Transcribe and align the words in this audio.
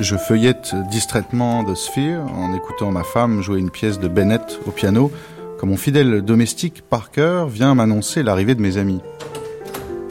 Je 0.00 0.16
feuillette 0.16 0.76
distraitement 0.90 1.64
The 1.64 1.74
Sphere 1.74 2.22
en 2.32 2.54
écoutant 2.54 2.92
ma 2.92 3.02
femme 3.02 3.42
jouer 3.42 3.58
une 3.58 3.70
pièce 3.70 3.98
de 3.98 4.06
Bennett 4.06 4.60
au 4.66 4.70
piano 4.70 5.10
quand 5.58 5.66
mon 5.66 5.76
fidèle 5.76 6.22
domestique 6.22 6.84
Parker 6.88 7.46
vient 7.48 7.74
m'annoncer 7.74 8.22
l'arrivée 8.22 8.54
de 8.54 8.60
mes 8.60 8.76
amis. 8.76 9.00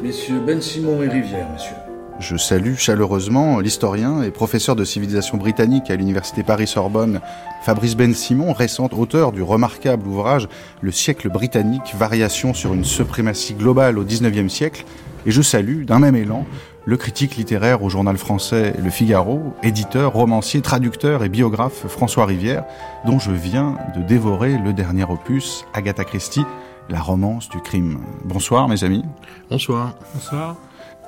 Messieurs 0.03 0.41
Ben 0.45 0.61
Simon 0.61 1.01
et 1.01 1.07
Rivière, 1.07 1.47
monsieur. 1.53 1.75
Je 2.19 2.35
salue 2.35 2.75
chaleureusement 2.75 3.59
l'historien 3.59 4.23
et 4.23 4.31
professeur 4.31 4.75
de 4.75 4.83
civilisation 4.83 5.37
britannique 5.37 5.89
à 5.89 5.95
l'université 5.95 6.43
Paris-Sorbonne, 6.43 7.21
Fabrice 7.61 7.95
Ben 7.95 8.13
Simon, 8.13 8.51
récent 8.51 8.89
auteur 8.91 9.31
du 9.31 9.41
remarquable 9.41 10.07
ouvrage 10.07 10.49
Le 10.81 10.91
siècle 10.91 11.29
britannique, 11.29 11.93
variation 11.95 12.53
sur 12.53 12.73
une 12.73 12.83
suprématie 12.83 13.53
globale 13.53 13.97
au 13.97 14.03
XIXe 14.03 14.51
siècle, 14.51 14.83
et 15.27 15.31
je 15.31 15.41
salue 15.41 15.83
d'un 15.83 15.99
même 15.99 16.15
élan 16.15 16.45
le 16.85 16.95
critique 16.95 17.35
littéraire 17.35 17.83
au 17.83 17.89
journal 17.89 18.17
français 18.17 18.73
Le 18.81 18.89
Figaro, 18.89 19.53
éditeur, 19.61 20.13
romancier, 20.13 20.61
traducteur 20.61 21.21
et 21.21 21.27
biographe 21.27 21.85
François 21.87 22.25
Rivière, 22.25 22.63
dont 23.05 23.19
je 23.19 23.31
viens 23.31 23.75
de 23.93 24.01
dévorer 24.01 24.57
le 24.57 24.71
dernier 24.71 25.03
opus, 25.03 25.65
Agatha 25.73 26.05
Christie, 26.05 26.45
la 26.89 27.01
romance 27.01 27.49
du 27.49 27.59
crime. 27.59 27.99
Bonsoir 28.23 28.69
mes 28.69 28.85
amis. 28.85 29.03
Bonsoir. 29.49 29.95
Bonsoir. 30.13 30.55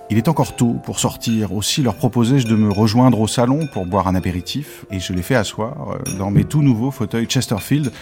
Il 0.10 0.18
est 0.18 0.28
encore 0.28 0.54
tôt 0.58 0.76
pour 0.84 1.00
sortir. 1.00 1.54
Aussi 1.54 1.82
leur 1.82 1.96
proposai-je 1.96 2.48
de 2.48 2.56
me 2.58 2.74
rejoindre 2.74 3.22
au 3.22 3.28
salon 3.28 3.68
pour 3.72 3.86
boire 3.86 4.10
un 4.10 4.16
apéritif 4.16 4.86
et 4.92 5.00
je 5.00 5.14
l'ai 5.14 5.22
fait 5.22 5.36
asseoir 5.36 5.92
euh, 5.92 6.18
dans 6.18 6.30
mes 6.30 6.44
tout 6.44 6.62
nouveaux 6.62 6.92
fauteuils 6.92 7.30
Chesterfield, 7.30 7.94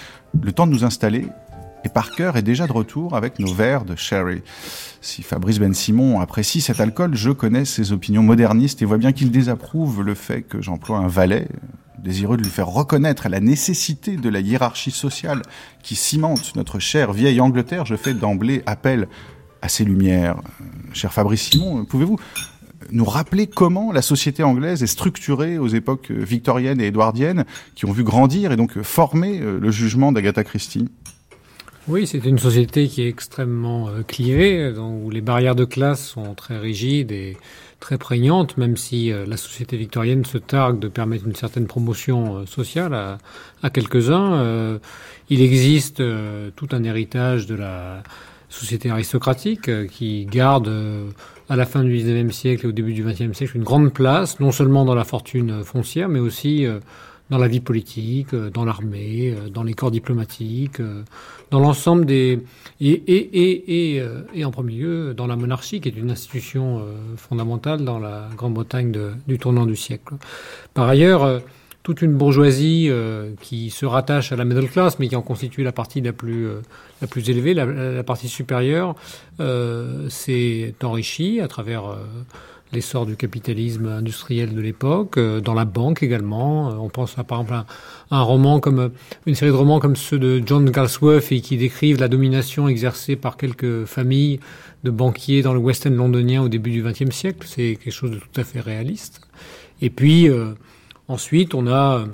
le 0.41 0.52
temps 0.52 0.66
de 0.66 0.72
nous 0.72 0.84
installer. 0.84 1.27
Et 1.88 1.90
Parker 1.90 2.34
est 2.36 2.41
déjà 2.41 2.68
de 2.68 2.73
retour 2.73 3.16
avec 3.16 3.40
nos 3.40 3.54
verres 3.54 3.86
de 3.86 3.96
sherry. 3.96 4.41
Si 5.00 5.23
Fabrice 5.23 5.58
Ben 5.58 5.73
Simon 5.73 6.20
apprécie 6.20 6.60
cet 6.60 6.82
alcool, 6.82 7.16
je 7.16 7.30
connais 7.30 7.63
ses 7.63 7.94
opinions 7.94 8.23
modernistes 8.23 8.82
et 8.82 8.86
vois 8.86 8.98
bien 8.98 9.13
qu'il 9.13 9.32
désapprouve 9.32 10.04
le 10.04 10.13
fait 10.13 10.41
que 10.41 10.62
j'emploie 10.62 10.98
un 10.98 11.08
valet, 11.08 11.48
désireux 11.98 12.36
de 12.36 12.44
lui 12.44 12.50
faire 12.50 12.68
reconnaître 12.68 13.30
la 13.30 13.40
nécessité 13.40 14.18
de 14.18 14.27
la 14.27 14.41
hiérarchie 14.41 14.91
sociale 14.91 15.43
qui 15.82 15.96
cimente 15.96 16.58
notre 16.58 16.80
chère 16.80 17.13
vieille 17.13 17.40
Angleterre. 17.40 17.85
Je 17.85 17.96
fais 17.96 18.13
d'emblée 18.13 18.63
appel 18.65 19.08
à 19.62 19.70
ces 19.70 19.85
lumières. 19.85 20.41
Cher 20.91 21.13
Fabrice 21.13 21.49
Simon, 21.52 21.85
pouvez-vous 21.85 22.18
nous 22.91 23.05
rappeler 23.05 23.48
comment 23.48 23.93
la 23.93 24.02
société 24.02 24.43
anglaise 24.43 24.84
est 24.84 24.88
structurée 24.88 25.58
aux 25.58 25.70
époques 25.70 26.12
victoriennes 26.12 26.82
et 26.82 26.88
édouardiennes, 26.88 27.46
qui 27.76 27.85
ont 27.85 27.93
vu 27.93 28.04
grandir 28.04 28.52
et 28.52 28.58
donc 28.58 28.82
former 28.82 29.40
euh, 29.40 29.58
le 29.58 29.71
jugement 29.71 30.12
d'Agatha 30.12 30.43
Christie? 30.43 30.90
Oui, 31.88 32.07
c'est 32.07 32.26
une 32.26 32.38
société 32.38 32.88
qui 32.88 33.02
est 33.02 33.10
extrêmement 33.10 33.90
euh, 33.90 34.04
clivée, 34.04 34.74
où 34.77 35.10
les 35.10 35.21
barrières 35.21 35.55
de 35.55 35.66
classe 35.66 36.05
sont 36.05 36.34
très 36.35 36.57
rigides 36.57 37.12
et 37.12 37.38
très 37.80 37.98
prégnantes, 37.98 38.57
même 38.57 38.77
si 38.77 39.12
euh, 39.12 39.26
la 39.26 39.38
société 39.38 39.77
victorienne 39.77 40.26
se 40.26 40.38
targue 40.38 40.80
de 40.80 40.88
permettre 40.88 41.26
une 41.26 41.35
certaine 41.35 41.68
promotion 41.68 42.46
sociale 42.46 42.93
à, 43.63 43.70
quelques-uns. 43.70 44.80
il 45.30 45.41
existe 45.41 46.02
tout 46.55 46.68
un 46.71 46.84
héritage 46.84 47.46
de 47.48 47.55
la 47.55 48.04
société 48.49 48.90
aristocratique 48.90 49.70
euh, 49.70 49.88
qui 49.88 50.26
garde 50.26 50.68
euh, 50.68 51.10
à 51.49 51.55
la 51.55 51.65
fin 51.65 51.84
du 51.84 51.96
XIXe 51.96 52.35
siècle 52.35 52.65
et 52.65 52.70
au 52.70 52.71
début 52.71 52.93
du 52.93 53.04
XXe 53.04 53.35
siècle 53.38 53.58
une 53.58 53.63
grande 53.63 53.93
place, 53.93 54.40
non 54.40 54.52
seulement 54.52 54.85
dans 54.85 54.96
la 54.96 55.04
fortune 55.04 55.63
foncière, 55.63 56.10
mais 56.10 56.20
aussi 56.20 56.65
euh, 56.65 56.80
dans 57.30 57.38
la 57.38 57.48
vie 57.48 57.60
politique, 57.60 58.34
dans 58.34 58.66
l'armée, 58.66 59.36
dans 59.54 59.64
les 59.64 59.74
corps 59.74 59.92
diplomatiques, 59.92 60.82
dans 61.52 61.60
l'ensemble 61.60 62.06
des 62.06 62.40
et 62.80 62.92
et 62.92 63.96
et 63.98 64.03
et, 64.34 64.46
en 64.46 64.52
premier 64.52 64.74
lieu 64.74 65.14
dans 65.14 65.28
la 65.28 65.36
monarchie 65.36 65.81
qui 65.81 65.90
est 65.90 65.98
une 65.98 66.12
institution 66.12 66.81
fondamentale 67.18 67.84
dans 67.84 68.00
la 68.00 68.30
Grande-Bretagne 68.36 68.94
du 69.28 69.38
tournant 69.40 69.66
du 69.66 69.75
siècle. 69.75 70.16
Par 70.74 70.88
ailleurs, 70.88 71.42
toute 71.88 72.02
une 72.02 72.18
bourgeoisie 72.18 72.88
euh, 72.90 73.31
qui 73.40 73.70
se 73.70 73.86
rattache 73.86 74.34
à 74.34 74.36
la 74.36 74.44
middle 74.44 74.68
class, 74.68 75.00
mais 75.00 75.08
qui 75.08 75.16
en 75.16 75.22
constitue 75.22 75.64
la 75.64 75.72
partie 75.72 76.02
la 76.02 76.12
plus, 76.12 76.46
euh, 76.46 76.59
la 77.02 77.08
plus 77.08 77.30
élevée, 77.30 77.54
la, 77.54 78.04
partie 78.04 78.28
supérieure, 78.28 78.94
euh, 79.40 80.10
s'est 80.10 80.76
enrichie 80.84 81.40
à 81.40 81.48
travers 81.48 81.98
l'essor 82.74 83.06
du 83.06 83.16
capitalisme 83.16 83.88
industriel 83.88 84.54
de 84.54 84.62
l'époque, 84.62 85.20
dans 85.20 85.54
la 85.54 85.66
banque 85.66 86.04
également. 86.04 86.70
on 86.84 86.90
pense 86.90 87.18
à, 87.18 87.24
par 87.24 87.42
exemple 87.42 87.66
à 88.12 88.18
un 88.18 88.22
roman 88.22 88.60
comme 88.60 88.92
une 89.26 89.36
série 89.36 89.52
de 89.52 89.56
romans 89.56 89.80
comme 89.80 89.96
ceux 89.96 90.20
de 90.20 90.42
John 90.46 90.70
Galsworth 90.70 91.32
et 91.32 91.42
qui 91.42 91.58
décrivent 91.58 92.00
la 92.00 92.08
domination 92.08 92.68
exercée 92.68 93.16
par 93.16 93.38
quelques 93.38 93.86
familles 93.86 94.40
de 94.84 94.92
banquiers 94.92 95.42
dans 95.42 95.54
le 95.54 95.60
West 95.60 95.88
End 95.88 95.92
londonien 95.92 96.42
au 96.42 96.50
début 96.50 96.72
du 96.72 96.84
XXe 96.84 97.16
siècle. 97.16 97.46
C'est 97.46 97.78
quelque 97.82 97.94
chose 97.94 98.12
de 98.12 98.18
tout 98.18 98.42
à 98.42 98.44
fait 98.44 98.60
réaliste. 98.60 99.22
Et 99.82 99.90
puis 99.90 100.30
Ensuite, 101.08 101.54
on 101.54 101.68
a 101.68 102.06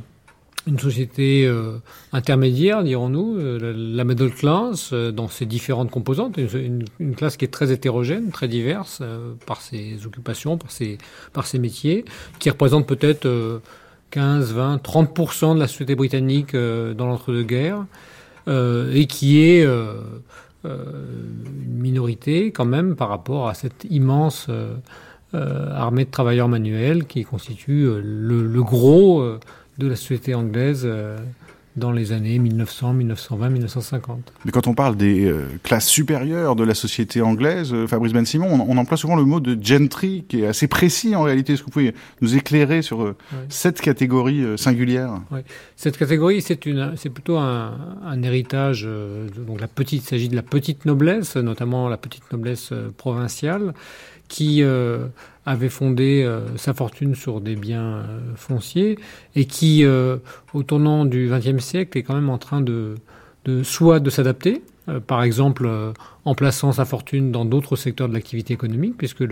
une 0.66 0.80
société 0.80 1.46
euh, 1.46 1.78
intermédiaire, 2.14 2.84
dirons-nous, 2.84 3.38
euh, 3.38 3.74
la 3.76 4.04
middle 4.04 4.32
class, 4.32 4.92
euh, 4.94 5.12
dans 5.12 5.28
ses 5.28 5.46
différentes 5.46 5.92
composantes, 5.92 6.38
une, 6.38 6.86
classe 7.16 7.38
qui 7.38 7.46
est 7.46 7.50
très 7.50 7.72
hétérogène, 7.72 8.32
très 8.32 8.48
diverse 8.48 9.02
par 9.46 9.62
ses 9.62 10.06
occupations, 10.06 10.58
par 10.58 10.72
ses, 10.72 10.98
par 11.34 11.46
ses 11.46 11.60
métiers, 11.60 12.06
qui 12.40 12.50
représente 12.50 12.88
peut-être 12.88 13.62
15, 14.12 14.54
20, 14.54 14.78
30% 14.78 15.56
de 15.56 15.60
la 15.60 15.68
société 15.68 15.96
britannique 15.96 16.56
dans 16.56 17.08
l'entre-deux-guerres, 17.08 17.86
et 18.48 19.06
qui 19.08 19.40
est 19.42 19.64
une 20.64 20.70
minorité 21.68 22.52
quand 22.52 22.66
même 22.66 22.96
par 22.96 23.10
rapport 23.10 23.48
à 23.48 23.54
cette 23.54 23.86
immense 23.90 24.50
euh, 25.36 25.74
armée 25.74 26.06
de 26.06 26.12
travailleurs 26.12 26.48
manuels 26.48 27.06
qui 27.06 27.24
constitue 27.24 27.88
euh, 27.88 28.00
le, 28.04 28.62
gros 28.62 29.20
euh, 29.20 29.40
de 29.78 29.88
la 29.88 29.96
société 29.96 30.34
anglaise 30.36 30.88
dans 31.76 31.92
les 31.92 32.12
années 32.12 32.38
1900, 32.38 32.94
1920, 32.94 33.50
1950. 33.50 34.34
Mais 34.46 34.52
quand 34.52 34.68
on 34.68 34.76
parle 34.76 34.96
des 34.96 35.34
classes 35.64 35.88
supérieures 35.88 36.56
de 36.56 36.64
la 36.64 36.76
société 36.76 37.22
anglaise, 37.22 37.74
Fabrice 37.88 38.14
Ben 38.14 38.26
Simon, 38.26 38.64
on, 38.68 38.78
emploie 38.78 38.98
souvent 38.98 39.16
le 39.16 39.24
mot 39.26 39.40
de 39.40 39.58
gentry, 39.60 40.24
qui 40.28 40.42
est 40.42 40.46
assez 40.46 40.68
précis 40.68 41.16
en 41.16 41.24
réalité. 41.24 41.54
Est-ce 41.54 41.62
que 41.62 41.66
vous 41.66 41.72
pouvez 41.72 41.96
nous 42.22 42.36
éclairer 42.36 42.84
sur 42.84 43.16
cette 43.50 43.82
catégorie 43.82 44.46
singulière? 44.56 45.20
Oui. 45.32 45.40
Cette 45.76 45.98
catégorie, 45.98 46.42
c'est 46.42 47.10
plutôt 47.10 47.38
un, 47.38 47.98
un 48.06 48.22
héritage. 48.22 48.88
donc 49.36 49.60
la 49.60 49.68
petite, 49.68 50.04
il 50.04 50.08
s'agit 50.08 50.30
de 50.30 50.36
la 50.36 50.44
petite 50.44 50.86
noblesse, 50.86 51.38
notamment 51.38 51.90
la 51.90 51.98
petite 51.98 52.32
noblesse 52.32 52.72
provinciale, 52.98 53.74
qui 54.34 54.64
euh, 54.64 55.06
avait 55.46 55.70
fondé 55.70 56.24
euh, 56.24 56.58
sa 56.58 56.74
fortune 56.74 57.14
sur 57.14 57.40
des 57.40 57.56
biens 57.56 57.98
euh, 57.98 58.20
fonciers 58.36 58.98
et 59.36 59.46
qui, 59.46 59.86
au 59.86 60.64
tournant 60.64 61.06
du 61.06 61.30
XXe 61.30 61.64
siècle, 61.64 62.00
est 62.00 62.02
quand 62.02 62.16
même 62.16 62.32
en 62.32 62.40
train 62.40 62.62
de, 62.62 62.96
de 63.46 63.62
soit 63.62 64.00
de 64.00 64.10
s'adapter, 64.10 64.64
par 65.06 65.22
exemple 65.22 65.70
en 66.26 66.34
plaçant 66.34 66.72
sa 66.72 66.86
fortune 66.86 67.32
dans 67.32 67.46
d'autres 67.46 67.76
secteurs 67.76 68.10
de 68.10 68.14
l'activité 68.14 68.56
économique, 68.56 68.96
puisque 68.98 69.24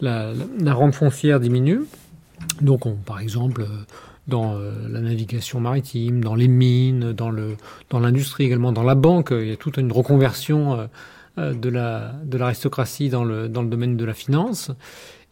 la, 0.00 0.32
la, 0.60 0.74
rente 0.74 0.94
foncière 0.94 1.40
diminue. 1.40 1.80
Donc, 2.60 2.86
on, 2.86 2.94
par 2.94 3.18
exemple, 3.18 3.66
dans 4.28 4.56
la 4.88 5.00
navigation 5.00 5.58
maritime, 5.58 6.22
dans 6.22 6.36
les 6.36 6.48
mines, 6.48 7.12
dans 7.12 7.30
le 7.30 7.56
dans 7.90 7.98
l'industrie 7.98 8.44
également, 8.44 8.70
dans 8.70 8.84
la 8.84 8.94
banque, 8.94 9.32
il 9.32 9.48
y 9.48 9.52
a 9.52 9.56
toute 9.56 9.78
une 9.78 9.90
reconversion 9.90 10.88
de 11.36 11.68
la 11.68 12.12
de 12.24 12.38
l'aristocratie 12.38 13.08
dans 13.08 13.24
le 13.24 13.48
dans 13.48 13.62
le 13.62 13.68
domaine 13.68 13.96
de 13.96 14.04
la 14.04 14.14
finance. 14.14 14.70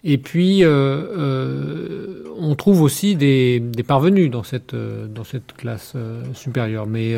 Et 0.03 0.17
puis, 0.17 0.65
euh, 0.65 0.69
euh, 0.71 2.25
on 2.39 2.55
trouve 2.55 2.81
aussi 2.81 3.17
des, 3.17 3.61
des, 3.61 3.83
parvenus 3.83 4.31
dans 4.31 4.43
cette, 4.43 4.75
dans 4.75 5.25
cette 5.25 5.53
classe 5.53 5.95
supérieure, 6.33 6.87
mais 6.87 7.17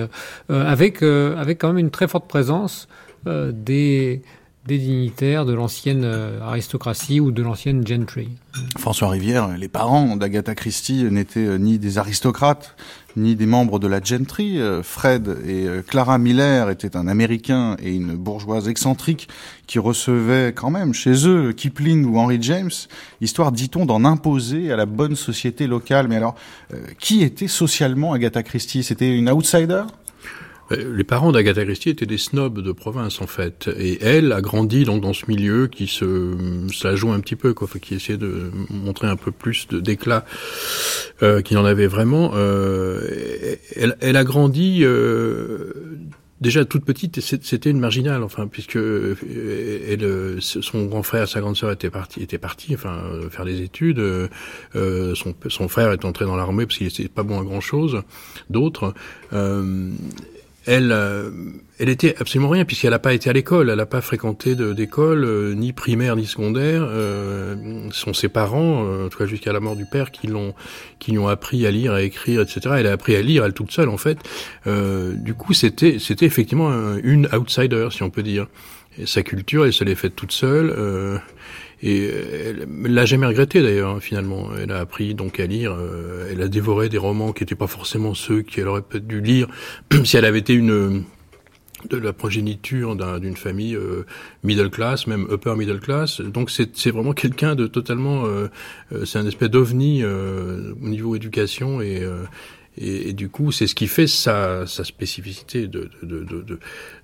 avec, 0.49 1.03
avec 1.03 1.61
quand 1.61 1.69
même 1.69 1.79
une 1.79 1.91
très 1.91 2.09
forte 2.09 2.27
présence 2.27 2.89
des, 3.25 4.23
des 4.67 4.79
dignitaires 4.79 5.47
de 5.47 5.53
l'ancienne 5.53 6.05
aristocratie 6.43 7.21
ou 7.21 7.31
de 7.31 7.41
l'ancienne 7.41 7.87
gentry. 7.87 8.31
François 8.79 9.11
Rivière, 9.11 9.57
les 9.57 9.69
parents 9.69 10.17
d'Agatha 10.17 10.57
Christie 10.57 11.05
n'étaient 11.05 11.59
ni 11.61 11.79
des 11.79 11.99
aristocrates, 11.99 12.75
ni 13.17 13.37
des 13.37 13.47
membres 13.47 13.79
de 13.79 13.87
la 13.87 14.01
gentry. 14.03 14.59
Euh, 14.59 14.83
Fred 14.83 15.37
et 15.47 15.67
euh, 15.67 15.83
Clara 15.83 16.19
Miller 16.19 16.71
étaient 16.71 16.97
un 16.97 17.09
Américain 17.09 17.77
et 17.83 17.95
une 17.95 18.15
bourgeoise 18.15 18.69
excentrique 18.69 19.29
qui 19.67 19.79
recevaient 19.79 20.53
quand 20.55 20.71
même 20.71 20.95
chez 20.95 21.27
eux 21.27 21.53
Kipling 21.53 22.05
ou 22.05 22.19
Henry 22.19 22.39
James, 22.41 22.71
histoire, 23.21 23.53
dit-on, 23.53 23.87
d'en 23.87 24.05
imposer 24.05 24.73
à 24.73 24.77
la 24.77 24.87
bonne 24.87 25.17
société 25.17 25.67
locale. 25.67 26.09
Mais 26.09 26.17
alors, 26.17 26.35
euh, 26.73 26.79
qui 26.99 27.23
était 27.23 27.49
socialement 27.49 28.13
Agatha 28.13 28.43
Christie? 28.43 28.83
C'était 28.83 29.17
une 29.17 29.31
outsider? 29.31 29.85
Les 30.71 31.05
parents 31.05 31.33
d'Agatha 31.33 31.65
Christie 31.65 31.91
étaient 31.91 32.07
des 32.07 32.19
snobs 32.19 32.61
de 32.61 32.73
province 32.73 33.21
en 33.21 33.27
fait, 33.27 33.69
et 33.79 34.03
elle 34.03 34.33
a 34.33 34.41
grandi 34.41 34.85
donc 34.85 35.03
dans 35.03 35.13
ce 35.13 35.25
milieu 35.29 35.67
qui 35.67 35.87
se, 35.87 36.35
la 36.85 36.95
joue 36.95 37.13
un 37.13 37.21
petit 37.21 37.37
peu, 37.37 37.53
quoi, 37.53 37.69
qui 37.81 37.95
essayait 37.95 38.19
de 38.19 38.51
montrer 38.71 39.07
un 39.07 39.17
peu 39.17 39.33
plus 39.33 39.69
d'éclat 39.69 40.25
euh, 41.23 41.43
qu'il 41.43 41.59
en 41.59 41.65
avait 41.65 41.87
vraiment. 41.87 42.33
Euh, 42.35 43.57
elle, 43.77 43.97
elle, 44.01 44.17
a 44.17 44.25
grandi 44.25 44.81
euh, 44.83 45.73
déjà 46.43 46.65
toute 46.65 46.85
petite, 46.85 47.21
c'était 47.21 47.71
une 47.71 47.79
marginale, 47.79 48.23
enfin, 48.23 48.49
puisque 48.49 48.77
euh, 48.77 49.17
elle, 49.89 50.43
son 50.43 50.87
grand 50.87 51.03
frère, 51.03 51.29
sa 51.29 51.41
grande 51.41 51.57
sœur 51.57 51.71
était 51.71 51.89
parti, 51.89 52.23
était 52.23 52.39
parti, 52.39 52.75
enfin, 52.75 53.01
faire 53.31 53.45
des 53.45 53.63
études. 53.63 54.01
Euh, 54.01 55.15
son, 55.15 55.35
son 55.49 55.69
frère 55.69 55.93
est 55.93 56.05
entré 56.05 56.25
dans 56.27 56.37
l'armée 56.37 56.67
parce 56.67 56.79
qu'il 56.79 56.89
n'était 56.89 57.09
pas 57.09 57.23
bon 57.23 57.41
à 57.41 57.45
grand 57.45 57.61
chose. 57.61 58.03
D'autres. 58.51 58.93
Euh, 59.33 59.91
elle, 60.67 60.93
euh, 60.93 61.31
elle 61.79 61.89
était 61.89 62.15
absolument 62.19 62.49
rien 62.49 62.65
puisqu'elle 62.65 62.91
n'a 62.91 62.99
pas 62.99 63.15
été 63.15 63.29
à 63.29 63.33
l'école, 63.33 63.71
elle 63.71 63.79
n'a 63.79 63.87
pas 63.87 64.01
fréquenté 64.01 64.55
d'école, 64.55 65.25
euh, 65.25 65.55
ni 65.55 65.73
primaire 65.73 66.17
ni 66.17 66.27
secondaire. 66.27 66.83
Euh, 66.87 67.89
sont 67.91 68.15
ses 68.15 68.29
parents, 68.29 69.05
en 69.05 69.09
tout 69.09 69.19
cas 69.19 69.27
jusqu'à 69.27 69.53
la 69.53 69.61
mort 69.61 69.77
du 69.77 69.87
père, 69.87 70.11
qui 70.11 70.27
l'ont, 70.27 70.55
qui 70.99 71.13
lui 71.13 71.19
ont 71.19 71.29
appris 71.29 71.67
à 71.67 71.71
lire, 71.71 71.93
à 71.93 72.03
écrire, 72.03 72.41
etc. 72.41 72.61
Elle 72.79 72.87
a 72.87 72.93
appris 72.93 73.17
à 73.17 73.23
lire 73.23 73.45
elle 73.45 73.53
toute 73.53 73.73
seule 73.73 73.89
en 73.89 73.99
fait. 73.99 74.19
du 74.67 75.35
coup, 75.35 75.53
c'était, 75.53 75.99
c'était 75.99 76.27
effectivement 76.27 76.97
une 77.03 77.29
outsider, 77.33 77.89
si 77.91 78.03
on 78.03 78.11
peut 78.11 78.23
dire. 78.23 78.47
Sa 79.07 79.23
culture, 79.23 79.65
elle 79.65 79.73
se 79.73 79.85
l'est 79.85 79.95
faite 79.95 80.15
toute 80.15 80.33
seule. 80.33 81.21
Et 81.83 82.05
elle 82.05 82.67
l'a 82.83 83.05
jamais 83.05 83.27
regretté 83.27 83.61
d'ailleurs 83.61 83.97
hein, 83.97 84.01
finalement. 84.01 84.51
Elle 84.57 84.71
a 84.71 84.79
appris 84.79 85.15
donc 85.15 85.41
à 85.41 85.47
lire. 85.47 85.75
Euh, 85.77 86.29
elle 86.31 86.41
a 86.41 86.49
dévoré 86.49 86.89
des 86.89 86.99
romans 86.99 87.33
qui 87.33 87.43
n'étaient 87.43 87.57
pas 87.57 87.67
forcément 87.67 88.15
ceux 88.15 88.43
qu'elle 88.43 88.69
aurait 88.69 88.83
peut-être 88.83 89.07
dû 89.07 89.21
lire 89.21 89.49
si 90.05 90.17
elle 90.17 90.25
avait 90.25 90.39
été 90.39 90.55
une 90.55 91.05
de 91.91 91.97
la 91.97 92.13
progéniture 92.13 92.95
d'une 93.19 93.35
famille 93.35 93.75
euh, 93.75 94.07
middle 94.45 94.71
class, 94.71 95.09
même 95.09 95.27
upper 95.33 95.57
middle 95.57 95.81
class. 95.81 96.21
Donc 96.21 96.49
c'est 96.51 96.91
vraiment 96.91 97.13
quelqu'un 97.13 97.57
de 97.57 97.67
totalement, 97.67 98.25
euh, 98.27 98.47
c'est 99.05 99.19
un 99.19 99.27
espèce 99.27 99.51
d'ovni 99.51 100.05
au 100.05 100.89
niveau 100.89 101.17
éducation 101.17 101.81
et 101.81 102.07
et, 102.79 103.11
et, 103.11 103.13
du 103.13 103.29
coup, 103.29 103.53
c'est 103.53 103.67
ce 103.67 103.75
qui 103.75 103.87
fait 103.87 104.07
sa, 104.07 104.67
sa 104.67 104.83
spécificité 104.85 105.67
de, 105.69 105.91
de, 106.03 106.25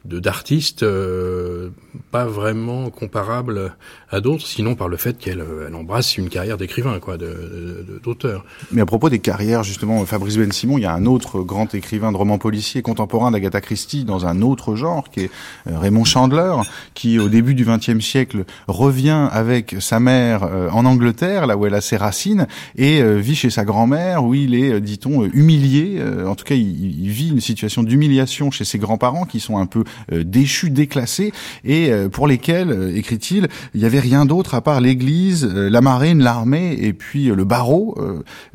de, 0.05 0.19
d'artiste 0.19 0.83
euh, 0.83 1.69
pas 2.11 2.25
vraiment 2.25 2.89
comparable 2.89 3.77
à 4.11 4.21
d'autres, 4.21 4.47
sinon 4.47 4.75
par 4.75 4.89
le 4.89 4.97
fait 4.97 5.19
qu'elle 5.19 5.45
elle 5.67 5.75
embrasse 5.75 6.17
une 6.17 6.29
carrière 6.29 6.57
d'écrivain, 6.57 6.99
quoi, 7.01 7.17
d'auteur. 7.17 8.45
Mais 8.73 8.81
à 8.81 8.87
propos 8.87 9.11
des 9.11 9.19
carrières, 9.19 9.63
justement, 9.63 10.05
Fabrice 10.07 10.37
Ben 10.37 10.53
Simon, 10.53 10.79
il 10.79 10.83
y 10.83 10.87
a 10.87 10.93
un 10.93 11.07
autre 11.07 11.43
grand 11.43 11.75
écrivain 11.75 12.13
de 12.13 12.17
romans 12.17 12.39
policiers 12.39 12.83
contemporain 12.83 13.31
d'Agatha 13.31 13.61
Christie 13.61 14.05
dans 14.05 14.27
un 14.27 14.43
autre 14.43 14.77
genre, 14.77 15.11
qui 15.11 15.21
est 15.21 15.31
euh, 15.69 15.79
Raymond 15.79 16.05
Chandler, 16.05 16.55
qui 16.95 17.19
au 17.19 17.29
début 17.29 17.55
du 17.55 17.65
XXe 17.65 18.01
siècle 18.01 18.45
revient 18.67 19.29
avec 19.31 19.77
sa 19.81 20.01
mère 20.01 20.45
euh, 20.45 20.71
en 20.71 20.85
Angleterre, 20.85 21.47
là 21.47 21.57
où 21.57 21.67
elle 21.67 21.75
a 21.75 21.81
ses 21.81 21.97
racines, 21.97 22.47
et 22.77 23.03
vit 23.19 23.35
chez 23.37 23.51
sa 23.51 23.65
grand-mère, 23.65 24.25
où 24.25 24.35
il 24.35 24.55
est, 24.55 24.81
dit-on, 24.81 25.25
humilié. 25.25 26.03
en 26.27 26.35
tout 26.35 26.45
cas, 26.45 26.55
il, 26.55 27.11
vit 27.11 27.31
une 27.31 27.41
situation 27.41 27.83
d'humiliation 27.83 28.51
chez 28.51 28.65
ses 28.65 28.79
grands-parents, 28.79 29.25
qui 29.25 29.41
sont 29.41 29.59
un 29.59 29.67
peu 29.67 29.85
euh, 30.13 30.25
déchus, 30.25 30.71
déclassés, 30.71 31.33
et 31.65 31.91
euh, 31.91 32.09
pour 32.09 32.27
lesquels, 32.27 32.71
euh, 32.71 32.97
écrit-il, 32.97 33.49
il 33.75 33.81
n'y 33.81 33.87
avait 33.87 33.98
rien 34.01 34.27
d'autre 34.27 34.55
à 34.55 34.61
part 34.61 34.81
l'Église, 34.81 35.45
la 35.45 35.81
marine, 35.81 36.23
l'armée 36.23 36.77
et 36.81 36.93
puis 36.93 37.27
le 37.27 37.45
barreau. 37.45 37.97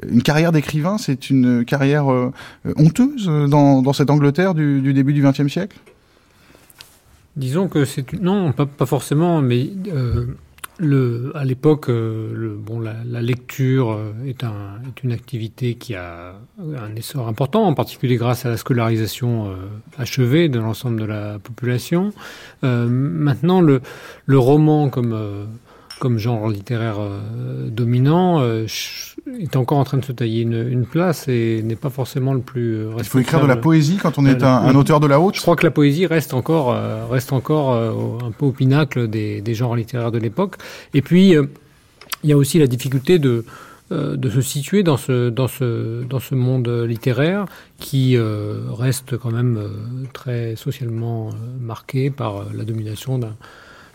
une 0.07 0.23
carrière 0.23 0.51
d'écrivain, 0.51 0.97
c'est 0.97 1.29
une 1.29 1.65
carrière 1.65 2.05
honteuse 2.77 3.25
dans, 3.25 3.93
cette 3.93 4.09
Angleterre 4.09 4.53
du, 4.53 4.93
début 4.93 5.13
du 5.13 5.21
XXe 5.21 5.47
siècle? 5.47 5.77
Disons 7.35 7.67
que 7.67 7.85
c'est 7.85 8.13
non, 8.13 8.51
pas 8.51 8.85
forcément, 8.85 9.41
mais 9.41 9.69
le, 10.79 11.31
à 11.35 11.45
l'époque, 11.45 11.89
euh, 11.89 12.55
bon, 12.57 12.79
la, 12.79 12.95
la, 13.05 13.21
lecture 13.21 13.91
euh, 13.91 14.11
est, 14.25 14.43
un, 14.43 14.81
est, 14.87 15.03
une 15.03 15.11
activité 15.11 15.75
qui 15.75 15.93
a 15.95 16.33
un 16.59 16.95
essor 16.95 17.27
important, 17.27 17.63
en 17.65 17.73
particulier 17.73 18.15
grâce 18.15 18.45
à 18.45 18.49
la 18.49 18.57
scolarisation 18.57 19.47
euh, 19.47 19.55
achevée 19.97 20.49
de 20.49 20.59
l'ensemble 20.59 20.99
de 20.99 21.05
la 21.05 21.37
population. 21.39 22.11
Euh, 22.63 22.87
maintenant, 22.87 23.61
le, 23.61 23.81
le, 24.25 24.39
roman 24.39 24.89
comme 24.89 25.47
comme 26.03 26.19
genre 26.19 26.50
littéraire 26.50 26.97
euh, 27.00 27.69
dominant, 27.69 28.41
euh, 28.41 28.67
est 29.39 29.55
encore 29.55 29.77
en 29.77 29.85
train 29.85 30.00
de 30.00 30.03
se 30.03 30.11
tailler 30.11 30.41
une, 30.41 30.67
une 30.67 30.85
place 30.85 31.29
et 31.29 31.61
n'est 31.63 31.77
pas 31.77 31.89
forcément 31.89 32.33
le 32.33 32.41
plus 32.41 32.79
responsable. 32.88 33.03
Il 33.03 33.09
faut 33.09 33.19
écrire 33.19 33.41
de 33.41 33.47
la 33.47 33.55
poésie 33.55 34.00
quand 34.01 34.17
on 34.17 34.25
est 34.25 34.44
un, 34.44 34.53
un, 34.53 34.75
auteur 34.75 35.00
de 35.00 35.07
la 35.07 35.21
haute 35.21 35.38
Je 35.38 35.41
crois 35.41 35.55
que 35.55 35.63
la 35.63 35.71
poésie 35.71 36.05
reste 36.05 36.33
encore, 36.33 36.73
euh, 36.73 37.05
reste 37.09 37.31
encore 37.31 37.71
un 38.21 38.31
peu 38.31 38.47
au 38.47 38.51
pinacle 38.51 39.07
des, 39.07 39.39
des 39.39 39.55
genres 39.55 39.77
littéraires 39.77 40.11
de 40.11 40.17
l'époque. 40.17 40.57
Et 40.94 41.01
puis, 41.01 41.35
il 42.23 42.29
y 42.29 42.33
a 42.33 42.38
aussi 42.38 42.59
la 42.59 42.67
difficulté 42.67 43.17
de 43.17 43.45
de 43.91 44.29
se 44.29 44.41
situer 44.41 44.81
dans 44.81 44.97
ce 44.97 45.29
dans 45.29 45.47
ce 45.47 46.03
dans 46.03 46.19
ce 46.19 46.33
monde 46.33 46.67
littéraire 46.67 47.45
qui 47.77 48.17
reste 48.17 49.17
quand 49.17 49.31
même 49.31 49.59
très 50.13 50.55
socialement 50.55 51.29
marqué 51.61 52.09
par 52.09 52.45
la 52.55 52.63
domination 52.63 53.19
d'un 53.19 53.35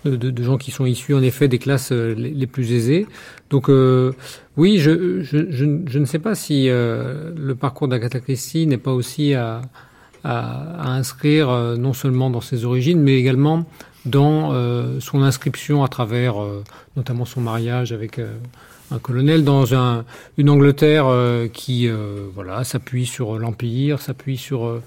de, 0.05 0.17
de, 0.17 0.43
gens 0.43 0.59
qui 0.59 0.71
sont 0.71 0.87
issus 0.87 1.15
en 1.15 1.23
effet 1.23 1.49
des 1.49 1.59
classes 1.59 1.93
euh, 1.93 2.15
les, 2.15 2.47
plus 2.47 2.73
aisées. 2.73 3.07
Donc 3.51 3.69
euh, 3.69 4.13
oui, 4.57 4.79
je, 4.79 5.23
je, 5.23 5.51
je, 5.51 5.99
ne 5.99 6.05
sais 6.05 6.19
pas 6.19 6.35
si 6.35 6.69
euh, 6.69 7.33
le 7.37 7.55
parcours 7.55 7.89
d'Agatha 7.89 8.21
Christie 8.21 8.67
n'est 8.67 8.79
pas 8.79 8.93
aussi 8.93 9.35
à, 9.35 9.61
à, 10.25 10.81
à 10.81 10.91
inscrire 10.91 11.51
euh, 11.51 11.77
non 11.77 11.93
seulement 11.93 12.31
dans 12.31 12.41
ses 12.41 12.65
origines, 12.65 13.01
mais 13.01 13.19
également 13.19 13.67
dans 14.07 14.53
son 15.01 15.23
inscription 15.23 15.85
à 15.85 15.89
travers 15.89 16.37
notamment 16.97 17.27
son 17.27 17.43
mariage 17.43 17.93
avec 17.93 18.19
un 18.91 18.99
colonel 18.99 19.45
dans 19.45 19.75
un, 19.75 20.05
une 20.37 20.51
Angleterre 20.51 21.07
euh, 21.07 21.49
qui 21.49 21.89
euh, 21.89 22.27
voilà 22.35 22.65
s'appuie 22.65 23.07
sur 23.07 23.39
l'empire, 23.39 24.01
s'appuie 24.01 24.37
sur 24.37 24.67
euh, 24.67 24.83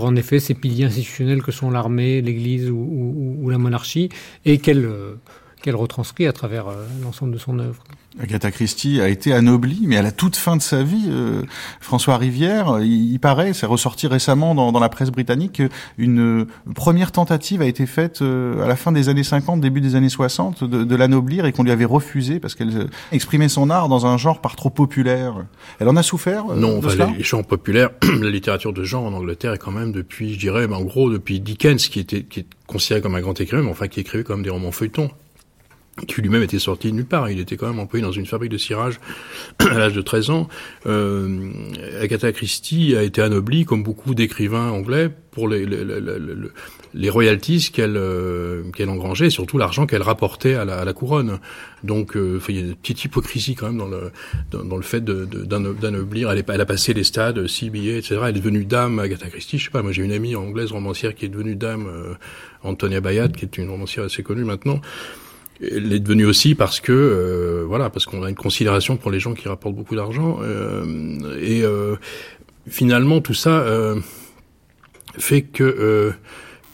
en 0.00 0.16
effet 0.16 0.40
ces 0.40 0.54
piliers 0.54 0.84
institutionnels 0.84 1.42
que 1.42 1.52
sont 1.52 1.70
l'armée, 1.70 2.20
l'Église 2.20 2.70
ou, 2.70 3.48
la 3.50 3.58
monarchie 3.58 4.10
et 4.44 4.58
qu'elle 4.58 4.88
qu'elle 5.60 5.76
retranscrit 5.76 6.26
à 6.26 6.32
travers 6.32 6.66
l'ensemble 7.02 7.32
de 7.32 7.38
son 7.38 7.58
œuvre. 7.58 7.82
Agatha 8.20 8.50
Christie 8.50 9.00
a 9.00 9.08
été 9.08 9.32
anoblie, 9.32 9.82
mais 9.86 9.96
à 9.96 10.02
la 10.02 10.10
toute 10.10 10.34
fin 10.36 10.56
de 10.56 10.62
sa 10.62 10.82
vie, 10.82 11.06
euh, 11.08 11.42
François 11.80 12.16
Rivière, 12.16 12.78
il, 12.80 13.12
il 13.12 13.20
paraît, 13.20 13.52
c'est 13.52 13.66
ressorti 13.66 14.06
récemment 14.06 14.54
dans, 14.54 14.72
dans, 14.72 14.80
la 14.80 14.88
presse 14.88 15.10
britannique, 15.10 15.62
une 15.98 16.46
première 16.74 17.12
tentative 17.12 17.62
a 17.62 17.66
été 17.66 17.86
faite 17.86 18.22
euh, 18.22 18.64
à 18.64 18.68
la 18.68 18.76
fin 18.76 18.92
des 18.92 19.08
années 19.08 19.22
50, 19.22 19.60
début 19.60 19.80
des 19.80 19.94
années 19.94 20.08
60, 20.08 20.64
de, 20.64 20.84
de 20.84 20.96
l'anoblir 20.96 21.46
et 21.46 21.52
qu'on 21.52 21.62
lui 21.62 21.70
avait 21.70 21.84
refusé 21.84 22.40
parce 22.40 22.54
qu'elle 22.54 22.76
euh, 22.76 22.86
exprimait 23.12 23.48
son 23.48 23.70
art 23.70 23.88
dans 23.88 24.06
un 24.06 24.16
genre 24.16 24.40
par 24.40 24.56
trop 24.56 24.70
populaire. 24.70 25.46
Elle 25.78 25.88
en 25.88 25.96
a 25.96 26.02
souffert 26.02 26.46
euh, 26.50 26.56
Non, 26.56 26.78
de 26.80 26.86
enfin, 26.86 26.90
cela 26.90 27.12
les 27.16 27.22
genres 27.22 27.46
populaires, 27.46 27.90
la 28.20 28.30
littérature 28.30 28.72
de 28.72 28.82
genre 28.82 29.04
en 29.04 29.12
Angleterre 29.12 29.52
est 29.52 29.58
quand 29.58 29.70
même 29.70 29.92
depuis, 29.92 30.34
je 30.34 30.38
dirais, 30.38 30.66
en 30.66 30.82
gros, 30.82 31.10
depuis 31.10 31.40
Dickens, 31.40 31.88
qui 31.88 32.00
était 32.00 32.22
qui 32.22 32.40
est 32.40 32.46
considéré 32.66 33.00
comme 33.00 33.14
un 33.14 33.20
grand 33.20 33.40
écrivain, 33.40 33.62
mais 33.62 33.70
enfin 33.70 33.88
qui 33.88 34.00
écrivait 34.00 34.24
comme 34.24 34.42
des 34.42 34.50
romans 34.50 34.72
feuilletons 34.72 35.10
qui 36.06 36.22
lui-même 36.22 36.42
était 36.42 36.58
sorti 36.58 36.90
de 36.90 36.96
nulle 36.96 37.06
part. 37.06 37.30
Il 37.30 37.40
était 37.40 37.56
quand 37.56 37.66
même 37.66 37.78
employé 37.78 38.04
dans 38.04 38.12
une 38.12 38.26
fabrique 38.26 38.50
de 38.50 38.58
cirage 38.58 39.00
à 39.58 39.78
l'âge 39.78 39.94
de 39.94 40.02
13 40.02 40.30
ans. 40.30 40.48
Euh, 40.86 41.50
Agatha 42.00 42.32
Christie 42.32 42.94
a 42.96 43.02
été 43.02 43.22
anoblie, 43.22 43.64
comme 43.64 43.82
beaucoup 43.82 44.14
d'écrivains 44.14 44.70
anglais, 44.70 45.10
pour 45.30 45.48
les, 45.48 45.66
les, 45.66 45.84
les, 45.84 46.00
les 46.94 47.10
royalties 47.10 47.70
qu'elle 47.72 47.96
euh, 47.96 48.70
qu'elle 48.72 48.88
engrangeait, 48.88 49.26
et 49.26 49.30
surtout 49.30 49.58
l'argent 49.58 49.86
qu'elle 49.86 50.02
rapportait 50.02 50.54
à 50.54 50.64
la, 50.64 50.92
couronne. 50.92 51.38
Donc, 51.84 52.16
euh, 52.16 52.40
il 52.48 52.54
y 52.56 52.58
a 52.58 52.62
une 52.62 52.74
petite 52.74 53.04
hypocrisie 53.04 53.54
quand 53.54 53.66
même 53.66 53.78
dans 53.78 53.88
le 53.88 54.10
dans, 54.50 54.76
le 54.76 54.82
fait 54.82 55.04
d'anoblir. 55.04 56.30
Elle, 56.30 56.44
elle, 56.46 56.60
a 56.60 56.66
passé 56.66 56.94
les 56.94 57.04
stades, 57.04 57.46
six 57.46 57.70
billets, 57.70 57.98
etc. 57.98 58.20
Elle 58.24 58.36
est 58.36 58.40
devenue 58.40 58.64
dame, 58.64 58.98
Agatha 58.98 59.28
Christie. 59.28 59.58
Je 59.58 59.66
sais 59.66 59.70
pas, 59.70 59.82
moi 59.82 59.92
j'ai 59.92 60.02
une 60.02 60.12
amie 60.12 60.34
anglaise 60.34 60.72
romancière 60.72 61.14
qui 61.14 61.26
est 61.26 61.28
devenue 61.28 61.54
dame, 61.54 61.86
euh, 61.86 62.14
Antonia 62.62 63.00
Bayat, 63.00 63.28
qui 63.28 63.44
est 63.44 63.58
une 63.58 63.70
romancière 63.70 64.04
assez 64.04 64.22
connue 64.22 64.44
maintenant 64.44 64.80
elle 65.60 65.92
est 65.92 66.00
devenue 66.00 66.24
aussi 66.24 66.54
parce 66.54 66.80
que 66.80 66.92
euh, 66.92 67.64
voilà 67.66 67.90
parce 67.90 68.06
qu'on 68.06 68.22
a 68.22 68.28
une 68.28 68.36
considération 68.36 68.96
pour 68.96 69.10
les 69.10 69.20
gens 69.20 69.34
qui 69.34 69.48
rapportent 69.48 69.74
beaucoup 69.74 69.96
d'argent 69.96 70.38
euh, 70.42 71.36
et 71.40 71.62
euh, 71.62 71.96
finalement 72.68 73.20
tout 73.20 73.34
ça 73.34 73.60
euh, 73.60 73.96
fait 75.18 75.42
que 75.42 76.14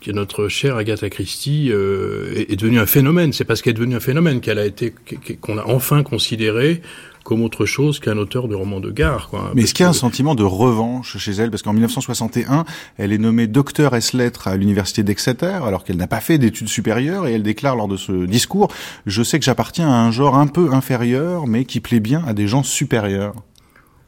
que 0.05 0.11
notre 0.13 0.49
chère 0.49 0.77
Agatha 0.77 1.09
Christie 1.09 1.71
euh, 1.73 2.35
est, 2.37 2.53
est 2.53 2.57
devenue 2.57 2.79
un 2.79 2.87
phénomène. 2.87 3.33
C'est 3.33 3.45
parce 3.45 3.63
qu'elle 3.63 3.73
est 3.73 3.79
devenue 3.79 3.97
un 3.97 4.01
phénomène 4.01 4.41
qu'elle 4.41 4.59
a 4.59 4.67
été 4.67 4.93
qu'on 5.41 5.57
a 5.57 5.65
enfin 5.65 6.03
considéré 6.03 6.83
comme 7.25 7.43
autre 7.43 7.65
chose 7.65 7.99
qu'un 7.99 8.19
auteur 8.19 8.49
de 8.49 8.55
roman 8.55 8.81
de 8.81 8.91
gare. 8.91 9.29
Quoi, 9.31 9.51
Mais 9.55 9.63
est-ce 9.63 9.75
qu'il 9.75 9.83
y 9.83 9.87
a 9.87 9.91
un 9.91 9.95
sentiment 9.95 10.35
de 10.35 10.45
revanche 10.45 11.17
chez 11.17 11.33
elle? 11.33 11.51
Parce 11.51 11.63
qu'en 11.63 11.73
1961, 11.73 12.65
elle 12.99 13.13
est 13.13 13.19
nommée 13.19 13.47
docteur 13.47 13.97
S 13.97 14.13
lettres 14.13 14.47
à 14.47 14.57
l'université 14.57 15.03
d'Exeter, 15.03 15.59
alors 15.65 15.85
qu'elle 15.85 15.97
n'a 15.97 16.07
pas 16.07 16.21
fait 16.21 16.39
d'études 16.39 16.69
supérieures, 16.69 17.27
et 17.27 17.33
elle 17.33 17.43
déclare 17.43 17.77
lors 17.77 17.89
de 17.89 17.97
ce 17.97 18.27
discours 18.27 18.69
«Je 19.07 19.23
sais 19.23 19.39
que 19.39 19.45
j'appartiens 19.45 19.89
à 19.89 19.97
un 19.97 20.11
genre 20.11 20.37
un 20.37 20.47
peu 20.47 20.73
inférieur, 20.73 21.47
mais 21.47 21.65
qui 21.65 21.81
plaît 21.81 22.01
bien 22.01 22.23
à 22.27 22.35
des 22.35 22.47
gens 22.47 22.63
supérieurs». 22.63 23.35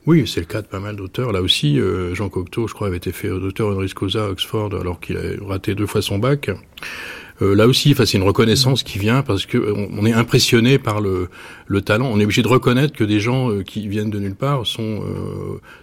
Oui, 0.07 0.29
c'est 0.29 0.39
le 0.39 0.47
cas 0.47 0.63
de 0.63 0.69
pas 0.69 0.79
mal 0.79 0.95
d'auteurs. 0.95 1.33
Là 1.33 1.43
aussi, 1.43 1.81
euh, 1.81 2.15
Jean 2.15 2.29
Cocteau, 2.29 2.69
je 2.69 2.75
crois, 2.75 2.87
avait 2.87 2.99
été 2.99 3.11
fait 3.11 3.29
docteur 3.29 3.69
honoris 3.69 3.93
causa 3.93 4.27
à 4.27 4.29
Oxford 4.29 4.73
alors 4.79 5.01
qu'il 5.01 5.17
a 5.17 5.45
raté 5.45 5.75
deux 5.75 5.87
fois 5.87 6.01
son 6.01 6.19
bac. 6.19 6.49
Là 7.41 7.67
aussi, 7.67 7.93
enfin, 7.93 8.07
c'est 8.07 8.17
une 8.17 8.25
reconnaissance 8.25 8.83
qui 8.83 8.99
vient 8.99 9.23
parce 9.23 9.47
que 9.47 9.59
on, 9.59 10.07
est 10.07 10.13
impressionné 10.13 10.79
par 10.79 11.01
le, 11.01 11.29
le 11.67 11.81
talent. 11.83 12.09
On 12.13 12.19
est 12.21 12.25
obligé 12.25 12.43
de 12.43 12.49
reconnaître 12.49 12.95
que 12.95 13.05
des 13.05 13.21
gens 13.21 13.63
qui 13.63 13.89
viennent 13.89 14.11
de 14.11 14.19
nulle 14.19 14.35
part 14.35 14.67
sont 14.67 15.03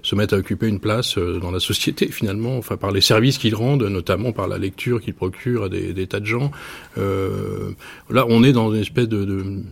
se 0.01 0.15
mettent 0.15 0.33
à 0.33 0.38
occuper 0.38 0.67
une 0.67 0.79
place 0.79 1.17
dans 1.17 1.51
la 1.51 1.60
société 1.60 2.07
finalement, 2.07 2.57
enfin 2.57 2.77
par 2.77 2.91
les 2.91 3.01
services 3.01 3.38
qu'ils 3.38 3.55
rendent, 3.55 3.83
notamment 3.83 4.31
par 4.31 4.48
la 4.48 4.57
lecture 4.57 5.01
qu'ils 5.01 5.13
procurent 5.13 5.65
à 5.65 5.69
des, 5.69 6.07
tas 6.07 6.19
de 6.19 6.25
gens. 6.25 6.51
là, 6.98 8.25
on 8.29 8.43
est 8.43 8.53
dans 8.53 8.74
une 8.74 8.81
espèce 8.81 9.07
de, 9.07 9.24
de, 9.24 9.63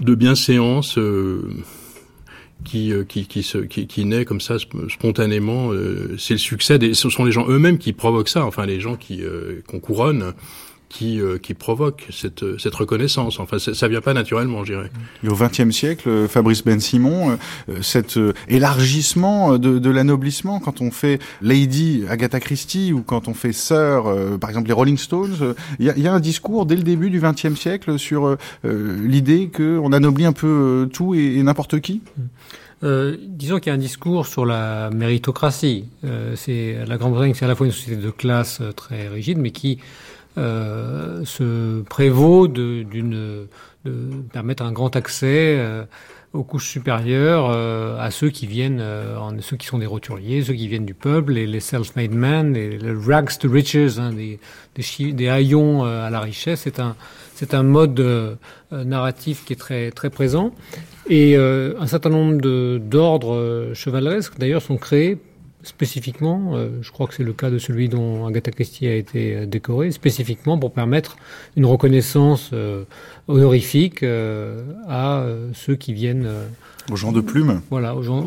de 0.00 0.14
bienséance 0.14 0.98
qui, 2.66 2.92
euh, 2.92 3.04
qui, 3.04 3.26
qui, 3.26 3.42
se, 3.42 3.58
qui, 3.58 4.04
naît 4.04 4.24
comme 4.24 4.40
ça 4.40 4.56
spontanément. 4.58 5.72
Euh, 5.72 6.16
c'est 6.18 6.34
le 6.34 6.38
succès. 6.38 6.78
Des, 6.78 6.94
ce 6.94 7.08
sont 7.08 7.24
les 7.24 7.32
gens 7.32 7.46
eux-mêmes 7.48 7.78
qui 7.78 7.92
provoquent 7.92 8.28
ça. 8.28 8.44
Enfin, 8.44 8.66
les 8.66 8.80
gens 8.80 8.96
qui 8.96 9.22
euh, 9.22 9.62
qu'on 9.66 9.80
couronne 9.80 10.34
qui, 10.88 11.20
euh, 11.20 11.38
qui 11.38 11.54
provoque 11.54 12.06
cette, 12.10 12.58
cette 12.58 12.74
reconnaissance. 12.74 13.40
Enfin, 13.40 13.58
ça 13.58 13.88
vient 13.88 14.00
pas 14.00 14.14
naturellement, 14.14 14.64
je 14.64 14.72
dirais. 14.72 14.90
Et 15.24 15.28
au 15.28 15.34
XXe 15.34 15.70
siècle, 15.70 16.26
Fabrice 16.28 16.64
Ben 16.64 16.80
Simon, 16.80 17.38
euh, 17.68 17.82
cet 17.82 18.16
euh, 18.16 18.32
élargissement 18.48 19.58
de, 19.58 19.78
de 19.78 19.90
l'anoblissement, 19.90 20.60
quand 20.60 20.80
on 20.80 20.90
fait 20.90 21.18
Lady 21.42 22.04
Agatha 22.08 22.40
Christie 22.40 22.92
ou 22.92 23.02
quand 23.02 23.28
on 23.28 23.34
fait 23.34 23.52
Sœur, 23.52 24.38
par 24.38 24.50
exemple 24.50 24.68
les 24.68 24.74
Rolling 24.74 24.98
Stones, 24.98 25.54
il 25.78 25.86
y 25.86 25.90
a, 25.90 25.96
y 25.96 26.06
a, 26.06 26.12
un 26.12 26.20
discours 26.20 26.66
dès 26.66 26.76
le 26.76 26.82
début 26.82 27.10
du 27.10 27.20
XXe 27.20 27.58
siècle 27.58 27.98
sur 27.98 28.36
l'idée 28.64 29.50
qu'on 29.54 29.92
anoblit 29.92 30.26
un 30.26 30.32
peu 30.32 30.88
tout 30.92 31.14
et, 31.14 31.36
et 31.36 31.42
n'importe 31.42 31.80
qui. 31.80 32.02
Euh, 32.84 33.16
disons 33.20 33.58
qu'il 33.58 33.68
y 33.68 33.70
a 33.70 33.74
un 33.74 33.78
discours 33.78 34.26
sur 34.26 34.44
la 34.44 34.90
méritocratie. 34.90 35.86
Euh, 36.04 36.36
c'est 36.36 36.84
la 36.86 36.98
Grande-Bretagne, 36.98 37.32
c'est 37.34 37.44
à 37.44 37.48
la 37.48 37.54
fois 37.54 37.66
une 37.66 37.72
société 37.72 38.00
de 38.00 38.10
classe 38.10 38.60
très 38.76 39.08
rigide, 39.08 39.38
mais 39.38 39.50
qui 39.50 39.78
euh, 40.38 41.24
se 41.24 41.80
prévaut 41.82 42.46
de, 42.46 42.82
d'une, 42.82 43.46
de 43.86 43.92
permettre 44.32 44.62
un 44.62 44.72
grand 44.72 44.94
accès 44.94 45.56
euh, 45.58 45.84
aux 46.34 46.42
couches 46.42 46.68
supérieures, 46.68 47.50
euh, 47.50 47.98
à 47.98 48.10
ceux 48.10 48.28
qui 48.28 48.46
viennent, 48.46 48.82
en, 49.18 49.40
ceux 49.40 49.56
qui 49.56 49.66
sont 49.66 49.78
des 49.78 49.86
roturiers, 49.86 50.42
ceux 50.42 50.52
qui 50.52 50.68
viennent 50.68 50.84
du 50.84 50.92
peuple, 50.92 51.32
les, 51.32 51.46
les 51.46 51.60
self-made 51.60 52.12
men, 52.12 52.52
les, 52.52 52.78
rags 53.06 53.38
to 53.38 53.48
riches, 53.50 53.98
hein, 53.98 54.12
des, 54.12 54.38
des, 55.12 55.28
haillons 55.28 55.84
à 55.84 56.10
la 56.10 56.20
richesse. 56.20 56.60
C'est 56.64 56.80
un, 56.80 56.96
c'est 57.34 57.54
un 57.54 57.62
mode 57.62 58.38
narratif 58.70 59.46
qui 59.46 59.54
est 59.54 59.56
très, 59.56 59.90
très 59.90 60.10
présent. 60.10 60.52
Et 61.08 61.36
un 61.36 61.86
certain 61.86 62.10
nombre 62.10 62.42
de, 62.42 62.78
d'ordres 62.84 63.70
chevaleresques, 63.72 64.38
d'ailleurs, 64.38 64.60
sont 64.60 64.76
créés 64.76 65.16
spécifiquement, 65.66 66.52
euh, 66.54 66.68
je 66.80 66.90
crois 66.92 67.06
que 67.06 67.14
c'est 67.14 67.24
le 67.24 67.32
cas 67.32 67.50
de 67.50 67.58
celui 67.58 67.88
dont 67.88 68.26
Agatha 68.26 68.50
Christie 68.50 68.86
a 68.86 68.94
été 68.94 69.34
euh, 69.34 69.46
décorée, 69.46 69.90
spécifiquement 69.90 70.58
pour 70.58 70.72
permettre 70.72 71.16
une 71.56 71.66
reconnaissance 71.66 72.50
euh, 72.52 72.84
honorifique 73.28 74.04
à 74.04 75.26
ceux 75.52 75.74
qui 75.74 75.92
viennent 75.92 76.28
aux 76.92 76.96
gens 76.96 77.10
de 77.10 77.20
plume. 77.20 77.60
Voilà, 77.70 77.96
aux 77.96 78.02
gens, 78.02 78.24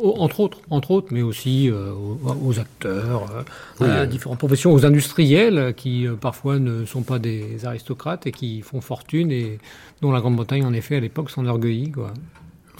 entre 0.00 0.40
autres, 0.40 0.60
entre 0.68 0.90
autres, 0.90 1.08
mais 1.10 1.22
aussi 1.22 1.70
aux, 1.70 2.58
acteurs, 2.60 3.44
à 3.80 4.04
différentes 4.04 4.38
professions, 4.38 4.74
aux 4.74 4.84
industriels 4.84 5.72
qui 5.74 6.06
parfois 6.20 6.58
ne 6.58 6.84
sont 6.84 7.02
pas 7.02 7.18
des 7.18 7.64
aristocrates 7.64 8.26
et 8.26 8.32
qui 8.32 8.60
font 8.60 8.82
fortune 8.82 9.32
et 9.32 9.58
dont 10.02 10.12
la 10.12 10.20
Grande-Bretagne 10.20 10.64
en 10.64 10.74
effet 10.74 10.96
à 10.96 11.00
l'époque 11.00 11.30
s'enorgueillit 11.30 11.92
quoi. 11.92 12.12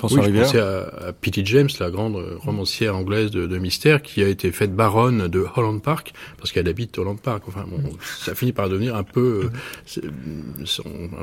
François 0.08 0.20
oui, 0.20 0.26
Rivière. 0.26 0.46
Je 0.46 0.58
pensais 0.58 1.04
à, 1.04 1.08
à 1.08 1.12
P.T. 1.12 1.44
James, 1.44 1.68
la 1.80 1.90
grande 1.90 2.16
romancière 2.40 2.96
anglaise 2.96 3.30
de, 3.30 3.46
de, 3.46 3.58
mystère, 3.58 4.02
qui 4.02 4.22
a 4.22 4.28
été 4.28 4.52
faite 4.52 4.74
baronne 4.74 5.28
de 5.28 5.46
Holland 5.56 5.80
Park, 5.80 6.12
parce 6.36 6.52
qu'elle 6.52 6.68
habite 6.68 6.98
Holland 6.98 7.18
Park. 7.18 7.44
Enfin, 7.48 7.64
bon, 7.68 7.78
ça 8.18 8.34
finit 8.34 8.52
par 8.52 8.68
devenir 8.68 8.96
un 8.96 9.02
peu, 9.02 9.50
euh, 9.96 10.02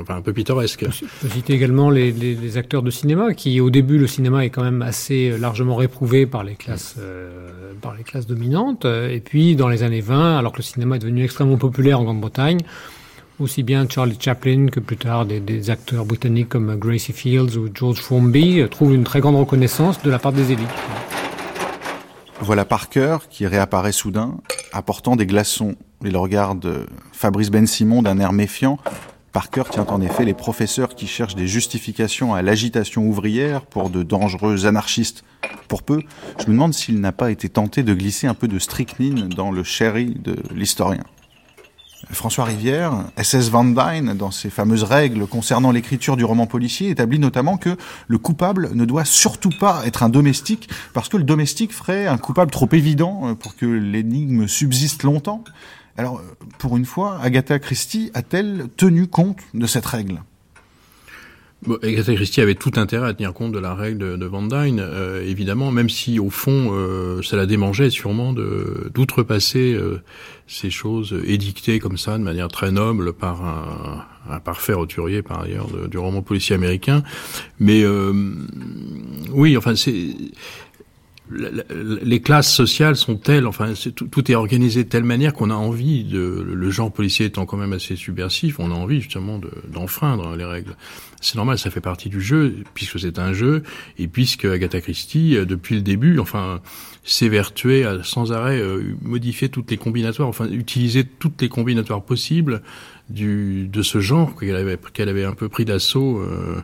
enfin, 0.00 0.16
un 0.16 0.22
peu 0.22 0.32
pittoresque. 0.32 0.84
Je 0.90 1.04
peux 1.20 1.28
citer 1.28 1.54
également 1.54 1.90
les, 1.90 2.10
les, 2.10 2.34
les, 2.34 2.56
acteurs 2.56 2.82
de 2.82 2.90
cinéma, 2.90 3.34
qui 3.34 3.60
au 3.60 3.70
début, 3.70 3.98
le 3.98 4.06
cinéma 4.06 4.44
est 4.44 4.50
quand 4.50 4.64
même 4.64 4.82
assez 4.82 5.36
largement 5.38 5.76
réprouvé 5.76 6.26
par 6.26 6.42
les 6.42 6.54
classes, 6.54 6.96
euh, 6.98 7.72
par 7.80 7.94
les 7.94 8.02
classes 8.02 8.26
dominantes. 8.26 8.84
Et 8.84 9.20
puis, 9.24 9.54
dans 9.54 9.68
les 9.68 9.82
années 9.82 10.00
20, 10.00 10.38
alors 10.38 10.52
que 10.52 10.58
le 10.58 10.64
cinéma 10.64 10.96
est 10.96 11.00
devenu 11.00 11.24
extrêmement 11.24 11.58
populaire 11.58 12.00
en 12.00 12.04
Grande-Bretagne, 12.04 12.60
aussi 13.38 13.62
bien 13.62 13.86
Charlie 13.88 14.18
Chaplin 14.18 14.66
que 14.66 14.80
plus 14.80 14.96
tard 14.96 15.26
des, 15.26 15.70
acteurs 15.70 16.04
britanniques 16.04 16.50
comme 16.50 16.76
Gracie 16.76 17.12
Fields 17.12 17.56
ou 17.56 17.68
George 17.72 18.00
Formby 18.00 18.60
euh, 18.60 18.68
trouvent 18.68 18.94
une 18.94 19.04
très 19.04 19.20
grande 19.20 19.36
reconnaissance 19.36 20.02
de 20.02 20.10
la 20.10 20.18
part 20.18 20.32
des 20.32 20.52
élites. 20.52 20.68
Voilà 22.40 22.64
Parker 22.64 23.18
qui 23.30 23.46
réapparaît 23.46 23.92
soudain, 23.92 24.38
apportant 24.72 25.14
des 25.14 25.26
glaçons. 25.26 25.76
Il 26.04 26.16
regarde 26.16 26.86
Fabrice 27.12 27.50
Ben 27.50 27.66
Simon 27.66 28.02
d'un 28.02 28.18
air 28.18 28.32
méfiant. 28.32 28.78
Parker 29.32 29.62
tient 29.70 29.86
en 29.86 30.00
effet 30.02 30.24
les 30.24 30.34
professeurs 30.34 30.94
qui 30.94 31.06
cherchent 31.06 31.36
des 31.36 31.46
justifications 31.46 32.34
à 32.34 32.42
l'agitation 32.42 33.06
ouvrière 33.06 33.62
pour 33.62 33.90
de 33.90 34.02
dangereux 34.02 34.66
anarchistes. 34.66 35.24
Pour 35.68 35.82
peu, 35.82 36.00
je 36.38 36.46
me 36.48 36.52
demande 36.52 36.74
s'il 36.74 37.00
n'a 37.00 37.12
pas 37.12 37.30
été 37.30 37.48
tenté 37.48 37.82
de 37.82 37.94
glisser 37.94 38.26
un 38.26 38.34
peu 38.34 38.48
de 38.48 38.58
strychnine 38.58 39.28
dans 39.28 39.50
le 39.50 39.64
sherry 39.64 40.06
de 40.06 40.36
l'historien. 40.54 41.04
François 42.10 42.44
Rivière, 42.44 42.92
SS 43.16 43.48
Van 43.48 43.64
Dyne, 43.64 44.14
dans 44.14 44.30
ses 44.30 44.50
fameuses 44.50 44.82
règles 44.82 45.26
concernant 45.26 45.70
l'écriture 45.70 46.16
du 46.16 46.24
roman 46.24 46.46
policier, 46.46 46.90
établit 46.90 47.18
notamment 47.18 47.56
que 47.56 47.76
le 48.08 48.18
coupable 48.18 48.70
ne 48.74 48.84
doit 48.84 49.04
surtout 49.04 49.52
pas 49.60 49.82
être 49.86 50.02
un 50.02 50.08
domestique, 50.08 50.68
parce 50.94 51.08
que 51.08 51.16
le 51.16 51.24
domestique 51.24 51.72
ferait 51.72 52.06
un 52.06 52.18
coupable 52.18 52.50
trop 52.50 52.68
évident 52.72 53.28
euh, 53.28 53.34
pour 53.34 53.56
que 53.56 53.66
l'énigme 53.66 54.48
subsiste 54.48 55.04
longtemps. 55.04 55.44
Alors, 55.96 56.18
euh, 56.18 56.46
pour 56.58 56.76
une 56.76 56.86
fois, 56.86 57.18
Agatha 57.22 57.58
Christie 57.58 58.10
a-t-elle 58.14 58.68
tenu 58.76 59.06
compte 59.06 59.38
de 59.54 59.66
cette 59.66 59.86
règle? 59.86 60.22
Bon, 61.64 61.78
Agatha 61.80 62.12
Christie 62.14 62.40
avait 62.40 62.56
tout 62.56 62.72
intérêt 62.74 63.08
à 63.08 63.14
tenir 63.14 63.32
compte 63.32 63.52
de 63.52 63.58
la 63.60 63.74
règle 63.74 64.18
de, 64.18 64.26
Van 64.26 64.42
Dyne, 64.42 64.80
euh, 64.80 65.24
évidemment, 65.24 65.70
même 65.70 65.88
si 65.88 66.18
au 66.18 66.28
fond 66.28 66.70
euh, 66.72 67.22
ça 67.22 67.36
la 67.36 67.46
démangeait 67.46 67.90
sûrement 67.90 68.32
d'outrepasser 68.32 69.72
euh, 69.72 70.02
ces 70.48 70.70
choses 70.70 71.14
édictées 71.24 71.78
comme 71.78 71.96
ça 71.96 72.18
de 72.18 72.24
manière 72.24 72.48
très 72.48 72.72
noble 72.72 73.12
par 73.12 73.44
un, 73.44 74.04
un 74.28 74.40
parfait 74.40 74.72
roturier 74.72 75.22
par 75.22 75.40
ailleurs 75.40 75.68
du 75.88 75.98
roman 75.98 76.22
policier 76.22 76.54
américain. 76.54 77.02
Mais 77.58 77.82
euh, 77.82 78.12
oui, 79.30 79.56
enfin 79.56 79.74
c'est 79.76 80.14
les 81.30 82.20
classes 82.20 82.52
sociales 82.52 82.96
sont 82.96 83.16
telles, 83.16 83.46
enfin 83.46 83.72
tout, 83.94 84.30
est 84.30 84.34
organisé 84.34 84.84
de 84.84 84.88
telle 84.88 85.04
manière 85.04 85.32
qu'on 85.32 85.50
a 85.50 85.54
envie 85.54 86.04
de 86.04 86.44
le 86.46 86.70
genre 86.70 86.92
policier 86.92 87.26
étant 87.26 87.46
quand 87.46 87.56
même 87.56 87.72
assez 87.72 87.96
subversif, 87.96 88.58
on 88.58 88.70
a 88.70 88.74
envie 88.74 89.00
justement 89.00 89.40
d'enfreindre 89.68 90.36
les 90.36 90.44
règles. 90.44 90.76
C'est 91.20 91.36
normal, 91.36 91.58
ça 91.58 91.70
fait 91.70 91.80
partie 91.80 92.08
du 92.08 92.20
jeu 92.20 92.56
puisque 92.74 92.98
c'est 92.98 93.18
un 93.18 93.32
jeu 93.32 93.62
et 93.96 94.08
puisque 94.08 94.44
Agatha 94.44 94.80
Christie 94.80 95.36
euh, 95.36 95.44
depuis 95.44 95.76
le 95.76 95.82
début, 95.82 96.18
enfin 96.18 96.60
s'évertuait 97.04 97.84
à 97.84 98.02
sans 98.02 98.32
arrêt 98.32 98.60
euh, 98.60 98.94
modifier 99.02 99.48
toutes 99.48 99.70
les 99.70 99.76
combinatoires, 99.76 100.28
enfin 100.28 100.48
utiliser 100.48 101.04
toutes 101.04 101.40
les 101.40 101.48
combinatoires 101.48 102.02
possibles 102.02 102.62
du 103.08 103.68
de 103.68 103.82
ce 103.82 104.00
genre 104.00 104.36
qu'elle 104.36 104.56
avait 104.56 104.78
qu'elle 104.92 105.08
avait 105.08 105.24
un 105.24 105.34
peu 105.34 105.48
pris 105.48 105.64
d'assaut. 105.64 106.18
Euh, 106.18 106.60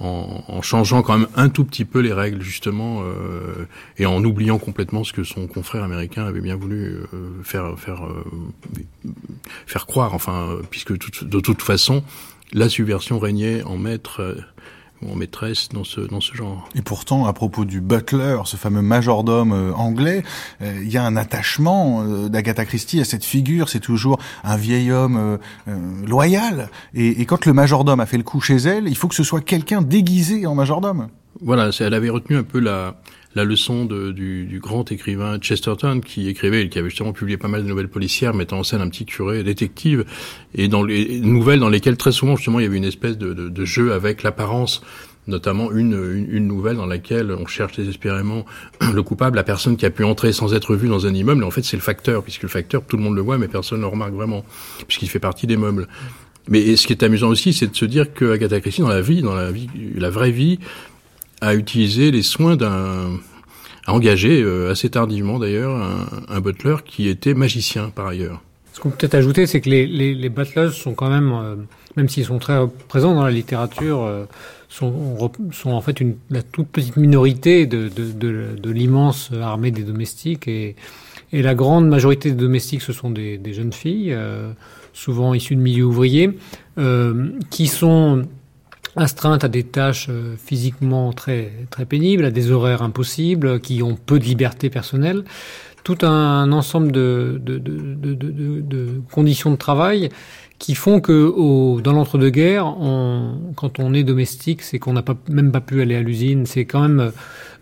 en, 0.00 0.60
changeant 0.62 1.02
quand 1.02 1.18
même 1.18 1.28
un 1.36 1.48
tout 1.48 1.64
petit 1.64 1.84
peu 1.84 2.00
les 2.00 2.12
règles 2.12 2.42
justement 2.42 3.02
euh, 3.02 3.66
et 3.96 4.06
en 4.06 4.22
oubliant 4.24 4.58
complètement 4.58 5.04
ce 5.04 5.12
que 5.12 5.22
son 5.22 5.46
confrère 5.46 5.84
américain 5.84 6.26
avait 6.26 6.40
bien 6.40 6.56
voulu 6.56 6.96
euh, 7.14 7.42
faire 7.42 7.78
faire 7.78 8.04
euh, 8.04 8.24
faire 9.66 9.86
croire. 9.86 10.14
Enfin 10.14 10.58
puisque 10.70 10.92
de 10.92 11.40
toute 11.40 11.62
façon 11.62 12.02
la 12.52 12.68
subversion 12.68 13.18
régnait 13.18 13.62
en 13.62 13.76
maître 13.76 14.36
en 15.06 15.16
maîtresse 15.16 15.68
dans 15.70 15.84
ce 15.84 16.00
dans 16.00 16.20
ce 16.20 16.34
genre. 16.34 16.68
Et 16.74 16.82
pourtant, 16.82 17.26
à 17.26 17.32
propos 17.32 17.64
du 17.64 17.80
butler, 17.80 18.38
ce 18.44 18.56
fameux 18.56 18.82
majordome 18.82 19.52
euh, 19.52 19.72
anglais, 19.74 20.22
euh, 20.62 20.80
il 20.82 20.90
y 20.90 20.96
a 20.96 21.04
un 21.04 21.16
attachement 21.16 22.02
euh, 22.02 22.28
d'Agatha 22.28 22.64
Christie 22.64 23.00
à 23.00 23.04
cette 23.04 23.24
figure. 23.24 23.68
C'est 23.68 23.80
toujours 23.80 24.18
un 24.42 24.56
vieil 24.56 24.92
homme 24.92 25.38
loyal. 26.06 26.68
Et, 26.94 27.20
et, 27.20 27.26
quand 27.26 27.46
le 27.46 27.52
majordome 27.52 28.00
a 28.00 28.06
fait 28.06 28.16
le 28.16 28.22
coup 28.22 28.40
chez 28.40 28.56
elle, 28.56 28.88
il 28.88 28.96
faut 28.96 29.08
que 29.08 29.14
ce 29.14 29.24
soit 29.24 29.40
quelqu'un 29.40 29.82
déguisé 29.82 30.46
en 30.46 30.54
majordome. 30.54 31.08
Voilà, 31.40 31.70
elle 31.80 31.94
avait 31.94 32.10
retenu 32.10 32.36
un 32.36 32.42
peu 32.42 32.60
la 32.60 32.96
la 33.34 33.44
leçon 33.44 33.84
de, 33.84 34.12
du, 34.12 34.44
du, 34.44 34.60
grand 34.60 34.90
écrivain 34.92 35.38
Chesterton 35.38 36.00
qui 36.00 36.28
écrivait, 36.28 36.68
qui 36.68 36.78
avait 36.78 36.88
justement 36.88 37.12
publié 37.12 37.36
pas 37.36 37.48
mal 37.48 37.62
de 37.62 37.68
nouvelles 37.68 37.88
policières 37.88 38.34
mettant 38.34 38.58
en 38.58 38.62
scène 38.64 38.80
un 38.80 38.88
petit 38.88 39.04
curé 39.04 39.42
détective 39.42 40.04
et 40.54 40.68
dans 40.68 40.82
les 40.82 41.20
nouvelles 41.20 41.60
dans 41.60 41.68
lesquelles 41.68 41.96
très 41.96 42.12
souvent 42.12 42.36
justement 42.36 42.60
il 42.60 42.64
y 42.64 42.66
avait 42.66 42.76
une 42.76 42.84
espèce 42.84 43.18
de, 43.18 43.32
de, 43.32 43.48
de 43.48 43.64
jeu 43.64 43.92
avec 43.92 44.22
l'apparence 44.22 44.82
notamment 45.26 45.72
une, 45.72 46.26
une, 46.30 46.46
nouvelle 46.46 46.76
dans 46.76 46.86
laquelle 46.86 47.32
on 47.32 47.46
cherche 47.46 47.76
désespérément 47.76 48.44
le 48.92 49.02
coupable, 49.02 49.36
la 49.36 49.42
personne 49.42 49.76
qui 49.76 49.86
a 49.86 49.90
pu 49.90 50.04
entrer 50.04 50.32
sans 50.32 50.54
être 50.54 50.76
vue 50.76 50.88
dans 50.88 51.06
un 51.06 51.14
immeuble, 51.14 51.42
et 51.42 51.46
en 51.46 51.50
fait 51.50 51.62
c'est 51.62 51.76
le 51.76 51.82
facteur, 51.82 52.22
puisque 52.22 52.42
le 52.42 52.48
facteur, 52.48 52.82
tout 52.84 52.96
le 52.96 53.02
monde 53.02 53.16
le 53.16 53.22
voit, 53.22 53.38
mais 53.38 53.48
personne 53.48 53.78
ne 53.78 53.84
le 53.84 53.88
remarque 53.88 54.12
vraiment, 54.12 54.44
puisqu'il 54.86 55.08
fait 55.08 55.20
partie 55.20 55.46
des 55.46 55.56
meubles. 55.56 55.88
Mais 56.48 56.76
ce 56.76 56.86
qui 56.86 56.92
est 56.92 57.02
amusant 57.02 57.28
aussi, 57.28 57.54
c'est 57.54 57.68
de 57.68 57.76
se 57.76 57.86
dire 57.86 58.12
que 58.12 58.32
Agatha 58.32 58.60
Christie, 58.60 58.82
dans 58.82 58.88
la 58.88 59.00
vie, 59.00 59.22
dans 59.22 59.34
la 59.34 59.50
vie, 59.50 59.68
la 59.96 60.10
vraie 60.10 60.30
vie, 60.30 60.58
a 61.44 61.54
utilisé 61.54 62.10
les 62.10 62.22
soins 62.22 62.56
d'un 62.56 63.10
a 63.86 63.92
engagé 63.92 64.42
euh, 64.42 64.70
assez 64.70 64.88
tardivement 64.88 65.38
d'ailleurs 65.38 65.76
un, 66.28 66.40
butler 66.40 66.76
qui 66.84 67.08
était 67.08 67.34
magicien 67.34 67.90
par 67.94 68.06
ailleurs. 68.06 68.42
Ce 68.72 68.80
qu'on 68.80 68.90
peut 68.90 68.96
peut-être 68.96 69.14
ajouter, 69.14 69.46
c'est 69.46 69.60
que 69.60 69.70
les, 69.70 69.86
les, 69.86 70.14
les 70.14 70.28
butlers 70.28 70.70
sont 70.72 70.94
quand 70.94 71.10
même, 71.10 71.32
euh, 71.32 71.56
même 71.96 72.08
s'ils 72.08 72.24
sont 72.24 72.38
très 72.38 72.66
présents 72.88 73.14
dans 73.14 73.22
la 73.22 73.30
littérature, 73.30 74.02
euh, 74.02 74.24
sont, 74.68 75.30
sont 75.52 75.70
en 75.70 75.80
fait 75.80 76.00
une, 76.00 76.16
la 76.30 76.42
toute 76.42 76.68
petite 76.68 76.96
minorité 76.96 77.66
de, 77.66 77.88
de, 77.88 78.56
de, 78.56 78.70
l'immense 78.70 79.30
armée 79.40 79.70
des 79.70 79.82
domestiques. 79.82 80.48
Et, 80.48 80.74
et 81.32 81.42
la 81.42 81.54
grande 81.54 81.88
majorité 81.88 82.30
des 82.30 82.36
domestiques, 82.36 82.82
ce 82.82 82.92
sont 82.92 83.10
des, 83.10 83.38
des 83.38 83.52
jeunes 83.52 83.72
filles, 83.72 84.16
souvent 84.92 85.34
issues 85.34 85.54
de 85.54 85.60
milieux 85.60 85.84
ouvriers, 85.84 86.30
qui 87.50 87.66
sont 87.68 88.24
astreintes 88.96 89.44
à 89.44 89.48
des 89.48 89.64
tâches 89.64 90.08
euh, 90.10 90.36
physiquement 90.36 91.12
très, 91.12 91.52
très 91.70 91.84
pénibles, 91.84 92.24
à 92.24 92.30
des 92.30 92.50
horaires 92.50 92.82
impossibles, 92.82 93.60
qui 93.60 93.82
ont 93.82 93.96
peu 93.96 94.18
de 94.18 94.24
liberté 94.24 94.70
personnelle 94.70 95.24
tout 95.84 95.98
un 96.00 96.50
ensemble 96.50 96.90
de, 96.90 97.38
de, 97.44 97.58
de, 97.58 99.02
conditions 99.12 99.50
de 99.50 99.56
travail 99.56 100.08
qui 100.58 100.74
font 100.74 101.00
que 101.00 101.80
dans 101.82 101.92
l'entre-deux-guerres, 101.92 102.74
quand 103.54 103.78
on 103.78 103.92
est 103.92 104.02
domestique, 104.02 104.62
c'est 104.62 104.78
qu'on 104.78 104.94
n'a 104.94 105.02
pas, 105.02 105.16
même 105.28 105.52
pas 105.52 105.60
pu 105.60 105.82
aller 105.82 105.94
à 105.94 106.00
l'usine. 106.00 106.46
C'est 106.46 106.64
quand 106.64 106.80
même 106.80 107.12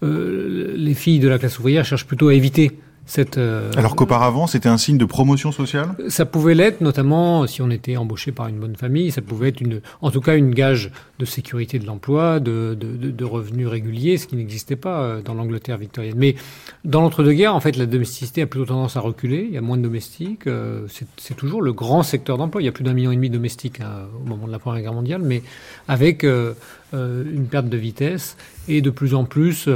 euh, 0.05 0.73
les 0.77 0.95
filles 0.95 1.19
de 1.19 1.29
la 1.29 1.39
classe 1.39 1.59
ouvrière 1.59 1.85
cherchent 1.85 2.07
plutôt 2.07 2.29
à 2.29 2.35
éviter 2.35 2.79
cette, 3.13 3.37
euh, 3.37 3.71
Alors 3.77 3.95
qu'auparavant, 3.95 4.47
c'était 4.47 4.71
un 4.71 4.79
signe 4.79 4.97
de 4.97 5.05
promotion 5.05 5.53
sociale 5.53 5.91
Ça 6.09 6.25
pouvait 6.25 6.55
l'être, 6.55 6.81
notamment 6.81 7.47
si 7.47 7.61
on 7.61 7.69
était 7.69 7.99
embauché 7.99 8.33
par 8.33 8.49
une 8.49 8.59
bonne 8.59 8.75
famille. 8.75 9.11
Ça 9.11 9.21
pouvait 9.21 9.51
être, 9.51 9.61
une, 9.61 9.83
en 10.01 10.11
tout 10.11 10.23
cas, 10.23 10.35
une 10.35 10.55
gage 10.55 10.91
de 11.19 11.27
sécurité 11.27 11.79
de 11.79 11.85
l'emploi, 11.85 12.41
de, 12.41 12.75
de, 12.75 13.11
de, 13.11 13.25
revenus 13.27 13.69
réguliers, 13.69 14.17
ce 14.17 14.27
qui 14.27 14.35
n'existait 14.35 14.77
pas 14.77 15.03
euh, 15.03 15.21
dans 15.21 15.35
l'Angleterre 15.35 15.77
victorienne. 15.77 16.15
Mais 16.17 16.37
dans 16.87 17.03
l'entre-deux-guerres, 17.03 17.55
en 17.55 17.61
fait, 17.61 17.77
la 17.77 17.85
domesticité 17.85 18.41
a 18.41 18.47
plutôt 18.47 18.65
tendance 18.65 18.97
à 18.97 19.01
reculer. 19.01 19.45
Il 19.47 19.53
y 19.53 19.59
a 19.59 19.61
moins 19.61 19.77
de 19.77 19.83
domestiques. 19.83 20.47
Euh, 20.47 20.87
c'est 21.19 21.37
toujours 21.37 21.61
le 21.61 21.75
grand 21.75 22.03
secteur 22.03 22.39
d'emploi. 22.39 22.63
Il 22.63 22.65
y 22.65 22.69
a 22.69 22.73
plus 22.73 22.85
d'un 22.85 22.95
million 22.95 23.13
et 23.13 23.17
demi 23.17 23.29
de 23.29 23.35
domestiques 23.35 23.83
hein, 23.83 24.09
au 24.25 24.27
moment 24.27 24.47
de 24.47 24.53
la 24.53 24.59
Première 24.59 24.81
Guerre 24.81 24.95
mondiale, 24.95 25.21
mais 25.23 25.43
avec 25.87 26.25
euh, 26.25 26.55
une 26.93 27.47
perte 27.47 27.69
de 27.69 27.77
vitesse 27.77 28.37
et 28.69 28.81
de 28.83 28.91
plus 28.91 29.15
en 29.15 29.25
plus 29.25 29.69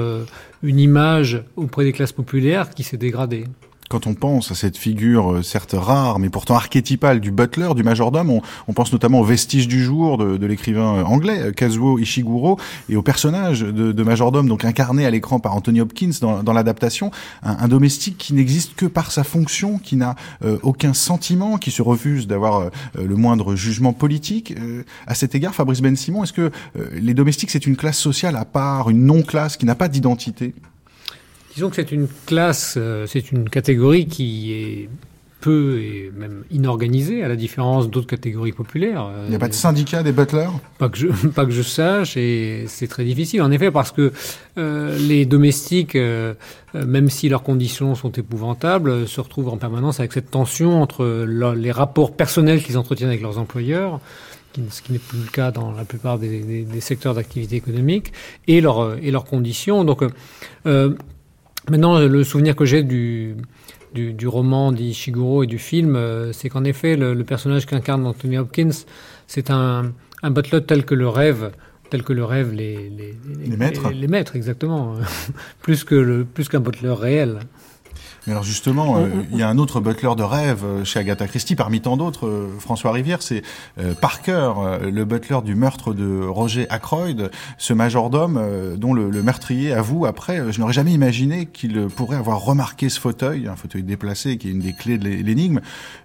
une 0.63 0.79
image 0.79 1.43
auprès 1.57 1.85
des 1.85 1.93
classes 1.93 2.13
populaires 2.13 2.71
qui 2.71 2.83
s'est 2.83 2.97
dégradée. 2.97 3.45
Quand 3.89 4.09
on 4.09 4.15
pense 4.15 4.51
à 4.51 4.57
cette 4.57 4.77
figure, 4.77 5.35
euh, 5.35 5.43
certes 5.43 5.75
rare, 5.77 6.19
mais 6.19 6.29
pourtant 6.29 6.57
archétypale 6.57 7.21
du 7.21 7.31
butler, 7.31 7.69
du 7.77 7.85
majordome, 7.85 8.41
on, 8.67 8.73
pense 8.73 8.93
notamment 8.93 9.21
aux 9.21 9.25
vestiges 9.25 9.69
du 9.69 9.83
jour 9.83 10.19
de, 10.19 10.45
l'écrivain 10.45 10.97
euh, 10.97 11.05
anglais 11.05 11.39
euh, 11.41 11.53
Kazuo 11.53 11.99
Ishiguro 11.99 12.59
et 12.89 12.97
au 12.97 13.03
personnage 13.03 13.61
de, 13.61 14.03
majordome, 14.03 14.49
donc 14.49 14.65
incarné 14.65 15.07
à 15.07 15.11
l'écran 15.11 15.39
par 15.39 15.55
Anthony 15.55 15.81
Hopkins 15.81 16.11
dans, 16.21 16.53
l'adaptation, 16.53 17.11
un, 17.43 17.69
domestique 17.69 18.19
qui 18.19 18.35
n'existe 18.35 18.75
que 18.75 18.87
par 18.87 19.11
sa 19.11 19.25
fonction, 19.25 19.79
qui 19.79 19.97
n'a 19.97 20.15
aucun 20.63 20.95
sentiment, 20.95 21.59
qui 21.59 21.71
se 21.71 21.83
refuse 21.83 22.27
d'avoir 22.27 22.71
le 22.95 23.17
moindre 23.17 23.57
jugement 23.57 23.93
politique. 23.93 24.55
Euh, 24.59 24.85
à 25.07 25.15
cet 25.15 25.35
égard, 25.35 25.55
Fabrice 25.55 25.81
Ben 25.81 25.97
Simon, 25.97 26.23
est-ce 26.23 26.33
que 26.33 26.53
les 26.93 27.15
domestiques 27.15 27.51
c'est 27.51 27.67
une 27.67 27.77
classe 27.77 27.99
sociale 27.99 28.37
à 28.37 28.45
part, 28.45 28.91
une 28.91 29.05
non-classe 29.07 29.57
qui 29.57 29.67
n'a 29.67 29.75
pas 29.75 29.89
d'identité? 29.89 30.55
Disons 31.57 31.71
que 31.71 31.77
c'est 31.77 31.91
une 31.91 32.07
classe, 32.27 32.75
euh, 32.77 33.07
c'est 33.07 33.33
une 33.33 33.49
catégorie 33.49 34.07
qui 34.07 34.53
est 34.53 34.91
peu 35.41 35.81
et 35.81 36.13
même 36.15 36.45
inorganisée, 36.51 37.25
à 37.25 37.29
la 37.29 37.37
différence 37.37 37.89
d'autres 37.89 38.07
catégories 38.07 38.53
populaires. 38.53 39.11
Il 39.25 39.31
n'y 39.31 39.37
a 39.37 39.39
pas 39.39 39.49
de 39.49 39.55
syndicat 39.55 40.03
des 40.03 40.13
butlers? 40.13 40.51
Pas 40.77 40.91
que 40.91 40.99
je, 40.99 41.07
pas 41.35 41.47
que 41.47 41.53
je 41.53 41.63
sache, 41.63 42.19
et 42.19 42.67
c'est 42.69 42.89
très 42.89 43.05
difficile, 43.05 43.41
en 43.41 43.51
effet, 43.51 43.71
parce 43.71 43.91
que 43.91 44.13
euh, 44.59 44.99
les 44.99 45.25
domestiques, 45.25 45.97
euh, 45.97 46.35
même 46.75 47.09
si 47.09 47.31
leurs 47.31 47.43
conditions 47.43 47.95
sont 47.95 48.13
épouvantables, 48.13 49.09
se 49.09 49.19
retrouvent 49.23 49.49
en 49.49 49.57
permanence 49.57 49.99
avec 49.99 50.13
cette 50.13 50.31
tension 50.31 50.83
entre 50.83 51.25
les 51.27 51.73
rapports 51.73 52.15
personnels 52.15 52.63
qu'ils 52.63 52.77
entretiennent 52.77 53.09
avec 53.09 53.23
leurs 53.23 53.39
employeurs, 53.39 53.99
ce 54.71 54.83
qui 54.83 54.93
n'est 54.93 54.99
plus 54.99 55.21
le 55.21 55.31
cas 55.31 55.53
dans 55.53 55.73
la 55.73 55.87
plupart 55.87 56.19
des, 56.19 56.41
des, 56.41 56.63
des 56.65 56.81
secteurs 56.83 57.15
d'activité 57.15 57.57
économique, 57.57 58.13
et, 58.47 58.61
leur, 58.61 58.99
et 59.03 59.11
leurs 59.11 59.25
conditions. 59.25 59.85
Donc, 59.85 60.03
euh, 60.67 60.95
Maintenant, 61.71 61.99
le 61.99 62.25
souvenir 62.25 62.55
que 62.55 62.65
j'ai 62.65 62.83
du, 62.83 63.37
du, 63.93 64.13
du, 64.13 64.29
roman 64.29 64.73
d'Ishiguro 64.73 65.43
et 65.43 65.47
du 65.47 65.59
film, 65.59 65.97
euh, 65.97 66.33
c'est 66.33 66.49
qu'en 66.49 66.65
effet, 66.65 66.97
le, 66.97 67.15
le 67.15 67.25
personnage 67.25 67.67
qu'incarne 67.67 68.07
Anthony 68.07 68.39
Hopkins, 68.39 68.71
c'est 69.27 69.51
un, 69.51 69.93
un 70.23 70.31
butler 70.31 70.63
tel 70.65 70.85
que 70.85 70.95
le 70.95 71.09
rêve 71.09 71.51
tel 71.91 72.03
que 72.03 72.13
le 72.13 72.25
rêve 72.25 72.53
les, 72.53 72.91
les, 72.91 73.15
les, 73.39 73.47
les 73.47 73.57
maîtres. 73.57 73.91
Les, 73.91 74.09
maîtres, 74.09 74.37
exactement. 74.37 74.95
plus 75.63 75.85
que 75.85 75.95
le, 75.95 76.25
plus 76.25 76.49
qu'un 76.49 76.61
butler 76.61 76.93
réel. 76.93 77.39
Mais 78.27 78.33
alors 78.33 78.43
justement, 78.43 78.99
euh, 78.99 79.09
il 79.31 79.39
y 79.39 79.43
a 79.43 79.49
un 79.49 79.59
autre 79.59 79.81
butler 79.81 80.15
de 80.17 80.25
rêve 80.25 80.65
euh, 80.65 80.85
chez 80.85 80.99
Agatha 80.99 81.29
Christie, 81.29 81.55
parmi 81.55 81.81
tant 81.81 81.97
d'autres, 81.97 82.27
euh, 82.27 82.49
François 82.59 82.91
Rivière, 82.91 83.23
c'est 83.23 83.43
euh, 83.79 83.95
Parker, 83.95 84.53
le 84.83 85.05
butler 85.05 85.39
du 85.45 85.55
meurtre 85.55 85.95
de 85.95 86.25
Roger 86.27 86.67
Ackroyd, 86.69 87.31
ce 87.59 87.73
majordome 87.73 88.77
dont 88.77 88.95
le, 88.95 89.11
le, 89.11 89.23
meurtrier 89.23 89.73
avoue 89.73 90.07
après, 90.07 90.53
je 90.53 90.61
n'aurais 90.61 90.73
jamais 90.73 90.93
imaginé 90.93 91.47
qu'il 91.47 91.87
pourrait 91.87 92.17
avoir 92.17 92.41
remarqué 92.41 92.89
ce 92.89 92.99
fauteuil, 92.99 93.47
un 93.47 93.57
fauteuil 93.57 93.83
déplacé 93.83 94.39
qui 94.39 94.49
est 94.49 94.51
une 94.51 94.61
des 94.61 94.73
clés 94.73 94.99
de 94.99 95.09
l'énigme. 95.09 95.61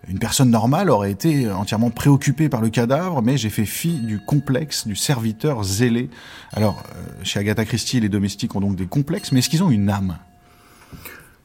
Une 0.07 0.19
personne 0.19 0.49
normale 0.49 0.89
aurait 0.89 1.11
été 1.11 1.49
entièrement 1.49 1.89
préoccupée 1.89 2.49
par 2.49 2.61
le 2.61 2.69
cadavre, 2.69 3.21
mais 3.21 3.37
j'ai 3.37 3.49
fait 3.49 3.65
fi 3.65 3.99
du 3.99 4.19
complexe 4.19 4.87
du 4.87 4.95
serviteur 4.95 5.63
zélé. 5.63 6.09
Alors, 6.53 6.83
chez 7.23 7.39
Agatha 7.39 7.65
Christie, 7.65 7.99
les 7.99 8.09
domestiques 8.09 8.55
ont 8.55 8.61
donc 8.61 8.75
des 8.75 8.87
complexes, 8.87 9.31
mais 9.31 9.39
est-ce 9.39 9.49
qu'ils 9.49 9.63
ont 9.63 9.71
une 9.71 9.89
âme? 9.89 10.17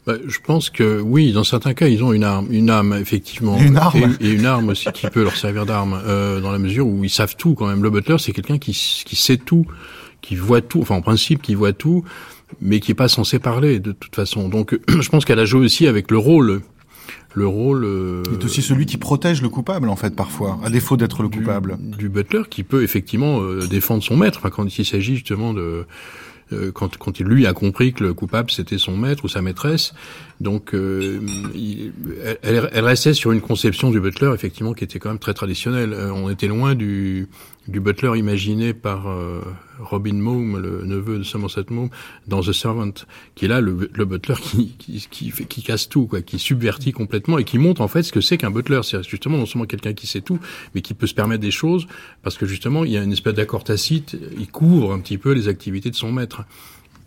Bah, 0.07 0.15
je 0.25 0.39
pense 0.39 0.71
que 0.71 1.01
oui, 1.01 1.33
dans 1.33 1.43
certains 1.43 1.75
cas, 1.75 1.89
ils 1.89 2.05
ont 2.05 2.13
une 2.13 2.23
arme, 2.23 2.47
une 2.51 2.71
âme 2.71 2.97
effectivement, 3.01 3.59
une 3.59 3.77
arme. 3.77 4.15
Et, 4.21 4.27
et, 4.27 4.31
une 4.31 4.47
arme 4.47 4.69
aussi 4.69 4.91
qui 4.93 5.09
peut 5.09 5.25
leur 5.25 5.35
servir 5.35 5.67
d'arme, 5.67 6.01
euh, 6.07 6.41
dans 6.41 6.53
la 6.53 6.59
mesure 6.59 6.87
où 6.87 7.03
ils 7.03 7.11
savent 7.11 7.35
tout 7.35 7.55
quand 7.55 7.67
même. 7.67 7.83
Le 7.83 7.91
butler, 7.91 8.17
c'est 8.19 8.31
quelqu'un 8.31 8.59
qui, 8.59 8.71
qui 9.05 9.17
sait 9.17 9.37
tout, 9.37 9.67
qui 10.23 10.37
voit 10.37 10.61
tout, 10.61 10.81
enfin 10.81 10.95
en 10.95 11.03
principe, 11.03 11.43
qui 11.43 11.57
voit 11.57 11.73
tout, 11.73 12.05
mais 12.61 12.79
qui 12.79 12.93
est 12.93 12.95
pas 12.95 13.09
censé 13.09 13.41
parler 13.41 13.81
de 13.81 13.91
toute 13.91 14.15
façon. 14.15 14.49
Donc, 14.49 14.79
je 14.89 15.09
pense 15.09 15.25
qu'elle 15.25 15.41
a 15.41 15.45
joué 15.45 15.63
aussi 15.63 15.89
avec 15.89 16.13
le 16.13 16.19
rôle. 16.19 16.63
Le 17.35 17.47
rôle 17.47 17.85
euh, 17.85 18.23
est 18.33 18.45
aussi 18.45 18.63
celui 18.63 18.87
qui 18.87 18.99
protège 18.99 19.43
le 19.43 19.49
coupable 19.49 19.89
en 19.89 19.97
fait 19.97 20.15
parfois, 20.15 20.59
à 20.65 20.71
défaut 20.71 20.97
d'être 20.97 21.23
le 21.23 21.29
du, 21.29 21.39
coupable. 21.41 21.77
Du 21.81 22.09
butler 22.09 22.43
qui 22.49 22.63
peut 22.63 22.85
effectivement 22.85 23.41
euh, 23.41 23.67
défendre 23.67 24.05
son 24.05 24.17
maître, 24.17 24.39
enfin, 24.39 24.51
quand 24.51 24.79
il 24.79 24.85
s'agit 24.87 25.17
justement 25.17 25.53
de 25.53 25.85
quand, 26.75 26.97
quand 26.97 27.19
il 27.19 27.27
lui 27.27 27.47
a 27.47 27.53
compris 27.53 27.93
que 27.93 28.05
le 28.05 28.15
coupable 28.15 28.51
c'était 28.51 28.79
son 28.79 28.97
maître 28.97 29.25
ou 29.25 29.29
sa 29.29 29.43
maîtresse. 29.43 29.93
Donc, 30.41 30.75
euh, 30.75 31.21
elle, 32.43 32.69
elle, 32.73 32.85
restait 32.85 33.15
sur 33.15 33.33
une 33.33 33.41
conception 33.41 33.91
du 33.91 34.01
butler 34.01 34.31
effectivement 34.35 34.75
qui 34.75 34.85
était 34.85 34.99
quand 34.99 35.09
même 35.09 35.19
très 35.19 35.35
traditionnelle. 35.35 35.93
Euh, 35.93 36.13
on 36.13 36.29
était 36.29 36.49
loin 36.49 36.75
du, 36.75 37.29
du 37.69 37.81
butler 37.81 38.19
imaginé 38.19 38.75
par 38.75 39.09
euh, 39.09 39.41
Robin 39.81 40.15
Moom, 40.15 40.59
le 40.59 40.85
neveu 40.85 41.19
de 41.19 41.23
Somerset 41.23 41.67
Maugham, 41.71 41.91
dans 42.27 42.41
The 42.41 42.53
Servant, 42.53 42.93
qui 43.35 43.47
est 43.47 43.49
là 43.49 43.61
le, 43.61 43.91
le 43.93 44.05
butler 44.05 44.37
qui, 44.41 44.77
qui, 44.79 45.07
qui, 45.11 45.31
fait, 45.31 45.45
qui 45.45 45.63
casse 45.63 45.89
tout, 45.89 46.07
quoi, 46.07 46.23
qui 46.23 46.39
subvertit 46.39 46.93
complètement 46.93 47.39
et 47.39 47.45
qui 47.45 47.59
montre 47.59 47.81
en 47.81 47.89
fait 47.89 48.03
ce 48.03 48.13
que 48.13 48.21
c'est 48.21 48.39
qu'un 48.39 48.51
butler. 48.51 48.81
C'est 48.85 49.03
justement 49.03 49.39
non 49.39 49.47
seulement 49.47 49.67
quelqu'un 49.67 49.95
qui 49.95 50.07
sait 50.07 50.21
tout, 50.21 50.39
mais 50.75 50.83
qui 50.83 50.95
peut 50.95 51.07
se 51.07 51.15
permettre 51.15 51.43
des 51.43 51.51
choses 51.51 51.87
parce 52.23 52.37
que 52.39 52.47
justement 52.47 52.85
il 52.85 52.93
y 52.93 52.97
a 52.97 53.03
une 53.03 53.13
espèce 53.13 53.35
d'accord 53.35 53.65
tacite, 53.65 54.17
il 54.39 54.49
couvre 54.49 54.93
un 54.93 55.01
petit 55.01 55.19
peu 55.19 55.33
les 55.33 55.49
activités 55.49 55.91
de 55.91 55.97
son 55.97 56.13
maître. 56.13 56.45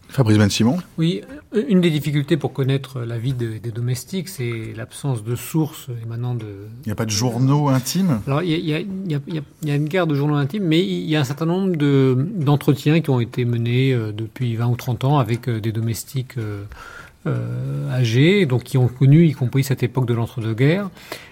Fabrice 0.09 0.39
Ben 0.39 0.49
Simon 0.49 0.79
Oui, 0.97 1.21
une 1.51 1.81
des 1.81 1.89
difficultés 1.89 2.37
pour 2.37 2.53
connaître 2.53 3.01
la 3.01 3.17
vie 3.17 3.33
de, 3.33 3.57
des 3.57 3.71
domestiques, 3.71 4.29
c'est 4.29 4.73
l'absence 4.75 5.23
de 5.23 5.35
sources 5.35 5.87
émanant 6.03 6.35
de... 6.35 6.45
Il 6.85 6.87
n'y 6.87 6.91
a 6.91 6.95
pas 6.95 7.05
de 7.05 7.11
journaux 7.11 7.69
intimes? 7.69 8.21
Alors, 8.27 8.43
il 8.43 8.51
y, 8.51 8.53
a, 8.53 8.57
il, 8.57 8.67
y 8.67 8.73
a, 8.75 8.79
il, 8.79 9.11
y 9.11 9.15
a, 9.15 9.41
il 9.63 9.67
y 9.67 9.71
a, 9.71 9.75
une 9.75 9.87
guerre 9.87 10.05
de 10.05 10.13
journaux 10.13 10.35
intimes, 10.35 10.63
mais 10.63 10.79
il 10.79 11.09
y 11.09 11.15
a 11.15 11.21
un 11.21 11.23
certain 11.23 11.47
nombre 11.47 11.75
d'entretiens 11.75 13.01
qui 13.01 13.09
ont 13.09 13.19
été 13.19 13.45
menés 13.45 13.93
euh, 13.93 14.11
depuis 14.11 14.55
20 14.55 14.67
ou 14.67 14.75
30 14.75 15.05
ans 15.05 15.17
avec 15.17 15.49
euh, 15.49 15.59
des 15.59 15.71
domestiques 15.71 16.35
euh, 16.37 17.91
âgés, 17.91 18.45
donc 18.45 18.63
qui 18.63 18.77
ont 18.77 18.87
connu, 18.87 19.25
y 19.25 19.33
compris 19.33 19.63
cette 19.63 19.81
époque 19.81 20.05
de 20.05 20.13
l'entre-deux-guerres. 20.13 20.89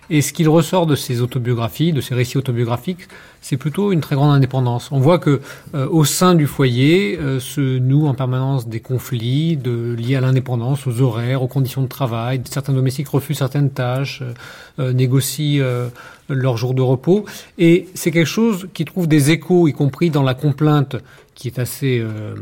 Et 0.09 0.21
ce 0.21 0.33
qu'il 0.33 0.49
ressort 0.49 0.87
de 0.87 0.95
ces 0.95 1.21
autobiographies, 1.21 1.93
de 1.93 2.01
ces 2.01 2.15
récits 2.15 2.37
autobiographiques, 2.37 3.07
c'est 3.47 3.55
plutôt 3.55 3.93
une 3.93 4.01
très 4.01 4.15
grande 4.15 4.35
indépendance. 4.35 4.89
On 4.91 4.99
voit 4.99 5.19
que 5.19 5.39
euh, 5.73 5.87
au 5.89 6.03
sein 6.03 6.35
du 6.35 6.47
foyer 6.47 7.17
euh, 7.17 7.39
se 7.39 7.79
nouent 7.79 8.07
en 8.07 8.13
permanence 8.13 8.67
des 8.67 8.81
conflits 8.81 9.55
de, 9.55 9.95
liés 9.97 10.17
à 10.17 10.21
l'indépendance, 10.21 10.85
aux 10.85 10.99
horaires, 10.99 11.43
aux 11.43 11.47
conditions 11.47 11.81
de 11.81 11.87
travail. 11.87 12.41
Certains 12.43 12.73
domestiques 12.73 13.07
refusent 13.07 13.37
certaines 13.37 13.69
tâches, 13.69 14.21
euh, 14.79 14.91
négocient 14.91 15.61
euh, 15.63 15.87
leur 16.27 16.57
jour 16.57 16.73
de 16.73 16.81
repos. 16.81 17.23
Et 17.57 17.87
c'est 17.93 18.11
quelque 18.11 18.25
chose 18.25 18.67
qui 18.73 18.83
trouve 18.83 19.07
des 19.07 19.31
échos, 19.31 19.69
y 19.69 19.73
compris 19.73 20.09
dans 20.09 20.23
la 20.23 20.33
complainte 20.33 20.97
qui 21.37 21.47
est 21.47 21.59
assez 21.59 21.99
euh, 21.99 22.33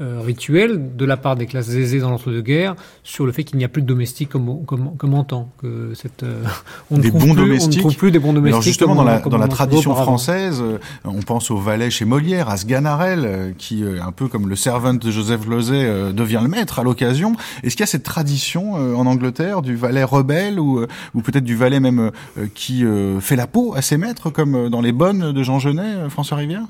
euh, 0.00 0.20
rituel 0.20 0.96
de 0.96 1.04
la 1.04 1.16
part 1.16 1.36
des 1.36 1.46
classes 1.46 1.68
aisées 1.68 2.00
dans 2.00 2.10
l'entre-deux-guerres 2.10 2.74
sur 3.04 3.24
le 3.24 3.30
fait 3.30 3.44
qu'il 3.44 3.56
n'y 3.56 3.64
a 3.64 3.68
plus 3.68 3.82
de 3.82 3.86
domestiques 3.86 4.30
comme, 4.30 4.64
comme, 4.64 4.96
comme 4.96 5.14
en 5.14 5.22
temps. 5.22 5.50
Que 5.58 5.92
cette, 5.94 6.24
euh, 6.24 6.42
on, 6.90 6.98
des 6.98 7.12
ne 7.12 7.12
bons 7.12 7.20
plus, 7.20 7.34
domestiques. 7.34 7.72
on 7.72 7.76
ne 7.76 7.80
trouve 7.80 7.96
plus 7.96 8.10
des 8.10 8.18
bons 8.18 8.32
domestiques. 8.32 8.52
Alors 8.52 8.62
justement, 8.62 8.94
dans 8.96 9.04
la, 9.04 9.20
dans 9.20 9.48
tradition 9.48 9.92
auparavant. 9.92 10.18
Euh, 10.50 10.78
on 11.04 11.20
pense 11.22 11.50
au 11.50 11.56
valet 11.58 11.90
chez 11.90 12.04
Molière, 12.04 12.48
à 12.48 12.56
Sganarelle, 12.56 13.24
euh, 13.24 13.52
qui, 13.56 13.84
euh, 13.84 14.02
un 14.02 14.12
peu 14.12 14.28
comme 14.28 14.48
le 14.48 14.56
servant 14.56 14.94
de 14.94 15.10
Joseph 15.10 15.40
euh, 15.48 16.12
devient 16.12 16.40
le 16.42 16.48
maître 16.48 16.78
à 16.78 16.82
l'occasion. 16.82 17.34
Est-ce 17.62 17.76
qu'il 17.76 17.80
y 17.80 17.84
a 17.84 17.86
cette 17.86 18.02
tradition 18.02 18.74
en 18.74 19.06
Angleterre 19.06 19.62
du 19.62 19.76
valet 19.76 20.04
rebelle 20.04 20.58
ou, 20.58 20.84
ou 21.14 21.20
peut-être 21.20 21.44
du 21.44 21.56
valet 21.56 21.80
même 21.80 22.10
qui 22.54 22.84
fait 23.20 23.36
la 23.36 23.46
peau 23.46 23.74
à 23.76 23.82
ses 23.82 23.96
maîtres, 23.96 24.30
comme 24.30 24.68
dans 24.68 24.80
les 24.80 24.92
bonnes 24.92 25.32
de 25.32 25.42
Jean 25.42 25.58
Genet, 25.58 26.08
François 26.08 26.36
Rivière 26.38 26.64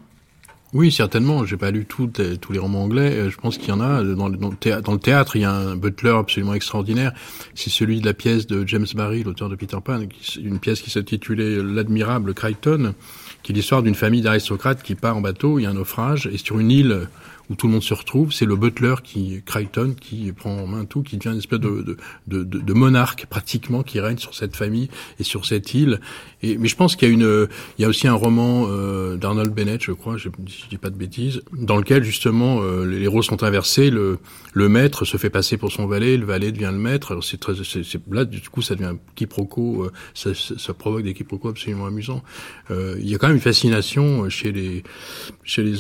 Oui, 0.73 0.91
certainement. 0.93 1.45
J'ai 1.45 1.57
pas 1.57 1.71
lu 1.71 1.85
tous 1.87 2.11
les 2.51 2.59
romans 2.59 2.83
anglais. 2.85 3.31
Je 3.31 3.37
pense 3.37 3.59
qu'il 3.59 3.69
y 3.69 3.73
en 3.73 3.81
a 3.81 4.03
dans, 4.03 4.29
le- 4.29 4.99
théâtre. 4.99 5.37
Il 5.37 5.43
y 5.43 5.45
a 5.45 5.53
un 5.53 5.77
butler 5.77 6.15
absolument 6.19 6.55
extraordinaire. 6.55 7.13
C'est 7.55 7.71
celui 7.71 8.01
de 8.01 8.07
la 8.07 8.15
pièce 8.15 8.47
de 8.47 8.67
James 8.67 8.87
Barrie, 8.95 9.23
l'auteur 9.23 9.49
de 9.49 9.57
Peter 9.57 9.77
Pan, 9.85 10.01
une 10.43 10.59
pièce 10.59 10.81
qui 10.81 10.91
s'intitulait 10.91 11.57
L'admirable 11.63 12.35
Crichton, 12.35 12.95
qui 13.43 13.53
est 13.53 13.55
l'histoire 13.55 13.83
d'une 13.83 13.95
famille 13.95 14.23
d'aristocrates 14.23 14.83
qui 14.83 14.95
part 14.95 15.17
en 15.17 15.21
bateau. 15.21 15.59
Il 15.59 15.63
y 15.63 15.67
a 15.67 15.71
un 15.71 15.75
naufrage 15.75 16.29
et 16.33 16.39
sur 16.39 16.59
une 16.59 16.71
île 16.71 17.09
où 17.51 17.55
tout 17.55 17.67
le 17.67 17.73
monde 17.73 17.83
se 17.83 17.95
retrouve, 17.95 18.33
c'est 18.33 18.47
le 18.47 18.57
butler 18.57 18.95
qui 19.03 19.43
Crichton 19.45 19.95
qui 20.01 20.33
prend 20.33 20.57
en 20.59 20.67
main 20.67 20.85
tout, 20.85 21.03
qui 21.03 21.17
devient 21.17 21.33
une 21.33 21.39
espèce 21.39 21.61
de, 21.61 22.73
monarque 22.73 23.27
pratiquement 23.27 23.83
qui 23.83 24.01
règne 24.01 24.19
sur 24.19 24.35
cette 24.35 24.57
famille 24.57 24.89
et 25.19 25.23
sur 25.23 25.45
cette 25.45 25.75
île. 25.75 26.01
Et, 26.43 26.59
mais 26.59 26.69
je 26.69 26.77
pense 26.77 26.97
qu'il 26.97 27.09
y 27.09 27.11
a 27.11 27.15
une, 27.15 27.49
il 27.79 27.83
y 27.83 27.85
a 27.85 27.89
aussi 27.89 28.09
un 28.09 28.15
roman 28.15 28.67
euh, 28.69 29.17
d'Arnold 29.17 29.53
Bennett, 29.55 29.83
je 29.83 29.93
crois, 29.93 30.17
je, 30.17 30.29
je 30.47 30.69
dis 30.69 30.79
pas 30.79 30.91
de 30.91 30.97
bêtises, 30.97 31.41
dans 31.53 31.77
lequel 31.77 32.03
justement 32.05 32.61
euh, 32.63 32.85
les, 32.85 32.99
les 32.99 33.07
rôles 33.07 33.25
sont 33.25 33.43
inversés. 33.43 33.91
Le, 33.91 34.19
le 34.55 34.69
maître 34.69 35.05
se 35.05 35.17
fait 35.17 35.31
passer 35.31 35.57
pour 35.57 35.73
son 35.73 35.87
valet, 35.87 36.17
le 36.17 36.27
valet 36.27 36.53
devient 36.53 36.71
le 36.73 36.79
maître. 36.79 37.21
C'est 37.23 37.39
très, 37.39 37.55
c'est, 37.65 37.85
c'est- 37.85 38.01
là 38.11 38.25
du 38.25 38.41
coup 38.49 38.63
ça 38.63 38.75
devient 38.75 38.87
un 38.91 38.99
quiproquo, 39.15 39.85
euh, 39.85 39.93
ça, 40.15 40.31
ça, 40.35 40.75
provoque 40.75 41.03
des 41.05 41.15
quiproquos 41.15 41.49
absolument 41.51 41.87
amusants. 41.87 42.23
Euh, 42.71 42.97
il 42.99 43.09
y 43.09 43.15
a 43.15 43.19
quand 43.19 43.29
même 43.29 43.37
une 43.37 43.43
fascination 43.43 44.29
chez 44.29 44.53
les, 44.53 44.83
chez 45.45 45.63
les, 45.63 45.75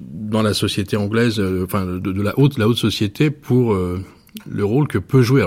dans 0.00 0.42
la 0.42 0.54
société 0.54 0.96
anglaise, 0.96 1.40
euh, 1.40 1.64
enfin 1.64 1.84
de, 1.86 1.98
de 1.98 2.22
la 2.22 2.38
haute, 2.38 2.56
la 2.58 2.68
haute 2.68 2.76
société 2.78 3.30
pour 3.30 3.74
euh, 3.74 4.00
le 4.48 4.64
rôle 4.64 4.88
que 4.88 4.98
peut 4.98 5.22
jouer. 5.22 5.46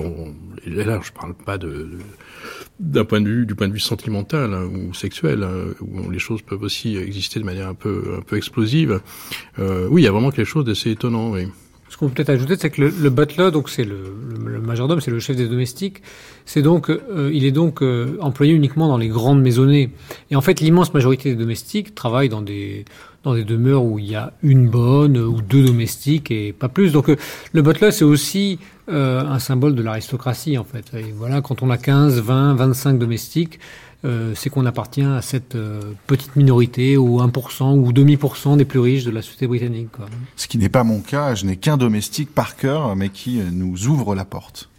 Là, 0.66 1.00
je 1.04 1.12
parle 1.12 1.34
pas 1.34 1.58
de, 1.58 1.90
d'un 2.80 3.06
point 3.06 3.22
de 3.22 3.28
vue, 3.28 3.46
du 3.46 3.56
point 3.56 3.68
de 3.68 3.74
vue 3.74 3.80
sentimental 3.80 4.54
hein, 4.54 4.66
ou 4.66 4.94
sexuel, 4.94 5.44
hein, 5.44 5.74
où 5.82 6.10
les 6.10 6.20
choses 6.20 6.42
peuvent 6.42 6.62
aussi 6.62 6.98
exister 6.98 7.40
de 7.40 7.46
manière 7.46 7.68
un 7.68 7.74
peu, 7.74 8.16
un 8.18 8.22
peu 8.22 8.38
explosive. 8.38 9.02
Euh, 9.60 9.88
oui, 9.90 10.02
il 10.02 10.06
y 10.06 10.08
a 10.08 10.12
vraiment 10.12 10.32
quelque 10.32 10.46
chose 10.48 10.66
d'assez 10.66 10.92
étonnant. 10.92 11.34
Ce 11.90 11.96
qu'on 11.96 12.08
peut 12.10 12.16
peut-être 12.16 12.30
ajouter, 12.30 12.56
c'est 12.60 12.70
que 12.70 12.82
le, 12.82 12.90
le 12.90 13.10
butler, 13.10 13.50
donc 13.52 13.70
c'est 13.70 13.86
le, 13.86 13.96
majordome, 14.62 15.00
c'est 15.00 15.12
le 15.12 15.20
chef 15.20 15.38
des 15.38 15.48
domestiques. 15.48 16.02
C'est 16.46 16.62
donc, 16.62 16.90
euh, 16.90 17.32
il 17.34 17.46
est 17.46 17.52
donc 17.52 17.82
euh, 17.82 18.18
employé 18.20 18.54
uniquement 18.54 18.90
dans 18.90 18.98
les 18.98 19.08
grandes 19.08 19.42
maisonnées. 19.42 19.92
Et 20.30 20.36
en 20.36 20.42
fait, 20.42 20.60
l'immense 20.60 20.94
majorité 20.94 21.30
des 21.30 21.36
domestiques 21.36 21.96
travaillent 21.96 22.30
dans 22.30 22.42
des 22.42 22.86
dans 23.24 23.34
des 23.34 23.44
demeures 23.44 23.84
où 23.84 24.00
il 24.00 24.10
y 24.10 24.16
a 24.16 24.32
une 24.42 24.70
bonne 24.70 25.18
ou 25.18 25.42
deux 25.42 25.66
domestiques 25.66 26.32
et 26.32 26.54
pas 26.54 26.70
plus. 26.70 26.94
Donc 26.94 27.12
le 27.52 27.62
butler, 27.62 27.92
c'est 27.92 28.06
aussi 28.06 28.60
euh, 28.90 29.20
un 29.20 29.40
symbole 29.40 29.76
de 29.76 29.82
l'aristocratie 29.84 30.58
en 30.58 30.64
fait. 30.64 30.94
Et 30.94 31.12
voilà, 31.12 31.42
quand 31.42 31.62
on 31.62 31.70
a 31.70 31.78
15, 31.78 32.22
20, 32.22 32.56
25 32.56 32.98
domestiques, 32.98 33.60
euh, 34.06 34.34
c'est 34.36 34.50
qu'on 34.50 34.66
appartient 34.66 35.02
à 35.02 35.22
cette 35.22 35.56
euh, 35.56 35.82
petite 36.06 36.36
minorité 36.38 36.96
ou 36.96 37.20
1% 37.20 37.78
ou 37.78 37.92
demi% 37.92 38.56
des 38.56 38.64
plus 38.64 38.80
riches 38.80 39.04
de 39.04 39.12
la 39.12 39.22
société 39.22 39.48
britannique. 39.48 39.90
Ce 40.38 40.48
qui 40.48 40.58
n'est 40.58 40.70
pas 40.70 40.86
mon 40.86 41.02
cas, 41.02 41.36
je 41.36 41.46
n'ai 41.46 41.58
qu'un 41.58 41.76
domestique 41.76 42.34
par 42.34 42.56
cœur, 42.56 42.96
mais 42.96 43.10
qui 43.10 43.42
nous 43.52 43.88
ouvre 43.88 44.16
la 44.16 44.24
porte. 44.24 44.70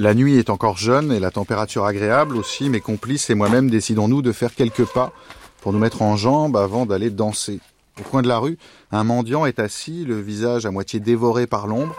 La 0.00 0.12
nuit 0.12 0.38
est 0.38 0.50
encore 0.50 0.76
jeune 0.76 1.12
et 1.12 1.20
la 1.20 1.30
température 1.30 1.84
agréable 1.84 2.36
aussi. 2.36 2.68
Mes 2.68 2.80
complices 2.80 3.30
et 3.30 3.36
moi-même 3.36 3.70
décidons-nous 3.70 4.22
de 4.22 4.32
faire 4.32 4.52
quelques 4.52 4.86
pas 4.86 5.12
pour 5.60 5.72
nous 5.72 5.78
mettre 5.78 6.02
en 6.02 6.16
jambes 6.16 6.56
avant 6.56 6.84
d'aller 6.84 7.10
danser. 7.10 7.60
Au 8.00 8.02
coin 8.02 8.20
de 8.20 8.26
la 8.26 8.38
rue, 8.38 8.58
un 8.90 9.04
mendiant 9.04 9.46
est 9.46 9.60
assis, 9.60 10.04
le 10.04 10.20
visage 10.20 10.66
à 10.66 10.72
moitié 10.72 10.98
dévoré 10.98 11.46
par 11.46 11.68
l'ombre. 11.68 11.94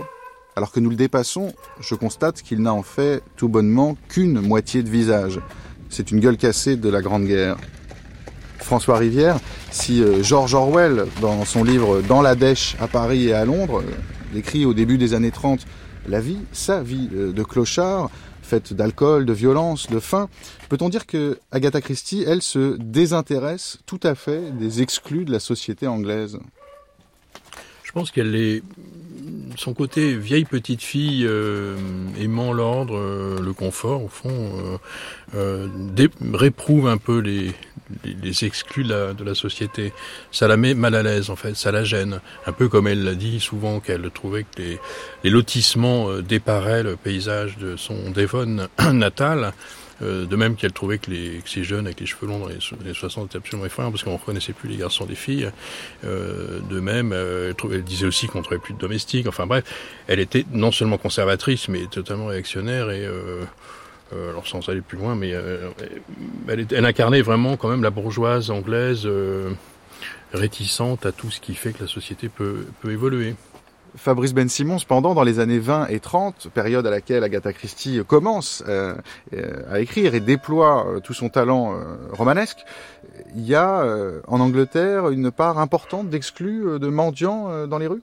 Alors 0.57 0.73
que 0.73 0.81
nous 0.81 0.89
le 0.89 0.97
dépassons, 0.97 1.53
je 1.79 1.95
constate 1.95 2.41
qu'il 2.41 2.61
n'a 2.61 2.73
en 2.73 2.83
fait 2.83 3.23
tout 3.37 3.47
bonnement 3.47 3.95
qu'une 4.09 4.41
moitié 4.41 4.83
de 4.83 4.89
visage. 4.89 5.39
C'est 5.89 6.11
une 6.11 6.19
gueule 6.19 6.37
cassée 6.37 6.75
de 6.75 6.89
la 6.89 7.01
Grande 7.01 7.23
Guerre. 7.23 7.55
François 8.57 8.97
Rivière, 8.97 9.37
si 9.71 10.03
euh, 10.03 10.21
George 10.21 10.53
Orwell, 10.53 11.05
dans 11.21 11.45
son 11.45 11.63
livre 11.63 12.01
Dans 12.01 12.21
la 12.21 12.35
dèche 12.35 12.75
à 12.81 12.87
Paris 12.87 13.27
et 13.27 13.33
à 13.33 13.45
Londres, 13.45 13.81
euh, 13.81 14.37
écrit 14.37 14.65
au 14.65 14.73
début 14.73 14.97
des 14.97 15.13
années 15.13 15.31
30 15.31 15.65
la 16.07 16.19
vie, 16.19 16.39
sa 16.51 16.81
vie 16.81 17.09
euh, 17.13 17.31
de 17.31 17.43
clochard, 17.43 18.09
faite 18.41 18.73
d'alcool, 18.73 19.25
de 19.25 19.33
violence, 19.33 19.89
de 19.89 19.99
faim, 19.99 20.29
peut-on 20.69 20.89
dire 20.89 21.05
que 21.05 21.39
Agatha 21.51 21.81
Christie, 21.81 22.23
elle, 22.27 22.41
se 22.41 22.77
désintéresse 22.77 23.79
tout 23.85 23.99
à 24.03 24.15
fait 24.15 24.51
des 24.57 24.81
exclus 24.81 25.25
de 25.25 25.31
la 25.31 25.39
société 25.39 25.87
anglaise? 25.87 26.39
Je 27.83 27.91
pense 27.91 28.11
qu'elle 28.11 28.35
est 28.35 28.61
son 29.57 29.73
côté 29.73 30.15
vieille 30.17 30.45
petite 30.45 30.81
fille 30.81 31.25
euh, 31.25 31.77
aimant 32.19 32.51
l'ordre, 32.51 32.97
euh, 32.97 33.39
le 33.41 33.53
confort 33.53 34.03
au 34.03 34.09
fond, 34.09 34.79
réprouve 36.33 36.87
un 36.87 36.97
peu 36.97 37.19
les, 37.19 37.53
les, 38.03 38.45
exclus 38.45 38.83
de 38.83 38.89
la, 38.89 39.13
de 39.13 39.23
la 39.23 39.35
société. 39.35 39.93
Ça 40.31 40.47
la 40.47 40.57
met 40.57 40.73
mal 40.73 40.95
à 40.95 41.03
l'aise 41.03 41.29
en 41.29 41.35
fait, 41.35 41.55
ça 41.55 41.71
la 41.71 41.83
gêne. 41.83 42.19
Un 42.45 42.51
peu 42.51 42.67
comme 42.67 42.87
elle 42.87 43.03
l'a 43.03 43.15
dit 43.15 43.39
souvent 43.39 43.79
qu'elle 43.79 44.09
trouvait 44.11 44.43
que 44.43 44.61
les, 44.61 44.79
les 45.23 45.29
lotissements 45.29 46.09
euh, 46.09 46.21
déparaient 46.21 46.83
le 46.83 46.95
paysage 46.95 47.57
de 47.57 47.75
son 47.77 48.11
Devon 48.11 48.67
natal. 48.93 49.53
Euh, 50.01 50.25
de 50.25 50.35
même 50.35 50.57
qu'elle 50.57 50.73
trouvait 50.73 50.97
que, 50.97 51.09
les, 51.09 51.39
que 51.41 51.49
ces 51.49 51.63
jeunes 51.63 51.85
avec 51.85 52.01
les 52.01 52.05
cheveux 52.05 52.27
longs 52.27 52.39
dans 52.39 52.49
les, 52.49 52.59
les 52.83 52.93
60 52.93 53.27
étaient 53.27 53.37
absolument 53.37 53.65
effrayants 53.65 53.91
parce 53.91 54.03
qu'on 54.03 54.11
ne 54.11 54.17
reconnaissait 54.17 54.51
plus 54.51 54.67
les 54.67 54.75
garçons 54.75 55.05
des 55.05 55.15
filles. 55.15 55.49
Euh, 56.03 56.59
de 56.69 56.81
même, 56.81 57.13
euh, 57.13 57.47
elle, 57.49 57.55
trouvait- 57.55 57.77
elle 57.77 57.83
disait 57.85 58.05
aussi 58.05 58.27
qu'on 58.27 58.39
ne 58.39 58.43
trouvait 58.43 58.59
plus 58.59 58.73
de 58.73 58.79
domestiques. 58.79 59.25
Enfin 59.25 59.45
bref, 59.47 59.63
elle 60.07 60.19
était 60.19 60.45
non 60.51 60.73
seulement 60.73 60.97
conservatrice, 60.97 61.69
mais 61.69 61.85
totalement 61.85 62.25
réactionnaire 62.25 62.91
et 62.91 63.07
euh, 64.13 64.29
alors 64.29 64.47
sans 64.47 64.67
aller 64.69 64.81
plus 64.81 64.97
loin, 64.97 65.15
mais 65.15 65.33
euh, 65.33 65.69
elle, 66.47 66.85
incarnait 66.85 67.21
vraiment 67.21 67.57
quand 67.57 67.69
même 67.69 67.83
la 67.83 67.89
bourgeoise 67.89 68.51
anglaise 68.51 69.03
euh, 69.05 69.51
réticente 70.33 71.05
à 71.05 71.11
tout 71.11 71.31
ce 71.31 71.39
qui 71.39 71.55
fait 71.55 71.71
que 71.71 71.81
la 71.81 71.87
société 71.87 72.29
peut, 72.29 72.65
peut 72.81 72.91
évoluer. 72.91 73.35
Fabrice 73.97 74.33
Ben 74.33 74.49
Simon, 74.49 74.77
cependant, 74.77 75.13
dans 75.13 75.23
les 75.23 75.39
années 75.39 75.59
20 75.59 75.87
et 75.87 75.99
30, 75.99 76.49
période 76.53 76.85
à 76.85 76.89
laquelle 76.89 77.23
Agatha 77.23 77.53
Christie 77.53 78.01
commence 78.05 78.63
euh, 78.67 78.95
euh, 79.33 79.63
à 79.71 79.79
écrire 79.79 80.15
et 80.15 80.19
déploie 80.19 80.85
euh, 80.87 80.99
tout 80.99 81.13
son 81.13 81.29
talent 81.29 81.79
romanesque, 82.11 82.59
il 83.35 83.45
y 83.45 83.55
a 83.55 83.85
en 84.27 84.39
Angleterre 84.39 85.09
une 85.09 85.31
part 85.31 85.59
importante 85.59 86.09
d'exclus, 86.09 86.79
de 86.79 86.87
mendiants 86.87 87.67
dans 87.67 87.77
les 87.77 87.87
rues? 87.87 88.01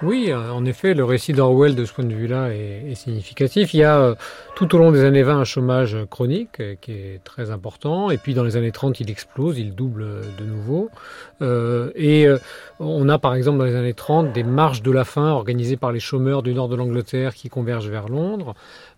Oui, 0.00 0.26
euh, 0.28 0.52
en 0.52 0.64
effet, 0.64 0.94
le 0.94 1.04
récit 1.04 1.32
d'Orwell 1.32 1.74
de 1.74 1.84
ce 1.84 1.92
point 1.92 2.04
de 2.04 2.14
vue-là 2.14 2.50
est, 2.54 2.94
significatif. 2.94 3.74
Il 3.74 3.78
y 3.78 3.84
a 3.84 3.98
euh, 3.98 4.14
tout 4.54 4.72
au 4.76 4.78
long 4.78 4.92
des 4.92 5.04
années 5.04 5.24
20 5.24 5.40
un 5.40 5.44
chômage 5.44 5.96
chronique 6.08 6.60
euh, 6.60 6.76
qui 6.80 6.92
est 6.92 7.24
très 7.24 7.50
important, 7.50 8.10
et 8.10 8.16
puis 8.16 8.32
dans 8.32 8.44
les 8.44 8.56
années 8.56 8.70
30 8.70 9.00
il 9.00 9.10
explose, 9.10 9.58
il 9.58 9.74
double 9.74 10.06
de 10.38 10.44
nouveau. 10.44 10.90
Et 11.40 12.26
on 12.80 13.08
a 13.08 13.18
par 13.18 13.34
exemple 13.34 13.58
dans 13.58 13.64
les 13.64 13.74
années 13.74 13.94
30 13.94 14.32
des 14.32 14.44
marches 14.44 14.82
de 14.82 14.90
la 14.90 15.04
faim 15.04 15.30
organisées 15.30 15.76
par 15.76 15.90
les 15.90 16.00
chômeurs 16.00 16.42
du 16.42 16.54
nord 16.54 16.68
de 16.68 16.76
l'Angleterre 16.76 17.34
qui 17.34 17.48
convergent 17.48 17.88
vers 17.88 18.08
Londres. 18.08 18.54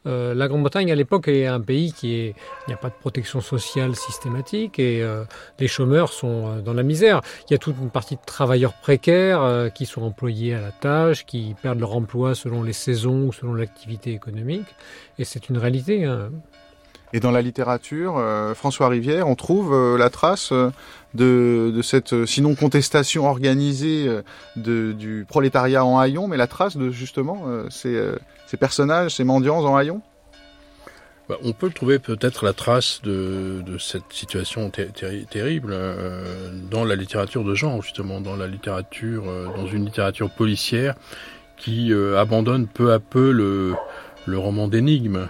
Euh, 0.06 0.34
la 0.34 0.48
Grande-Bretagne 0.48 0.90
à 0.90 0.94
l'époque 0.94 1.28
est 1.28 1.46
un 1.46 1.60
pays 1.60 1.92
qui 1.92 2.14
est, 2.14 2.34
il 2.66 2.68
n'y 2.68 2.74
a 2.74 2.78
pas 2.78 2.88
de 2.88 2.94
protection 2.94 3.40
sociale 3.40 3.94
systématique 3.94 4.78
et 4.78 5.02
euh, 5.02 5.24
les 5.58 5.68
chômeurs 5.68 6.12
sont 6.12 6.46
euh, 6.46 6.60
dans 6.62 6.72
la 6.72 6.82
misère. 6.82 7.20
Il 7.48 7.52
y 7.52 7.54
a 7.54 7.58
toute 7.58 7.76
une 7.78 7.90
partie 7.90 8.16
de 8.16 8.20
travailleurs 8.24 8.72
précaires 8.74 9.70
qui 9.74 9.86
sont 9.86 10.02
employés 10.02 10.54
à 10.54 10.60
la 10.60 10.72
tâche, 10.72 11.26
qui 11.26 11.54
perdent 11.60 11.80
leur 11.80 11.94
emploi 11.94 12.34
selon 12.34 12.62
les 12.62 12.72
saisons 12.72 13.26
ou 13.26 13.32
selon 13.32 13.54
l'activité 13.54 14.12
économique. 14.12 14.66
Et 15.18 15.24
c'est 15.24 15.48
une 15.48 15.58
réalité. 15.58 16.04
Hein. 16.04 16.30
Et 17.12 17.20
dans 17.20 17.30
la 17.32 17.42
littérature, 17.42 18.18
euh, 18.18 18.54
François 18.54 18.88
Rivière, 18.88 19.26
on 19.26 19.34
trouve 19.34 19.74
euh, 19.74 19.98
la 19.98 20.10
trace 20.10 20.52
euh, 20.52 20.70
de, 21.14 21.80
cette, 21.82 22.24
sinon 22.24 22.54
contestation 22.54 23.28
organisée 23.28 24.08
du 24.54 25.26
prolétariat 25.28 25.84
en 25.84 25.98
haillons, 25.98 26.28
mais 26.28 26.36
la 26.36 26.46
trace 26.46 26.76
de 26.76 26.90
justement 26.90 27.42
ces, 27.68 28.00
personnages, 28.60 29.16
ces 29.16 29.24
mendiants 29.24 29.64
en 29.64 29.76
haillons 29.76 30.02
Bah, 31.28 31.34
on 31.42 31.52
peut 31.52 31.70
trouver 31.70 31.98
peut-être 31.98 32.44
la 32.44 32.52
trace 32.52 33.00
de, 33.02 33.64
cette 33.80 34.04
situation 34.10 34.70
ter- 34.70 34.92
ter- 34.92 35.26
terrible 35.28 35.76
dans 36.70 36.84
la 36.84 36.94
littérature 36.94 37.42
de 37.42 37.56
genre, 37.56 37.82
justement, 37.82 38.20
dans 38.20 38.36
la 38.36 38.46
littérature, 38.46 39.24
dans 39.56 39.66
une 39.66 39.84
littérature 39.84 40.30
policière 40.30 40.94
qui 41.56 41.92
abandonne 42.16 42.68
peu 42.68 42.92
à 42.92 43.00
peu 43.00 43.32
le, 43.32 43.74
le 44.26 44.38
roman 44.38 44.68
d'énigmes 44.68 45.28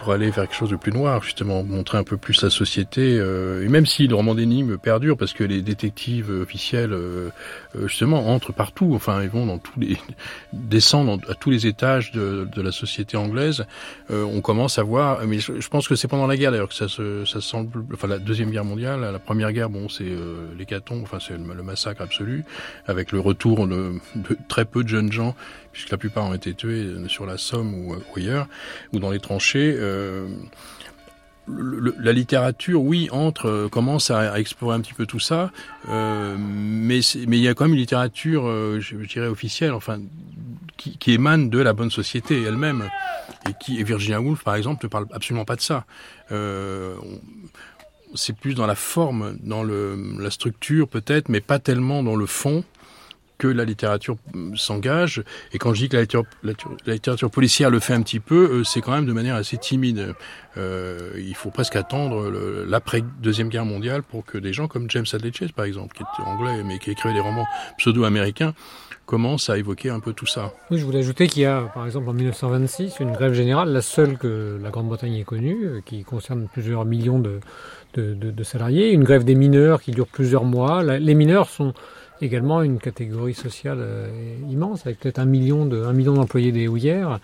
pour 0.00 0.12
aller 0.14 0.30
vers 0.30 0.44
quelque 0.46 0.56
chose 0.56 0.70
de 0.70 0.76
plus 0.76 0.92
noir, 0.92 1.22
justement, 1.22 1.62
montrer 1.62 1.98
un 1.98 2.04
peu 2.04 2.16
plus 2.16 2.42
la 2.42 2.48
société. 2.48 3.18
Euh, 3.18 3.64
et 3.64 3.68
même 3.68 3.84
si 3.84 4.06
le 4.06 4.14
roman 4.14 4.34
d'énigmes 4.34 4.78
perdure, 4.78 5.16
parce 5.16 5.34
que 5.34 5.44
les 5.44 5.60
détectives 5.60 6.30
officiels, 6.30 6.92
euh, 6.92 7.28
euh, 7.76 7.86
justement, 7.86 8.28
entrent 8.28 8.52
partout, 8.52 8.92
enfin, 8.94 9.22
ils 9.22 9.28
vont 9.28 9.44
dans 9.44 9.58
tous 9.58 9.78
les, 9.78 9.98
descendent 10.54 11.20
à 11.28 11.34
tous 11.34 11.50
les 11.50 11.66
étages 11.66 12.12
de, 12.12 12.48
de 12.50 12.62
la 12.62 12.72
société 12.72 13.16
anglaise, 13.16 13.66
on 14.08 14.40
commence 14.40 14.78
à 14.78 14.82
voir, 14.82 15.20
mais 15.26 15.38
je, 15.38 15.68
pense 15.68 15.86
que 15.86 15.94
c'est 15.94 16.08
pendant 16.08 16.26
la 16.26 16.36
guerre 16.36 16.50
d'ailleurs 16.50 16.68
que 16.68 16.74
ça 16.74 16.88
se, 16.88 17.24
ça 17.24 17.40
semble, 17.40 17.84
enfin, 17.92 18.08
la 18.08 18.18
deuxième 18.18 18.50
guerre 18.50 18.64
mondiale, 18.64 19.00
la 19.00 19.18
première 19.18 19.52
guerre, 19.52 19.70
bon, 19.70 19.88
c'est 19.88 20.12
l'hécatombe, 20.58 21.02
enfin, 21.02 21.18
c'est 21.20 21.34
le, 21.34 21.62
massacre 21.62 22.02
absolu, 22.02 22.44
avec 22.88 23.12
le 23.12 23.20
retour 23.20 23.68
de, 23.68 23.92
de 24.16 24.36
très 24.48 24.64
peu 24.64 24.82
de 24.82 24.88
jeunes 24.88 25.12
gens 25.12 25.36
puisque 25.72 25.90
la 25.90 25.98
plupart 25.98 26.24
ont 26.24 26.34
été 26.34 26.54
tués 26.54 26.86
sur 27.08 27.26
la 27.26 27.38
Somme 27.38 27.74
ou, 27.74 27.96
ailleurs, 28.16 28.48
ou 28.92 28.98
dans 28.98 29.10
les 29.10 29.20
tranchées. 29.20 29.74
Euh, 29.76 30.28
la 31.48 32.12
littérature, 32.12 32.80
oui, 32.82 33.08
entre, 33.10 33.46
euh, 33.46 33.68
commence 33.68 34.10
à, 34.10 34.38
explorer 34.38 34.76
un 34.76 34.80
petit 34.80 34.94
peu 34.94 35.06
tout 35.06 35.18
ça, 35.18 35.50
euh, 35.88 36.36
mais 36.38 37.00
mais 37.26 37.38
il 37.38 37.42
y 37.42 37.48
a 37.48 37.54
quand 37.54 37.64
même 37.64 37.74
une 37.74 37.80
littérature, 37.80 38.44
je, 38.80 38.96
dirais 39.06 39.26
officielle, 39.26 39.72
enfin, 39.72 40.00
qui, 40.76 40.96
qui, 40.98 41.12
émane 41.12 41.50
de 41.50 41.58
la 41.58 41.72
bonne 41.72 41.90
société 41.90 42.40
elle-même, 42.42 42.88
et 43.48 43.52
qui, 43.60 43.80
et 43.80 43.84
Virginia 43.84 44.20
Woolf, 44.20 44.44
par 44.44 44.54
exemple, 44.54 44.84
ne 44.84 44.88
parle 44.88 45.06
absolument 45.12 45.44
pas 45.44 45.56
de 45.56 45.60
ça. 45.60 45.86
c'est 48.14 48.36
plus 48.36 48.54
dans 48.54 48.66
la 48.66 48.76
forme, 48.76 49.36
dans 49.40 49.64
le, 49.64 49.98
la 50.20 50.30
structure 50.30 50.88
peut-être, 50.88 51.28
mais 51.28 51.40
pas 51.40 51.58
tellement 51.58 52.04
dans 52.04 52.16
le 52.16 52.26
fond 52.26 52.64
que 53.40 53.48
la 53.48 53.64
littérature 53.64 54.16
s'engage. 54.54 55.24
Et 55.52 55.58
quand 55.58 55.72
je 55.72 55.80
dis 55.80 55.88
que 55.88 55.96
la 55.96 56.02
littérature, 56.92 57.30
policière 57.30 57.70
le 57.70 57.80
fait 57.80 57.94
un 57.94 58.02
petit 58.02 58.20
peu, 58.20 58.50
euh, 58.52 58.64
c'est 58.64 58.82
quand 58.82 58.92
même 58.92 59.06
de 59.06 59.14
manière 59.14 59.34
assez 59.34 59.56
timide. 59.56 60.14
Euh, 60.58 61.12
il 61.16 61.34
faut 61.34 61.50
presque 61.50 61.74
attendre 61.74 62.30
l'après 62.68 63.02
Deuxième 63.22 63.48
Guerre 63.48 63.64
mondiale 63.64 64.02
pour 64.02 64.26
que 64.26 64.36
des 64.36 64.52
gens 64.52 64.68
comme 64.68 64.90
James 64.90 65.06
Hadley 65.10 65.32
Chase, 65.32 65.52
par 65.52 65.64
exemple, 65.64 65.96
qui 65.96 66.02
est 66.02 66.24
anglais 66.26 66.62
mais 66.64 66.78
qui 66.78 66.90
écrit 66.90 67.14
des 67.14 67.20
romans 67.20 67.46
pseudo-américains, 67.78 68.52
commencent 69.06 69.48
à 69.48 69.56
évoquer 69.56 69.88
un 69.88 70.00
peu 70.00 70.12
tout 70.12 70.26
ça. 70.26 70.52
Oui, 70.70 70.78
je 70.78 70.84
voulais 70.84 70.98
ajouter 70.98 71.26
qu'il 71.26 71.42
y 71.42 71.46
a, 71.46 71.62
par 71.74 71.86
exemple, 71.86 72.10
en 72.10 72.12
1926, 72.12 73.00
une 73.00 73.12
grève 73.12 73.32
générale, 73.32 73.72
la 73.72 73.80
seule 73.80 74.18
que 74.18 74.58
la 74.62 74.68
Grande-Bretagne 74.68 75.14
ait 75.14 75.24
connue, 75.24 75.64
euh, 75.64 75.80
qui 75.84 76.04
concerne 76.04 76.46
plusieurs 76.52 76.84
millions 76.84 77.18
de, 77.18 77.40
salariés, 78.42 78.92
une 78.92 79.02
grève 79.02 79.24
des 79.24 79.34
mineurs 79.34 79.80
qui 79.80 79.92
dure 79.92 80.06
plusieurs 80.06 80.44
mois. 80.44 80.82
les 80.82 81.14
mineurs 81.14 81.48
sont 81.48 81.72
également 82.22 82.62
une 82.62 82.78
catégorie 82.78 83.34
sociale 83.34 83.78
euh, 83.80 84.08
immense, 84.50 84.86
avec 84.86 85.00
peut-être 85.00 85.18
un 85.18 85.24
million 85.24 85.66
de 85.66 85.82
un 85.82 85.92
million 85.92 86.14
d'employés 86.14 86.52
des 86.52 86.68
houillères. 86.68 87.20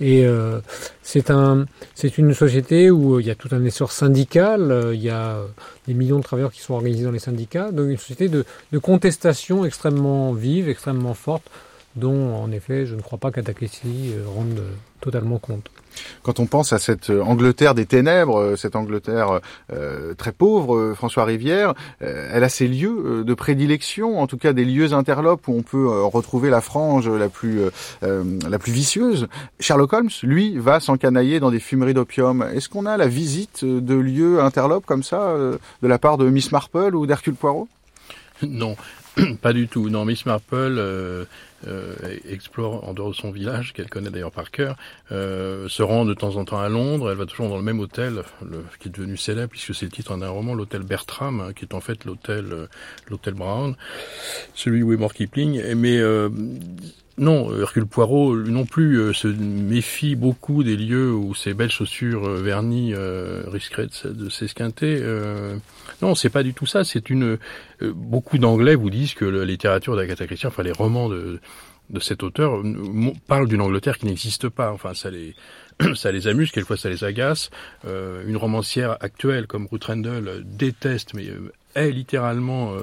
Et 0.00 0.24
euh, 0.26 0.60
c'est 1.02 1.30
un 1.30 1.66
c'est 1.94 2.18
une 2.18 2.34
société 2.34 2.90
où 2.90 3.16
euh, 3.16 3.20
il 3.20 3.26
y 3.26 3.30
a 3.30 3.34
tout 3.34 3.48
un 3.52 3.64
essor 3.64 3.92
syndical, 3.92 4.92
il 4.94 5.00
y 5.00 5.10
a 5.10 5.38
des 5.86 5.94
millions 5.94 6.18
de 6.18 6.24
travailleurs 6.24 6.52
qui 6.52 6.60
sont 6.60 6.74
organisés 6.74 7.04
dans 7.04 7.10
les 7.10 7.18
syndicats, 7.18 7.72
donc 7.72 7.88
une 7.88 7.98
société 7.98 8.28
de, 8.28 8.44
de 8.72 8.78
contestation 8.78 9.64
extrêmement 9.64 10.32
vive, 10.32 10.68
extrêmement 10.68 11.14
forte, 11.14 11.50
dont 11.98 12.34
en 12.36 12.50
effet 12.52 12.86
je 12.86 12.94
ne 12.94 13.00
crois 13.00 13.18
pas 13.18 13.30
qu'Atakessi 13.30 14.14
rende 14.26 14.62
totalement 15.00 15.38
compte. 15.38 15.70
Quand 16.22 16.40
on 16.40 16.46
pense 16.46 16.72
à 16.72 16.78
cette 16.78 17.10
euh, 17.10 17.22
Angleterre 17.22 17.74
des 17.74 17.86
ténèbres, 17.86 18.38
euh, 18.38 18.56
cette 18.56 18.76
Angleterre 18.76 19.40
euh, 19.72 20.14
très 20.14 20.32
pauvre, 20.32 20.94
François 20.94 21.24
Rivière, 21.24 21.74
elle 22.00 22.44
a 22.44 22.48
ses 22.48 22.68
lieux 22.68 23.24
de 23.24 23.34
prédilection, 23.34 24.20
en 24.20 24.26
tout 24.26 24.36
cas 24.36 24.52
des 24.52 24.64
lieux 24.64 24.92
interlopes 24.92 25.46
où 25.48 25.54
on 25.54 25.62
peut 25.62 25.88
retrouver 26.04 26.50
la 26.50 26.60
frange 26.60 27.08
la 27.08 27.28
plus 27.28 27.60
la 28.02 28.58
plus 28.58 28.72
vicieuse. 28.72 29.28
Sherlock 29.60 29.92
Holmes, 29.92 30.10
lui, 30.22 30.58
va 30.58 30.80
s'encanailler 30.80 31.40
dans 31.40 31.50
des 31.50 31.60
fumeries 31.60 31.94
d'opium. 31.94 32.46
Est-ce 32.54 32.68
qu'on 32.68 32.86
a 32.86 32.96
la 32.96 33.06
visite 33.08 33.64
de 33.64 33.94
lieux 33.94 34.40
interlopes 34.40 34.86
comme 34.86 35.02
ça 35.02 35.34
de 35.36 35.88
la 35.88 35.98
part 35.98 36.18
de 36.18 36.28
Miss 36.28 36.52
Marple 36.52 36.94
ou 36.94 37.06
d'Hercule 37.06 37.34
Poirot? 37.34 37.68
Non, 38.42 38.76
pas 39.42 39.52
du 39.52 39.68
tout. 39.68 39.88
Non, 39.88 40.04
Miss 40.04 40.26
Marple 40.26 41.26
euh, 41.66 41.94
explore 42.28 42.88
en 42.88 42.94
dehors 42.94 43.10
de 43.10 43.14
son 43.14 43.30
village, 43.30 43.72
qu'elle 43.72 43.88
connaît 43.88 44.10
d'ailleurs 44.10 44.30
par 44.30 44.50
cœur, 44.50 44.76
euh, 45.10 45.68
se 45.68 45.82
rend 45.82 46.04
de 46.04 46.14
temps 46.14 46.36
en 46.36 46.44
temps 46.44 46.60
à 46.60 46.68
Londres. 46.68 47.10
Elle 47.10 47.16
va 47.16 47.26
toujours 47.26 47.48
dans 47.48 47.56
le 47.56 47.62
même 47.62 47.80
hôtel, 47.80 48.22
le, 48.42 48.64
qui 48.78 48.88
est 48.88 48.92
devenu 48.92 49.16
célèbre 49.16 49.50
puisque 49.50 49.74
c'est 49.74 49.86
le 49.86 49.92
titre 49.92 50.16
d'un 50.16 50.28
roman, 50.28 50.54
l'hôtel 50.54 50.82
Bertram, 50.82 51.40
hein, 51.40 51.52
qui 51.52 51.64
est 51.64 51.74
en 51.74 51.80
fait 51.80 52.04
l'hôtel 52.04 52.52
euh, 52.52 52.66
l'hôtel 53.08 53.34
Brown, 53.34 53.74
celui 54.54 54.82
où 54.82 54.92
est 54.92 54.96
mort 54.96 55.14
Kipling. 55.14 55.74
Mais 55.74 55.98
euh, 55.98 56.28
non, 57.18 57.52
Hercule 57.60 57.86
Poirot, 57.86 58.36
non 58.36 58.64
plus, 58.64 58.96
euh, 58.96 59.12
se 59.12 59.26
méfie 59.26 60.14
beaucoup 60.14 60.62
des 60.62 60.76
lieux 60.76 61.12
où 61.12 61.34
ses 61.34 61.52
belles 61.52 61.70
chaussures 61.70 62.24
euh, 62.28 62.40
vernies 62.40 62.94
euh, 62.94 63.42
risqueraient 63.48 63.88
de, 64.04 64.28
s'esquinter. 64.28 65.02
non, 66.00 66.14
c'est 66.14 66.30
pas 66.30 66.42
du 66.44 66.54
tout 66.54 66.66
ça. 66.66 66.84
C'est 66.84 67.10
une. 67.10 67.38
beaucoup 67.82 68.38
d'Anglais 68.38 68.76
vous 68.76 68.90
disent 68.90 69.14
que 69.14 69.24
la 69.24 69.44
littérature 69.44 69.96
d'Agatha 69.96 70.26
Christie, 70.26 70.46
enfin 70.46 70.62
les 70.62 70.72
romans 70.72 71.08
de, 71.08 71.40
de 71.90 72.00
cet 72.00 72.22
auteur, 72.22 72.62
parlent 73.26 73.48
d'une 73.48 73.62
Angleterre 73.62 73.98
qui 73.98 74.06
n'existe 74.06 74.48
pas. 74.48 74.70
Enfin, 74.72 74.94
ça 74.94 75.10
les 75.10 75.34
ça 75.94 76.12
les 76.12 76.28
amuse, 76.28 76.52
quelquefois 76.52 76.76
ça 76.76 76.88
les 76.88 77.02
agace. 77.02 77.50
une 77.84 78.36
romancière 78.36 78.96
actuelle 79.00 79.46
comme 79.46 79.66
Ruth 79.70 79.84
Rendell 79.84 80.44
déteste, 80.44 81.14
mais 81.14 81.26
est 81.74 81.90
littéralement 81.90 82.74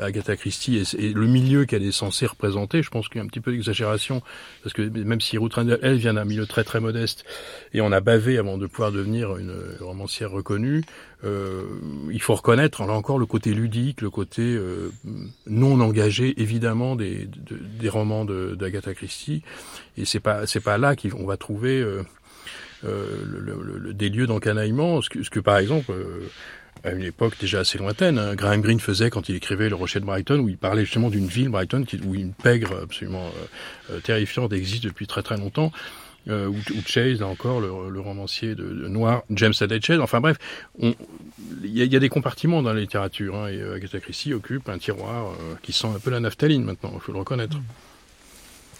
Agatha 0.00 0.36
Christie 0.36 0.82
et, 0.98 1.12
le 1.12 1.26
milieu 1.26 1.64
qu'elle 1.64 1.82
est 1.82 1.92
censée 1.92 2.26
représenter. 2.26 2.82
Je 2.82 2.90
pense 2.90 3.08
qu'il 3.08 3.16
y 3.16 3.20
a 3.20 3.24
un 3.24 3.28
petit 3.28 3.40
peu 3.40 3.52
d'exagération 3.52 4.22
parce 4.62 4.74
que 4.74 4.82
même 4.82 5.20
si 5.20 5.38
Ruth 5.38 5.54
Rendell, 5.54 5.78
elle 5.82 5.96
vient 5.96 6.14
d'un 6.14 6.24
milieu 6.24 6.46
très 6.46 6.64
très 6.64 6.80
modeste 6.80 7.24
et 7.72 7.80
on 7.80 7.92
a 7.92 8.00
bavé 8.00 8.38
avant 8.38 8.58
de 8.58 8.66
pouvoir 8.66 8.92
devenir 8.92 9.36
une 9.36 9.54
romancière 9.80 10.30
reconnue, 10.30 10.82
euh, 11.24 11.64
il 12.10 12.20
faut 12.20 12.34
reconnaître 12.34 12.84
là 12.84 12.92
encore 12.92 13.18
le 13.18 13.26
côté 13.26 13.52
ludique, 13.52 14.02
le 14.02 14.10
côté 14.10 14.42
euh, 14.42 14.92
non 15.46 15.80
engagé 15.80 16.40
évidemment 16.40 16.94
des, 16.94 17.28
des 17.80 17.88
romans 17.88 18.24
d'Agatha 18.24 18.94
Christie 18.94 19.42
et 19.96 20.04
c'est 20.04 20.20
pas 20.20 20.46
c'est 20.46 20.60
pas 20.60 20.78
là 20.78 20.94
qu'on 20.94 21.26
va 21.26 21.36
trouver 21.36 21.80
euh, 21.80 22.02
euh, 22.84 23.24
le, 23.24 23.78
le, 23.78 23.92
des 23.92 24.08
lieux 24.08 24.26
d'encanaillement, 24.26 25.02
ce 25.02 25.08
ce 25.22 25.30
que 25.30 25.40
par 25.40 25.58
exemple 25.58 25.92
à 26.84 26.90
une 26.90 27.02
époque 27.02 27.34
déjà 27.40 27.60
assez 27.60 27.78
lointaine. 27.78 28.18
Hein. 28.18 28.34
Graham 28.34 28.60
Greene 28.60 28.80
faisait 28.80 29.10
quand 29.10 29.28
il 29.28 29.36
écrivait 29.36 29.68
Le 29.68 29.74
Rocher 29.74 30.00
de 30.00 30.04
Brighton, 30.04 30.38
où 30.40 30.48
il 30.48 30.58
parlait 30.58 30.84
justement 30.84 31.10
d'une 31.10 31.26
ville, 31.26 31.48
Brighton, 31.48 31.84
où 32.04 32.14
une 32.14 32.32
pègre 32.32 32.80
absolument 32.82 33.26
euh, 33.26 33.94
euh, 33.94 34.00
terrifiante 34.00 34.52
existe 34.52 34.84
depuis 34.84 35.06
très 35.06 35.22
très 35.22 35.36
longtemps. 35.36 35.72
Euh, 36.28 36.52
Chase, 36.84 37.20
là 37.20 37.26
encore, 37.26 37.60
le, 37.60 38.00
romancier 38.00 38.54
de, 38.54 38.64
noir, 38.88 39.22
James 39.30 39.54
Hadley 39.58 39.80
Chase. 39.80 40.00
Enfin 40.00 40.20
bref, 40.20 40.36
il 40.78 40.94
y, 41.62 41.96
a 41.96 41.98
des 41.98 42.08
compartiments 42.10 42.62
dans 42.62 42.72
la 42.72 42.80
littérature. 42.80 43.34
Hein, 43.36 43.48
et 43.48 43.62
Agatha 43.62 43.98
Christie 43.98 44.34
occupe 44.34 44.68
un 44.68 44.76
tiroir 44.76 45.32
qui 45.62 45.72
sent 45.72 45.86
un 45.86 45.98
peu 45.98 46.10
la 46.10 46.20
naphtaline 46.20 46.64
maintenant, 46.64 46.92
il 46.94 47.00
faut 47.00 47.12
le 47.12 47.18
reconnaître. 47.18 47.56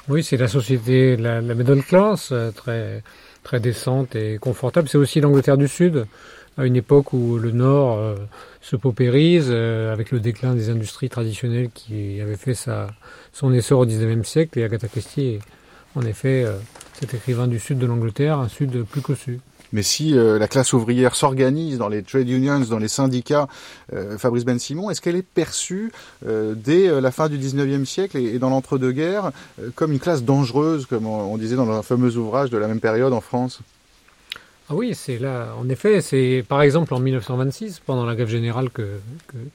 Oui, 0.09 0.23
c'est 0.23 0.37
la 0.37 0.49
société, 0.49 1.17
la, 1.17 1.41
la 1.41 1.55
middle 1.55 1.83
class, 1.83 2.35
très, 2.55 3.03
très 3.45 3.61
décente 3.61 4.15
et 4.15 4.37
confortable. 4.39 4.89
C'est 4.89 4.99
aussi 4.99 5.21
l'Angleterre 5.23 5.57
du 5.57 5.69
Sud 5.69 6.07
à 6.59 6.67
une 6.67 6.77
époque 6.77 7.13
où 7.13 7.39
le 7.39 7.53
Nord 7.53 7.97
euh, 7.97 8.17
se 8.61 8.75
paupérise, 8.75 9.47
euh, 9.49 9.93
avec 9.93 10.11
le 10.11 10.19
déclin 10.19 10.55
des 10.55 10.71
industries 10.71 11.09
traditionnelles 11.09 11.71
qui 11.73 12.21
avait 12.21 12.37
fait 12.37 12.55
son 13.33 13.53
essor 13.53 13.81
au 13.81 13.87
XIXe 13.87 14.29
siècle. 14.29 14.59
Et 14.59 14.65
Agatha 14.65 14.89
Christie 14.89 15.27
est 15.27 15.41
en 15.95 16.03
effet 16.03 16.43
euh, 16.45 16.57
cet 16.99 17.15
écrivain 17.15 17.47
du 17.47 17.61
sud 17.61 17.79
de 17.79 17.87
l'Angleterre, 17.87 18.41
un 18.41 18.49
sud 18.49 18.83
plus 18.83 19.01
cossu. 19.01 19.39
Mais 19.73 19.83
si 19.83 20.13
la 20.15 20.49
classe 20.49 20.73
ouvrière 20.73 21.15
s'organise 21.15 21.77
dans 21.77 21.91
les 21.91 22.03
trade 22.03 22.31
unions, 22.31 22.59
dans 22.61 22.79
les 22.79 22.89
syndicats, 22.89 23.49
Fabrice 24.17 24.47
Ben 24.47 24.59
Simon, 24.59 24.89
est-ce 24.89 25.03
qu'elle 25.03 25.15
est 25.15 25.21
perçue 25.21 25.93
dès 26.25 26.99
la 27.03 27.11
fin 27.11 27.29
du 27.29 27.37
XIXe 27.37 27.87
siècle 27.87 28.17
et, 28.17 28.39
dans 28.39 28.49
l'entre-deux-guerres 28.49 29.31
comme 29.75 29.93
une 29.93 29.99
classe 29.99 30.25
dangereuse, 30.25 30.87
comme 30.87 31.07
on, 31.07 31.37
disait 31.37 31.57
dans 31.57 31.71
un 31.71 31.83
fameux 31.83 32.17
ouvrage 32.17 32.49
de 32.49 32.57
la 32.57 32.67
même 32.67 32.81
période 32.81 33.13
en 33.13 33.21
France? 33.21 33.61
Ah 34.71 34.75
oui, 34.75 34.95
c'est 34.95 35.19
là. 35.19 35.55
En 35.59 35.67
effet, 35.71 36.03
c'est 36.03 36.45
par 36.47 36.61
exemple 36.61 36.93
en 36.93 37.01
1926, 37.01 37.81
pendant 37.87 38.05
la 38.05 38.15
grève 38.15 38.29
générale 38.29 38.69
que, 38.69 39.01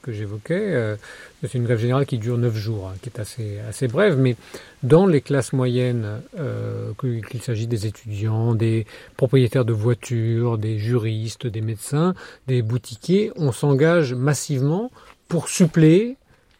que, 0.02 0.12
j'évoquais. 0.12 0.74
Euh, 0.74 0.96
c'est 1.42 1.54
une 1.54 1.62
grève 1.62 1.78
générale 1.78 2.04
qui 2.04 2.18
dure 2.18 2.36
neuf 2.36 2.56
jours, 2.56 2.88
hein, 2.88 2.96
qui 3.00 3.10
est 3.10 3.20
assez 3.20 3.60
assez 3.68 3.86
brève, 3.86 4.18
mais 4.18 4.34
dans 4.82 5.06
les 5.06 5.20
classes 5.20 5.52
moyennes, 5.52 6.20
euh, 6.40 6.90
qu'il 6.98 7.42
s'agisse 7.42 7.68
des 7.68 7.86
étudiants, 7.86 8.56
des 8.56 8.86
propriétaires 9.16 9.64
de 9.64 9.72
voitures, 9.72 10.58
des 10.58 10.78
juristes, 10.78 11.46
des 11.46 11.60
médecins, 11.60 12.14
des 12.48 12.62
boutiquiers, 12.62 13.30
on 13.36 13.52
s'engage 13.52 14.14
massivement 14.14 14.90
pour 15.28 15.48
suppléer 15.48 16.16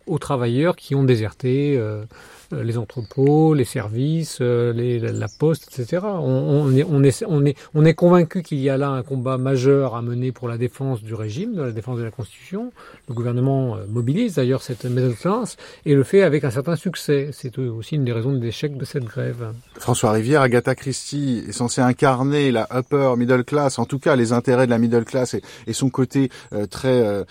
aux 0.07 0.19
travailleurs 0.19 0.77
qui 0.77 0.95
ont 0.95 1.03
déserté 1.03 1.77
euh, 1.77 2.05
les 2.53 2.79
entrepôts, 2.79 3.55
les 3.55 3.65
services, 3.65 4.39
euh, 4.41 4.73
la 5.01 5.29
poste, 5.29 5.69
etc. 5.73 6.03
On, 6.05 6.75
est, 6.75 6.85
on, 6.85 7.03
est, 7.03 7.25
on, 7.27 7.45
est, 7.45 7.57
on 7.75 7.85
est 7.85 7.95
convaincu 7.95 8.43
qu'il 8.43 8.59
y 8.59 8.71
a 8.71 8.77
là 8.77 8.91
un 8.91 9.03
combat 9.03 9.39
majeur 9.39 9.95
à 9.95 10.03
mener 10.03 10.33
pour 10.33 10.49
la 10.49 10.59
défense 10.59 11.03
du 11.03 11.15
régime, 11.15 11.55
de 11.55 11.63
la 11.63 11.73
défense 11.73 11.99
de 11.99 12.05
la 12.05 12.11
Constitution. 12.11 12.73
Le 13.09 13.15
gouvernement 13.15 13.77
euh, 13.77 13.85
mobilise 13.89 14.35
d'ailleurs 14.35 14.63
cette 14.63 14.87
classe 15.21 15.57
et 15.87 15.95
le 15.95 16.05
fait 16.05 16.23
avec 16.23 16.45
un 16.45 16.51
certain 16.51 16.77
succès. 16.77 17.31
C'est 17.33 17.59
aussi 17.59 17.97
une 17.97 18.05
des 18.05 18.13
raisons 18.13 18.33
de 18.33 18.39
l'échec 18.39 18.77
de 18.77 18.85
cette 18.85 19.05
grève. 19.05 19.53
François 19.79 20.13
Rivière, 20.13 20.43
Agatha 20.43 20.75
Christie 20.75 21.45
est 21.49 21.53
censé 21.53 21.81
incarner 21.81 22.53
la 22.53 22.69
upper 22.73 23.15
middle 23.17 23.45
class, 23.45 23.79
en 23.79 23.85
tout 23.85 23.99
cas 23.99 24.17
les 24.17 24.33
intérêts 24.33 24.67
de 24.67 24.71
la 24.71 24.79
middle 24.79 25.05
class 25.05 25.35
et, 25.35 25.73
son 25.73 25.91
côté 25.91 26.31
très 26.71 27.03
euh, 27.03 27.25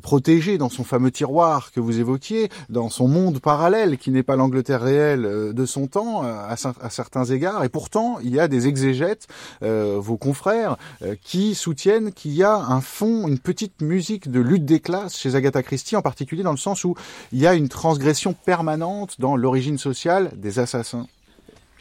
protégé 0.00 0.58
dans 0.58 0.68
son 0.68 0.84
fameux 0.84 1.10
tiroir 1.10 1.70
que 1.72 1.80
vous 1.80 2.00
évoquiez, 2.00 2.48
dans 2.68 2.88
son 2.88 3.08
monde 3.08 3.40
parallèle 3.40 3.98
qui 3.98 4.10
n'est 4.10 4.22
pas 4.22 4.36
l'Angleterre 4.36 4.59
réelle 4.68 5.24
euh, 5.24 5.52
de 5.52 5.66
son 5.66 5.86
temps 5.86 6.24
euh, 6.24 6.34
à, 6.48 6.90
certains 6.90 7.24
égards. 7.24 7.64
Et 7.64 7.68
pourtant, 7.68 8.18
il 8.22 8.34
y 8.34 8.40
a 8.40 8.48
des 8.48 8.68
exégètes, 8.68 9.26
euh, 9.62 9.98
vos 9.98 10.16
confrères, 10.16 10.76
qui 11.22 11.54
soutiennent 11.54 12.12
qu'il 12.12 12.32
y 12.32 12.42
a 12.42 12.54
un 12.54 12.80
fond, 12.80 13.26
une 13.28 13.38
petite 13.38 13.80
musique 13.80 14.30
de 14.30 14.40
lutte 14.40 14.64
des 14.64 14.80
classes 14.80 15.18
chez 15.18 15.34
Agatha 15.34 15.62
Christie, 15.62 15.96
en 15.96 16.02
particulier 16.02 16.42
dans 16.42 16.50
le 16.50 16.56
sens 16.56 16.84
où 16.84 16.94
il 17.32 17.38
y 17.38 17.46
a 17.46 17.54
une 17.54 17.68
transgression 17.68 18.32
permanente 18.32 19.16
dans 19.18 19.36
l'origine 19.36 19.78
sociale 19.78 20.30
des 20.36 20.58
assassins. 20.58 21.06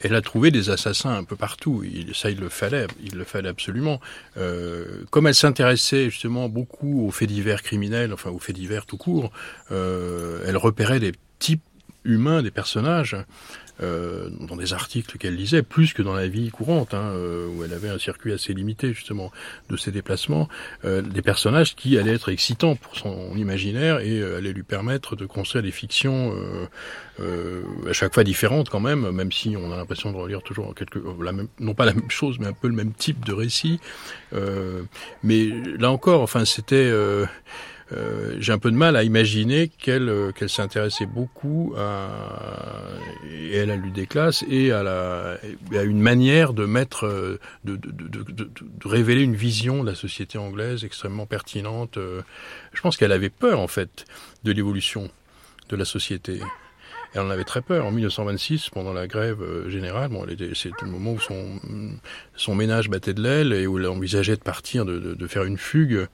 Elle 0.01 0.15
a 0.15 0.21
trouvé 0.21 0.51
des 0.51 0.69
assassins 0.69 1.13
un 1.13 1.23
peu 1.25 1.35
partout. 1.35 1.83
ça, 2.13 2.29
il 2.29 2.39
le 2.39 2.49
fallait, 2.49 2.87
il 3.03 3.15
le 3.17 3.25
fallait 3.25 3.49
absolument. 3.49 3.99
comme 5.09 5.27
elle 5.27 5.35
s'intéressait 5.35 6.09
justement 6.09 6.47
beaucoup 6.47 7.05
aux 7.05 7.11
faits 7.11 7.29
divers 7.29 7.61
criminels, 7.61 8.13
enfin 8.13 8.29
aux 8.29 8.39
faits 8.39 8.55
divers 8.55 8.85
tout 8.85 8.97
court, 8.97 9.31
elle 9.69 10.57
repérait 10.57 10.99
des 10.99 11.11
types 11.39 11.63
humain 12.09 12.41
des 12.41 12.51
personnages 12.51 13.15
euh, 13.81 14.29
dans 14.41 14.57
des 14.57 14.73
articles 14.73 15.17
qu'elle 15.17 15.35
lisait, 15.35 15.63
plus 15.63 15.93
que 15.93 16.01
dans 16.01 16.13
la 16.13 16.27
vie 16.27 16.49
courante, 16.49 16.93
hein, 16.93 17.13
euh, 17.13 17.47
où 17.47 17.63
elle 17.63 17.71
avait 17.71 17.87
un 17.87 17.97
circuit 17.97 18.33
assez 18.33 18.53
limité 18.53 18.93
justement 18.93 19.31
de 19.69 19.77
ses 19.77 19.91
déplacements, 19.91 20.49
euh, 20.83 21.01
des 21.01 21.21
personnages 21.21 21.77
qui 21.77 21.97
allaient 21.97 22.15
être 22.15 22.27
excitants 22.27 22.75
pour 22.75 22.97
son 22.97 23.37
imaginaire 23.37 24.01
et 24.01 24.21
allaient 24.21 24.51
lui 24.51 24.63
permettre 24.63 25.15
de 25.15 25.25
construire 25.25 25.63
des 25.63 25.71
fictions 25.71 26.35
à 27.19 27.93
chaque 27.93 28.13
fois 28.13 28.23
différentes 28.25 28.69
quand 28.69 28.79
même, 28.79 29.11
même 29.11 29.31
si 29.31 29.55
on 29.57 29.71
a 29.71 29.77
l'impression 29.77 30.11
de 30.11 30.17
relire 30.17 30.41
toujours 30.41 30.75
quelque, 30.75 30.99
non 31.59 31.73
pas 31.73 31.85
la 31.85 31.93
même 31.93 32.09
chose, 32.09 32.37
mais 32.39 32.47
un 32.47 32.53
peu 32.53 32.67
le 32.67 32.75
même 32.75 32.91
type 32.91 33.25
de 33.25 33.31
récit. 33.33 33.79
mais 35.23 35.49
là 35.77 35.89
encore, 35.89 36.21
enfin, 36.21 36.43
c'était 36.43 36.91
euh, 37.91 38.35
j'ai 38.39 38.51
un 38.51 38.59
peu 38.59 38.69
de 38.69 38.75
mal 38.75 38.95
à 38.95 39.03
imaginer 39.03 39.67
qu'elle 39.67 40.09
euh, 40.09 40.31
qu'elle 40.31 40.49
s'intéressait 40.49 41.07
beaucoup 41.07 41.73
à 41.75 42.09
et 43.31 43.55
elle 43.55 43.71
a 43.71 43.75
lu 43.75 43.89
des 43.89 44.05
classes 44.05 44.45
et 44.47 44.71
à 44.71 44.83
la 44.83 45.37
à 45.73 45.83
une 45.83 45.99
manière 45.99 46.53
de 46.53 46.65
mettre 46.65 47.07
euh, 47.07 47.39
de, 47.63 47.77
de, 47.77 47.91
de, 47.91 48.23
de, 48.23 48.51
révéler 48.85 49.23
une 49.23 49.35
vision 49.35 49.83
de 49.83 49.89
la 49.89 49.95
société 49.95 50.37
anglaise 50.37 50.83
extrêmement 50.83 51.25
pertinente. 51.25 51.97
Je 52.73 52.81
pense 52.81 52.95
qu'elle 52.95 53.11
avait 53.11 53.29
peur 53.29 53.59
en 53.59 53.67
fait 53.67 54.05
de 54.43 54.51
l'évolution 54.51 55.09
de 55.69 55.75
la 55.75 55.85
société. 55.85 56.39
Elle 57.15 57.21
en 57.21 57.29
avait 57.31 57.43
très 57.43 57.61
peur. 57.61 57.87
En 57.87 57.91
1926, 57.91 58.69
pendant 58.69 58.93
la 58.93 59.07
grève 59.07 59.67
générale, 59.67 60.09
bon, 60.09 60.27
c'était 60.53 60.85
le 60.85 60.91
moment 60.91 61.13
où 61.13 61.19
son, 61.19 61.59
son 62.35 62.53
ménage 62.53 62.87
battait 62.87 63.15
de 63.15 63.21
l'aile 63.21 63.51
et 63.51 63.65
où 63.65 63.79
elle 63.79 63.87
envisageait 63.87 64.35
de 64.35 64.43
partir, 64.43 64.85
de, 64.85 64.99
de, 64.99 65.13
de 65.15 65.27
faire 65.27 65.43
une 65.43 65.57
fugue 65.57 66.07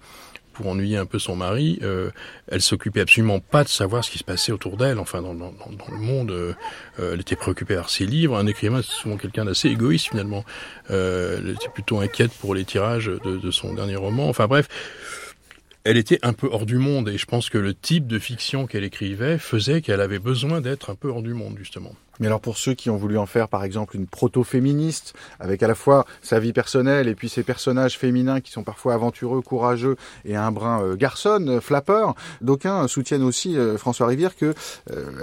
pour 0.55 0.67
ennuyer 0.67 0.97
un 0.97 1.05
peu 1.05 1.19
son 1.19 1.35
mari, 1.35 1.79
euh, 1.83 2.09
elle 2.47 2.61
s'occupait 2.61 3.01
absolument 3.01 3.39
pas 3.39 3.63
de 3.63 3.69
savoir 3.69 4.03
ce 4.03 4.09
qui 4.09 4.17
se 4.17 4.23
passait 4.23 4.51
autour 4.51 4.77
d'elle. 4.77 4.99
Enfin, 4.99 5.21
dans, 5.21 5.33
le 5.33 5.97
monde, 5.97 6.31
euh, 6.31 6.53
euh, 6.99 7.13
elle 7.13 7.21
était 7.21 7.35
préoccupée 7.35 7.75
par 7.75 7.89
ses 7.89 8.05
livres. 8.05 8.37
Un 8.37 8.47
écrivain, 8.47 8.81
c'est 8.81 8.93
souvent 8.93 9.17
quelqu'un 9.17 9.45
d'assez 9.45 9.69
égoïste 9.69 10.09
finalement. 10.09 10.43
Euh, 10.89 11.39
elle 11.39 11.51
était 11.51 11.69
plutôt 11.69 11.99
inquiète 11.99 12.31
pour 12.31 12.55
les 12.55 12.65
tirages 12.65 13.07
de 13.07 13.51
son 13.51 13.73
dernier 13.73 13.97
roman. 13.97 14.29
Enfin 14.29 14.47
bref, 14.47 14.67
elle 15.83 15.97
était 15.97 16.19
un 16.23 16.33
peu 16.33 16.49
hors 16.51 16.65
du 16.65 16.77
monde 16.77 17.09
et 17.09 17.17
je 17.17 17.25
pense 17.25 17.49
que 17.49 17.59
le 17.59 17.73
type 17.73 18.07
de 18.07 18.17
fiction 18.17 18.65
qu'elle 18.65 18.83
écrivait 18.83 19.37
faisait 19.37 19.81
qu'elle 19.81 20.01
avait 20.01 20.19
besoin 20.19 20.59
d'être 20.59 20.89
un 20.89 20.95
peu 20.95 21.09
hors 21.09 21.21
du 21.21 21.33
monde 21.33 21.55
justement. 21.57 21.93
Mais 22.19 22.28
alors 22.28 22.39
pour 22.39 22.58
ceux 22.58 22.73
qui 22.73 22.89
ont 22.89 22.97
voulu 22.97 23.17
en 23.17 23.25
faire 23.25 23.47
par 23.47 23.63
exemple 23.63 23.95
une 23.95 24.08
proto-féministe, 24.08 25.13
avec 25.39 25.63
à 25.63 25.67
la 25.67 25.75
fois 25.75 26.06
sa 26.21 26.39
vie 26.39 26.54
personnelle 26.54 27.08
et 27.08 27.15
puis 27.15 27.30
ses 27.30 27.43
personnages 27.43 27.97
féminins 27.97 28.41
qui 28.41 28.51
sont 28.51 28.63
parfois 28.63 28.93
aventureux, 28.93 29.41
courageux 29.41 29.95
et 30.23 30.36
un 30.36 30.51
brin 30.51 30.82
euh, 30.82 30.95
garçonne, 30.95 31.49
euh, 31.49 31.62
flappeur, 31.62 32.15
d'aucuns 32.41 32.88
soutiennent 32.88 33.23
aussi 33.23 33.58
euh, 33.58 33.78
François 33.78 34.08
Rivière 34.08 34.36
que 34.36 34.54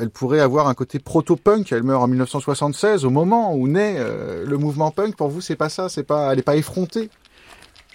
elle 0.00 0.10
pourrait 0.10 0.40
avoir 0.40 0.68
un 0.68 0.74
côté 0.74 0.98
proto-punk. 0.98 1.72
Elle 1.72 1.82
meurt 1.82 2.02
en 2.02 2.08
1976 2.08 3.04
au 3.04 3.10
moment 3.10 3.54
où 3.54 3.68
naît 3.68 3.98
le 4.44 4.56
mouvement 4.56 4.90
punk. 4.90 5.16
Pour 5.16 5.28
vous, 5.28 5.40
c'est 5.40 5.56
pas 5.56 5.68
ça, 5.68 5.88
c'est 5.88 6.02
pas, 6.02 6.32
elle 6.32 6.38
est 6.38 6.42
pas 6.42 6.56
effrontée? 6.56 7.10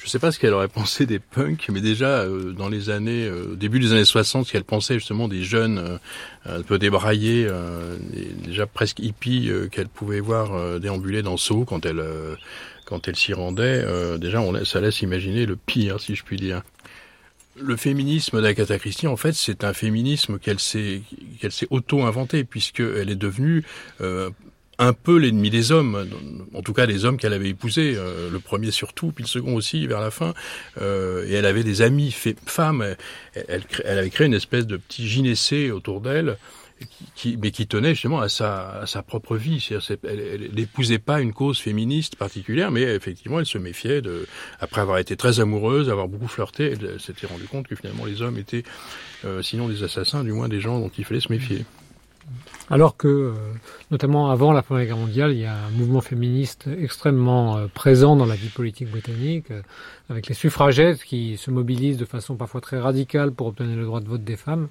Je 0.08 0.12
sais 0.14 0.20
pas 0.20 0.32
ce 0.32 0.40
qu'elle 0.40 0.54
aurait 0.54 0.70
pensé 0.70 1.06
des 1.06 1.20
punks, 1.20 1.68
mais 1.70 1.82
déjà 1.82 2.22
euh, 2.22 2.54
dans 2.54 2.70
les 2.70 2.90
années, 2.90 3.26
euh, 3.26 3.56
début 3.56 3.82
des 3.82 3.92
années 3.92 4.06
60, 4.06 4.48
ce 4.48 4.54
qu'elle 4.54 4.64
pensait 4.64 4.94
justement 4.94 5.28
des 5.28 5.44
jeunes 5.44 5.80
euh, 5.80 5.98
un 6.46 6.62
peu 6.62 6.80
débraillés, 6.80 7.46
déjà 8.46 8.66
presque 8.66 9.00
hippies 9.00 9.52
qu'elle 9.70 9.90
pouvait 9.90 10.22
voir 10.22 10.80
déambuler 10.80 11.22
dans 11.24 11.36
Sceaux 11.36 11.66
quand 11.66 11.86
elle 11.86 12.02
quand 12.86 13.06
elle 13.10 13.18
s'y 13.18 13.34
rendait. 13.34 13.86
déjà, 14.18 14.40
on, 14.40 14.64
ça 14.64 14.80
laisse 14.80 15.02
imaginer 15.02 15.46
le 15.46 15.58
pire, 15.58 16.00
si 16.00 16.16
je 16.16 16.24
puis 16.24 16.38
dire. 16.38 16.62
Le 17.60 17.76
féminisme 17.76 18.42
d'Agatha 18.42 18.80
Christie, 18.80 19.08
en 19.08 19.18
fait, 19.18 19.34
c'est 19.34 19.66
un 19.66 19.74
féminisme 19.74 20.40
qu'elle 20.40 20.60
s'est 20.60 21.02
qu'elle 21.42 21.52
s'est 21.52 21.68
auto-inventé 21.70 22.46
puisqu'elle 22.46 23.10
est 23.10 23.16
devenue 23.16 23.66
un 24.80 24.94
peu 24.94 25.18
l'ennemi 25.18 25.50
des 25.50 25.72
hommes, 25.72 26.08
en 26.54 26.62
tout 26.62 26.74
cas 26.74 26.86
des 26.86 27.06
hommes 27.06 27.18
qu'elle 27.18 27.34
avait 27.34 27.50
épousés, 27.50 27.96
euh, 27.96 28.30
le 28.30 28.40
premier 28.40 28.72
surtout, 28.72 29.12
puis 29.12 29.24
le 29.24 29.30
second 29.30 29.56
aussi 29.56 29.88
vers 29.88 30.02
la 30.02 30.12
fin. 30.12 30.34
Euh, 30.82 31.26
et 31.28 31.34
elle 31.34 31.46
avait 31.46 31.64
des 31.64 31.82
amis 31.82 32.16
femmes. 32.46 32.96
Elle, 33.34 33.64
avait 33.86 34.10
créé 34.10 34.28
une 34.28 34.34
espèce 34.34 34.68
de 34.68 34.78
petit 34.78 35.08
gynécée 35.08 35.72
autour 35.72 36.02
d'elle, 36.02 36.38
qui, 37.16 37.38
mais 37.42 37.50
qui 37.50 37.66
tenait 37.66 37.96
justement 37.96 38.20
à 38.20 38.30
sa, 38.30 38.82
à 38.82 38.86
sa 38.86 39.02
propre 39.02 39.36
vie. 39.36 39.68
Elle 40.04 40.52
n'épousait 40.54 41.00
pas 41.00 41.22
une 41.22 41.34
cause 41.34 41.60
féministe 41.60 42.16
particulière, 42.16 42.70
mais 42.70 42.84
effectivement, 42.84 43.40
elle 43.40 43.48
se 43.48 43.58
méfiait 43.58 44.02
de, 44.02 44.28
après 44.60 44.82
avoir 44.82 45.00
été 45.00 45.18
très 45.18 45.40
amoureuse, 45.40 45.90
avoir 45.90 46.08
beaucoup 46.08 46.28
flirté, 46.28 46.74
elle 46.74 47.00
s'était 47.00 47.26
rendue 47.26 47.48
compte 47.48 47.68
que 47.68 47.76
finalement 47.76 48.06
les 48.06 48.22
hommes 48.22 48.38
étaient, 48.38 48.64
euh, 49.26 49.42
sinon 49.42 49.68
des 49.68 49.82
assassins, 49.82 50.24
du 50.24 50.34
moins 50.34 50.50
des 50.50 50.60
gens 50.60 50.80
dont 50.80 50.92
il 50.96 51.04
fallait 51.04 51.20
se 51.20 51.32
méfier. 51.32 51.66
Alors 52.70 52.98
que, 52.98 53.08
euh, 53.08 53.34
notamment 53.92 54.30
avant 54.30 54.52
la 54.52 54.62
Première 54.62 54.86
Guerre 54.86 54.98
mondiale, 54.98 55.32
il 55.32 55.40
y 55.40 55.46
a 55.46 55.54
un 55.54 55.70
mouvement 55.70 56.02
féministe 56.02 56.68
extrêmement 56.80 57.58
euh, 57.58 57.68
présent 57.74 58.18
dans 58.18 58.26
la 58.26 58.36
vie 58.36 58.50
politique 58.50 58.92
britannique, 58.92 59.52
euh, 59.52 59.62
avec 60.10 60.28
les 60.28 60.36
suffragettes 60.36 61.02
qui 61.04 61.38
se 61.38 61.50
mobilisent 61.50 61.98
de 61.98 62.06
façon 62.06 62.36
parfois 62.36 62.60
très 62.60 62.78
radicale 62.78 63.32
pour 63.32 63.48
obtenir 63.48 63.78
le 63.78 63.86
droit 63.86 64.02
de 64.02 64.10
vote 64.10 64.24
des 64.24 64.36
femmes. 64.36 64.68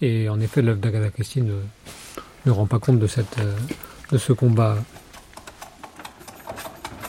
Et 0.00 0.28
en 0.28 0.38
effet, 0.40 0.62
l'œuvre 0.62 0.78
d'Agatha 0.78 1.10
Christie 1.10 1.42
ne, 1.42 2.50
rend 2.50 2.66
pas 2.66 2.78
compte 2.78 3.00
de, 3.00 3.06
cette, 3.08 3.38
de 4.12 4.18
ce 4.18 4.32
combat. 4.32 4.76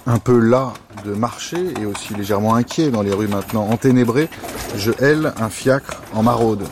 Un 0.06 0.20
peu 0.20 0.40
las 0.40 0.74
de 1.06 1.14
marcher 1.14 1.74
et 1.80 1.86
aussi 1.86 2.14
légèrement 2.14 2.56
inquiet 2.56 2.92
dans 2.92 3.02
les 3.02 3.14
rues 3.14 3.28
maintenant 3.28 3.68
enténébrées, 3.70 4.30
je 4.76 4.92
hèle 5.00 5.34
un 5.38 5.50
fiacre 5.50 6.02
en 6.14 6.24
maraude. 6.24 6.64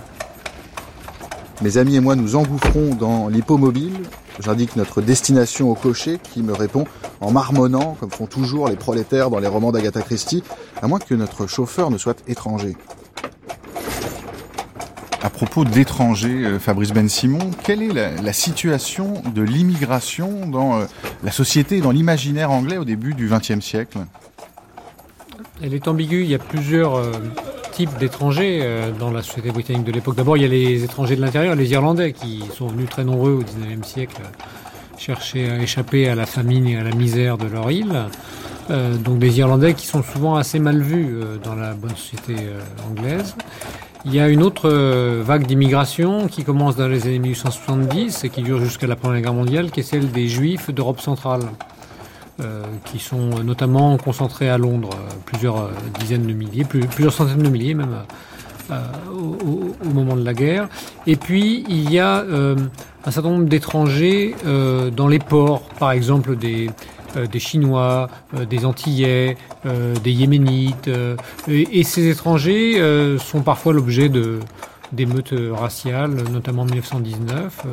Mes 1.62 1.78
amis 1.78 1.96
et 1.96 2.00
moi 2.00 2.16
nous 2.16 2.36
engouffrons 2.36 2.96
dans 2.96 3.28
l'hippomobile. 3.28 3.94
J'indique 4.40 4.76
notre 4.76 5.02
destination 5.02 5.70
au 5.70 5.76
cocher 5.76 6.18
qui 6.18 6.42
me 6.42 6.54
répond 6.54 6.86
en 7.20 7.32
marmonnant, 7.32 7.96
comme 8.00 8.10
font 8.10 8.26
toujours 8.26 8.68
les 8.68 8.76
prolétaires 8.76 9.30
dans 9.30 9.38
les 9.38 9.48
romans 9.48 9.72
d'Agatha 9.72 10.02
Christie, 10.02 10.44
à 10.82 10.88
moins 10.88 10.98
que 10.98 11.14
notre 11.14 11.46
chauffeur 11.46 11.92
ne 11.92 12.00
soit 12.00 12.18
étranger. 12.28 12.76
À 15.22 15.30
propos 15.30 15.64
d'étrangers, 15.64 16.46
euh, 16.46 16.58
Fabrice 16.58 16.94
Ben 16.94 17.08
Simon, 17.08 17.52
quelle 17.64 17.84
est 17.84 17.94
la, 17.94 18.34
situation 18.34 19.22
de 19.36 19.44
l'immigration 19.44 20.48
dans 20.48 20.80
euh, 20.80 20.86
la 21.24 21.32
société, 21.32 21.80
dans 21.80 21.92
l'imaginaire 21.92 22.50
anglais 22.50 22.78
au 22.78 22.86
début 22.86 23.14
du 23.14 23.30
XXe 23.30 23.64
siècle? 23.64 24.00
Elle 25.62 25.76
est 25.76 25.88
ambiguë. 25.88 26.24
Il 26.24 26.30
y 26.30 26.34
a 26.34 26.40
plusieurs 26.40 26.96
euh, 26.96 27.12
type 27.72 27.98
d'étrangers 27.98 28.60
euh, 28.62 28.92
dans 28.92 29.12
la 29.12 29.22
société 29.22 29.52
britannique 29.52 29.86
de 29.86 29.92
l'époque. 29.92 30.16
D'abord, 30.16 30.38
il 30.38 30.44
y 30.44 30.46
a 30.46 30.50
les 30.50 30.84
étrangers 30.84 31.16
de 31.16 31.22
l'intérieur, 31.22 31.56
les 31.56 31.72
Irlandais, 31.72 32.14
qui 32.14 32.44
sont 32.54 32.68
venus 32.68 32.90
très 32.90 33.04
nombreux 33.04 33.32
au 33.32 33.44
XIXe 33.44 33.88
siècle 33.88 34.22
euh, 34.22 34.98
chercher 34.98 35.50
à 35.50 35.58
échapper 35.58 36.08
à 36.10 36.16
la 36.16 36.26
famine 36.26 36.68
et 36.68 36.78
à 36.78 36.84
la 36.84 36.92
misère 36.92 37.38
de 37.38 37.48
leur 37.48 37.72
île. 37.72 38.06
Euh, 38.70 38.96
donc 38.98 39.18
des 39.18 39.40
Irlandais 39.40 39.74
qui 39.74 39.88
sont 39.88 40.04
souvent 40.04 40.36
assez 40.36 40.60
mal 40.60 40.80
vus 40.82 41.16
dans 41.44 41.56
la 41.56 41.74
bonne 41.74 41.96
société 41.96 42.36
anglaise. 42.88 43.36
Il 44.06 44.14
y 44.14 44.20
a 44.20 44.28
une 44.28 44.44
autre 44.44 44.70
vague 45.22 45.48
d'immigration 45.48 46.28
qui 46.28 46.44
commence 46.44 46.76
dans 46.76 46.88
les 46.88 47.08
années 47.08 47.20
1870 47.20 48.24
et 48.24 48.30
qui 48.30 48.44
dure 48.44 48.60
jusqu'à 48.60 48.88
la 48.88 48.96
Première 48.96 49.22
Guerre 49.22 49.34
mondiale, 49.34 49.72
qui 49.72 49.80
est 49.80 49.84
celle 49.84 50.12
des 50.12 50.28
Juifs 50.28 50.70
d'Europe 50.70 51.02
centrale. 51.02 51.42
Euh, 52.44 52.64
qui 52.86 52.98
sont 52.98 53.44
notamment 53.44 53.98
concentrés 53.98 54.50
à 54.50 54.58
Londres, 54.58 54.90
euh, 54.94 55.14
plusieurs 55.26 55.58
euh, 55.58 55.70
dizaines 56.00 56.26
de 56.26 56.34
milliers, 56.34 56.64
plusieurs 56.64 57.14
centaines 57.14 57.44
de 57.44 57.50
milliers 57.50 57.76
même 57.76 57.96
au, 59.14 59.94
moment 59.94 60.16
de 60.16 60.24
la 60.24 60.34
guerre. 60.34 60.68
Et 61.06 61.18
puis 61.18 61.64
il 61.68 61.92
y 61.92 62.00
a 62.00 62.24
un 62.24 63.12
certain 63.12 63.30
nombre 63.30 63.46
d'étrangers 63.50 64.34
dans 64.96 65.10
les 65.10 65.20
ports, 65.20 65.64
par 65.78 65.92
exemple 65.92 66.38
des 66.38 66.70
Chinois, 67.38 68.10
des 68.50 68.66
Antillais, 68.66 69.36
des 69.66 70.12
Yéménites. 70.12 70.90
et, 71.50 71.84
ces 71.84 72.08
étrangers 72.08 72.82
sont 73.20 73.42
parfois 73.42 73.74
l'objet 73.74 74.10
d'émeutes 74.94 75.34
raciales, 75.52 76.16
notamment 76.32 76.62
en 76.62 76.66
1919. 76.66 77.66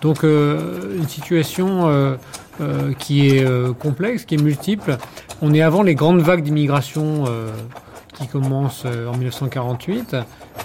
donc 0.00 0.24
une 0.24 1.08
situation 1.08 2.18
euh, 2.60 2.92
qui 2.92 3.28
est 3.28 3.44
euh, 3.44 3.72
complexe, 3.72 4.24
qui 4.24 4.34
est 4.34 4.42
multiple. 4.42 4.96
On 5.42 5.54
est 5.54 5.62
avant 5.62 5.82
les 5.82 5.94
grandes 5.94 6.20
vagues 6.20 6.42
d'immigration 6.42 7.24
euh, 7.28 7.50
qui 8.14 8.26
commencent 8.26 8.84
en 8.84 9.16
1948, 9.16 10.16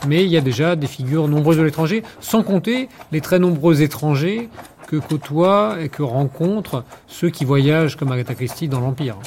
mais 0.08 0.24
il 0.24 0.32
y 0.32 0.38
a 0.38 0.42
déjà 0.42 0.76
des 0.76 0.88
figures 0.88 1.28
nombreuses 1.28 1.58
de 1.58 1.62
l'étranger, 1.62 2.02
sans 2.20 2.42
compter 2.42 2.90
les 3.12 3.22
très 3.22 3.38
nombreux 3.38 3.84
étrangers 3.84 4.50
que 4.94 5.08
côtoient 5.08 5.78
et 5.82 5.90
que 5.90 6.04
rencontrent 6.04 6.84
ceux 7.08 7.32
qui 7.32 7.46
voyagent 7.46 7.96
comme 7.96 8.12
Agatha 8.12 8.36
Christie 8.36 8.68
dans 8.68 8.80
l'Empire. 8.80 9.18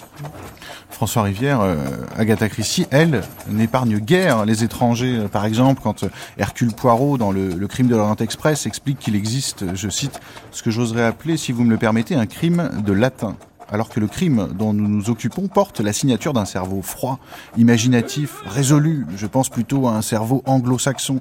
François 0.91 1.23
Rivière, 1.23 1.61
euh, 1.61 1.75
Agatha 2.17 2.49
Christie, 2.49 2.87
elle, 2.93 3.23
n'épargne 3.49 3.99
guère 3.99 4.45
les 4.45 4.63
étrangers. 4.63 5.27
Par 5.33 5.45
exemple, 5.45 5.81
quand 5.83 6.05
Hercule 6.39 6.73
Poirot, 6.73 7.19
dans 7.19 7.33
le, 7.33 7.67
crime 7.67 7.89
de 7.89 7.97
l'Orient 7.97 8.15
Express, 8.15 8.67
explique 8.67 9.01
qu'il 9.01 9.17
existe, 9.17 9.75
je 9.75 9.89
cite, 9.89 10.21
ce 10.53 10.63
que 10.63 10.71
j'oserais 10.71 11.05
appeler, 11.05 11.37
si 11.37 11.51
vous 11.51 11.65
me 11.65 11.71
le 11.71 11.79
permettez, 11.79 12.15
un 12.15 12.27
crime 12.27 12.71
de 12.85 12.93
latin 12.93 13.37
alors 13.69 13.89
que 13.89 13.99
le 13.99 14.07
crime 14.07 14.47
dont 14.57 14.73
nous 14.73 14.87
nous 14.87 15.11
occupons 15.11 15.49
porte 15.49 15.81
la 15.81 15.93
signature 15.93 16.33
d'un 16.33 16.45
cerveau 16.45 16.83
froid, 16.83 17.19
imaginatif, 17.57 18.37
résolu. 18.47 19.07
Je 19.17 19.27
pense 19.27 19.49
plutôt 19.49 19.89
à 19.89 19.97
un 19.97 20.03
cerveau 20.03 20.45
anglo-saxon. 20.47 21.21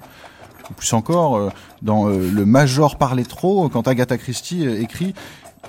Plus 0.77 0.93
encore, 0.93 1.51
dans 1.81 2.07
Le 2.07 2.45
Major 2.45 2.97
parlait 2.97 3.23
trop, 3.23 3.69
quand 3.69 3.87
Agatha 3.87 4.17
Christie 4.17 4.65
écrit 4.65 5.13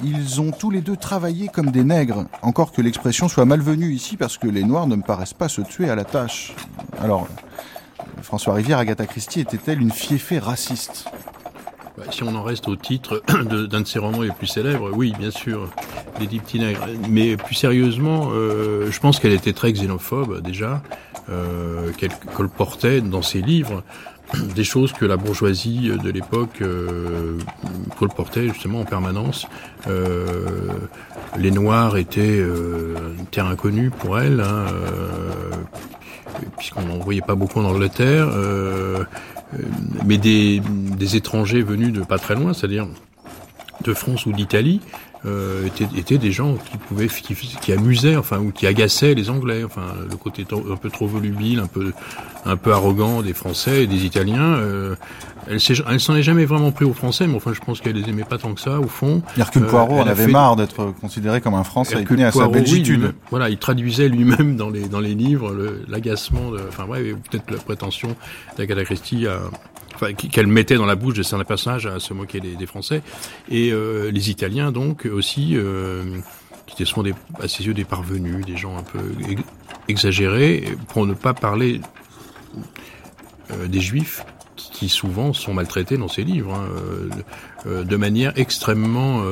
ils 0.04 0.40
ont 0.40 0.50
tous 0.50 0.70
les 0.70 0.80
deux 0.80 0.96
travaillé 0.96 1.48
comme 1.48 1.70
des 1.70 1.84
nègres, 1.84 2.26
encore 2.42 2.72
que 2.72 2.82
l'expression 2.82 3.28
soit 3.28 3.44
malvenue 3.44 3.92
ici 3.92 4.16
parce 4.16 4.36
que 4.38 4.46
les 4.46 4.64
Noirs 4.64 4.86
ne 4.86 4.96
me 4.96 5.02
paraissent 5.02 5.34
pas 5.34 5.48
se 5.48 5.62
tuer 5.62 5.88
à 5.88 5.94
la 5.94 6.04
tâche. 6.04 6.54
Alors, 7.00 7.26
François 8.22 8.54
Rivière, 8.54 8.78
Agatha 8.78 9.06
Christie 9.06 9.40
était-elle 9.40 9.80
une 9.80 9.90
fiefée 9.90 10.38
raciste? 10.38 11.06
Bah, 11.96 12.04
si 12.10 12.22
on 12.22 12.34
en 12.34 12.42
reste 12.42 12.68
au 12.68 12.76
titre 12.76 13.22
d'un 13.44 13.80
de, 13.80 13.86
ses 13.86 13.98
romans 13.98 14.20
les 14.20 14.32
plus 14.32 14.46
célèbres, 14.46 14.90
oui, 14.92 15.14
bien 15.18 15.30
sûr, 15.30 15.70
Les 16.20 16.26
Dix 16.26 16.40
Petits 16.40 16.60
Nègres. 16.60 16.86
Mais 17.08 17.36
plus 17.36 17.54
sérieusement, 17.54 18.28
euh, 18.32 18.90
je 18.90 19.00
pense 19.00 19.18
qu'elle 19.18 19.32
était 19.32 19.54
très 19.54 19.72
xénophobe 19.72 20.42
déjà, 20.42 20.82
euh, 21.30 21.92
qu'elle 21.92 22.14
colportait 22.34 23.00
dans 23.00 23.22
ses 23.22 23.40
livres 23.40 23.82
des 24.54 24.64
choses 24.64 24.92
que 24.92 25.04
la 25.04 25.16
bourgeoisie 25.16 25.90
de 26.02 26.10
l'époque 26.10 26.60
euh, 26.62 27.38
colportait 27.98 28.48
justement 28.48 28.80
en 28.80 28.84
permanence. 28.84 29.46
Euh, 29.86 30.68
les 31.38 31.50
Noirs 31.50 31.96
étaient 31.96 32.38
euh, 32.38 32.94
terre 33.30 33.46
inconnue 33.46 33.90
pour 33.90 34.18
elle, 34.18 34.40
hein, 34.40 34.66
euh, 34.70 35.50
puisqu'on 36.56 36.82
n'en 36.82 36.98
voyait 36.98 37.20
pas 37.20 37.34
beaucoup 37.34 37.60
en 37.60 37.64
Angleterre, 37.64 38.28
euh, 38.32 39.04
mais 40.04 40.18
des, 40.18 40.60
des 40.60 41.16
étrangers 41.16 41.62
venus 41.62 41.92
de 41.92 42.02
pas 42.02 42.18
très 42.18 42.34
loin, 42.34 42.52
c'est-à-dire 42.52 42.86
de 43.82 43.94
France 43.94 44.26
ou 44.26 44.32
d'Italie, 44.32 44.80
euh, 45.26 45.66
étaient, 45.66 45.88
étaient, 45.96 46.18
des 46.18 46.30
gens 46.30 46.54
qui 46.54 46.76
pouvaient, 46.76 47.08
qui, 47.08 47.34
qui, 47.34 47.72
amusaient, 47.72 48.16
enfin, 48.16 48.38
ou 48.38 48.52
qui 48.52 48.66
agaçaient 48.66 49.14
les 49.14 49.28
Anglais. 49.28 49.64
Enfin, 49.64 49.82
le 50.08 50.16
côté 50.16 50.44
un 50.52 50.76
peu 50.76 50.90
trop 50.90 51.06
volubile, 51.06 51.58
un 51.58 51.66
peu, 51.66 51.92
un 52.44 52.56
peu 52.56 52.72
arrogant 52.72 53.22
des 53.22 53.34
Français 53.34 53.84
et 53.84 53.86
des 53.86 54.04
Italiens. 54.04 54.54
Euh, 54.54 54.94
elle, 55.48 55.58
elle 55.88 56.00
s'en 56.00 56.14
est 56.16 56.22
jamais 56.22 56.44
vraiment 56.44 56.70
pris 56.70 56.84
aux 56.84 56.92
Français, 56.92 57.26
mais 57.26 57.36
enfin, 57.36 57.52
je 57.52 57.60
pense 57.60 57.80
qu'elle 57.80 57.96
les 57.96 58.08
aimait 58.08 58.24
pas 58.24 58.38
tant 58.38 58.54
que 58.54 58.60
ça, 58.60 58.78
au 58.78 58.88
fond. 58.88 59.22
Hercule 59.36 59.64
euh, 59.64 59.68
Poirot 59.68 59.98
en 60.00 60.06
avait 60.06 60.26
marre 60.28 60.56
d'être 60.56 60.94
considéré 61.00 61.40
comme 61.40 61.54
un 61.54 61.64
Français. 61.64 62.04
il 62.08 62.22
à 62.22 62.32
sa 62.32 62.48
belgitude. 62.48 63.12
voilà, 63.30 63.48
il 63.48 63.58
traduisait 63.58 64.08
lui-même 64.08 64.56
dans 64.56 64.70
les 64.70 64.88
dans 64.88 65.00
les 65.00 65.14
livres 65.14 65.54
l'agacement, 65.88 66.52
enfin, 66.68 66.84
ouais, 66.84 67.14
peut-être 67.30 67.50
la 67.50 67.58
prétention 67.58 68.14
d'Agatha 68.56 68.84
Christie 68.84 69.26
à 69.26 69.40
qu'elle 69.96 70.46
mettait 70.46 70.76
dans 70.76 70.86
la 70.86 70.96
bouche 70.96 71.14
de 71.14 71.22
certains 71.22 71.44
personnages 71.44 71.86
à 71.86 72.00
se 72.00 72.14
moquer 72.14 72.40
des, 72.40 72.66
Français. 72.66 73.02
Et 73.50 73.72
euh, 73.72 74.10
les 74.10 74.30
Italiens, 74.30 74.72
donc, 74.72 75.06
aussi, 75.06 75.52
euh, 75.54 76.04
qui 76.66 76.74
étaient 76.74 76.84
souvent 76.84 77.02
des, 77.02 77.14
à 77.40 77.48
ses 77.48 77.66
yeux 77.66 77.74
des 77.74 77.84
parvenus, 77.84 78.44
des 78.44 78.56
gens 78.56 78.76
un 78.76 78.82
peu 78.82 78.98
exagérés, 79.88 80.64
pour 80.88 81.06
ne 81.06 81.14
pas 81.14 81.34
parler 81.34 81.80
euh, 83.52 83.68
des 83.68 83.80
Juifs, 83.80 84.24
qui, 84.56 84.88
souvent 84.88 85.32
sont 85.32 85.54
maltraités 85.54 85.96
dans 85.96 86.08
ces 86.08 86.24
livres, 86.24 86.54
hein, 86.54 86.68
de 87.66 87.96
manière 87.96 88.32
extrêmement... 88.36 89.22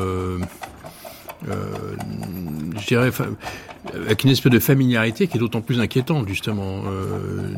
je 1.46 2.86
dirais, 2.86 3.10
avec 3.92 4.24
une 4.24 4.30
espèce 4.30 4.52
de 4.52 4.58
familiarité 4.58 5.26
qui 5.26 5.36
est 5.36 5.40
d'autant 5.40 5.60
plus 5.60 5.80
inquiétante, 5.80 6.28
justement. 6.28 6.82
Euh, 6.86 7.54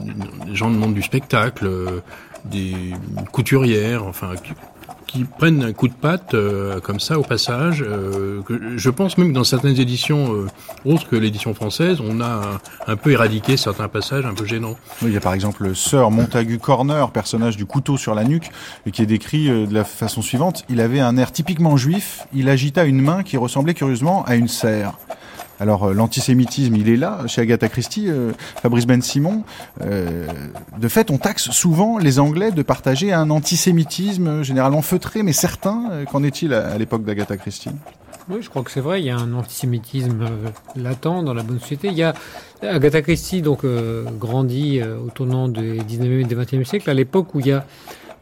les 0.47 0.55
gens 0.55 0.71
demandent 0.71 0.95
du 0.95 1.03
spectacle, 1.03 1.69
des 2.51 2.93
couturières, 3.33 4.05
enfin, 4.05 4.33
qui, 5.07 5.25
prennent 5.39 5.63
un 5.63 5.73
coup 5.73 5.89
de 5.89 5.95
patte 5.95 6.35
euh, 6.35 6.79
comme 6.81 7.01
ça 7.01 7.19
au 7.19 7.23
passage. 7.23 7.83
Euh, 7.83 8.43
je 8.77 8.91
pense 8.91 9.17
même 9.17 9.29
que 9.29 9.33
dans 9.33 9.45
certaines 9.45 9.81
éditions 9.81 10.35
euh, 10.35 10.47
autres 10.85 11.09
que 11.09 11.17
l'édition 11.17 11.55
française, 11.55 12.03
on 12.03 12.21
a 12.21 12.61
un, 12.87 12.97
peu 12.97 13.13
éradiqué 13.13 13.57
certains 13.57 13.89
passages 13.89 14.27
un 14.27 14.35
peu 14.35 14.45
gênants. 14.45 14.77
il 15.01 15.13
y 15.13 15.17
a 15.17 15.21
par 15.21 15.33
exemple 15.33 15.75
Sir 15.75 16.11
Montagu 16.11 16.59
Corner, 16.59 17.11
personnage 17.13 17.57
du 17.57 17.65
couteau 17.65 17.97
sur 17.97 18.15
la 18.15 18.25
nuque, 18.25 18.51
et 18.85 18.91
qui 18.91 19.01
est 19.01 19.07
décrit 19.07 19.49
de 19.49 19.73
la 19.73 19.85
façon 19.85 20.21
suivante. 20.21 20.67
Il 20.69 20.83
avait 20.83 21.01
un 21.01 21.17
air 21.17 21.33
typiquement 21.33 21.79
juif, 21.79 22.27
il 22.35 22.51
agita 22.51 22.85
une 22.85 23.01
main 23.01 23.23
qui 23.23 23.39
ressemblait 23.39 23.75
curieusement 23.75 24.23
à 24.27 24.37
une 24.37 24.49
serre. 24.49 24.99
Alors 25.61 25.85
euh, 25.85 25.95
l'antisémitisme, 25.95 26.77
il 26.77 26.89
est 26.89 26.97
là 26.97 27.27
chez 27.27 27.41
Agatha 27.41 27.69
Christie, 27.69 28.09
euh, 28.09 28.33
Fabrice 28.63 28.87
Ben 28.87 29.01
Simon. 29.03 29.45
Euh, 29.83 30.27
de 30.79 30.89
fait, 30.89 31.11
on 31.11 31.19
taxe 31.19 31.51
souvent 31.51 31.99
les 31.99 32.19
Anglais 32.19 32.51
de 32.51 32.63
partager 32.63 33.13
un 33.13 33.31
antisémitisme 33.31 34.43
généralement 34.43 34.83
feutré, 34.83 35.23
mais 35.23 35.33
certain. 35.33 36.05
Qu'en 36.11 36.23
est-il 36.23 36.53
à, 36.53 36.77
l'époque 36.79 37.05
d'Agatha 37.05 37.37
Christie? 37.37 37.71
Oui, 38.29 38.39
je 38.41 38.51
crois 38.51 38.63
que 38.63 38.71
c'est 38.71 38.81
vrai. 38.81 39.01
Il 39.01 39.07
y 39.07 39.11
a 39.11 39.17
un 39.17 39.33
antisémitisme 39.35 40.27
latent 40.75 41.23
dans 41.23 41.35
la 41.35 41.43
bonne 41.43 41.61
société. 41.61 41.89
Il 41.89 41.95
y 41.95 42.03
a 42.03 42.15
Agatha 42.63 43.03
Christie, 43.03 43.41
donc 43.41 43.65
grandit 44.19 44.83
au 44.83 45.11
tournant 45.11 45.49
du 45.49 45.79
19e 45.81 46.21
et 46.21 46.25
du 46.25 46.35
20e 46.35 46.65
siècle, 46.65 46.91
à 46.91 46.95
l'époque 46.95 47.35
où 47.35 47.41
il 47.41 47.47
y 47.47 47.53
a 47.53 47.65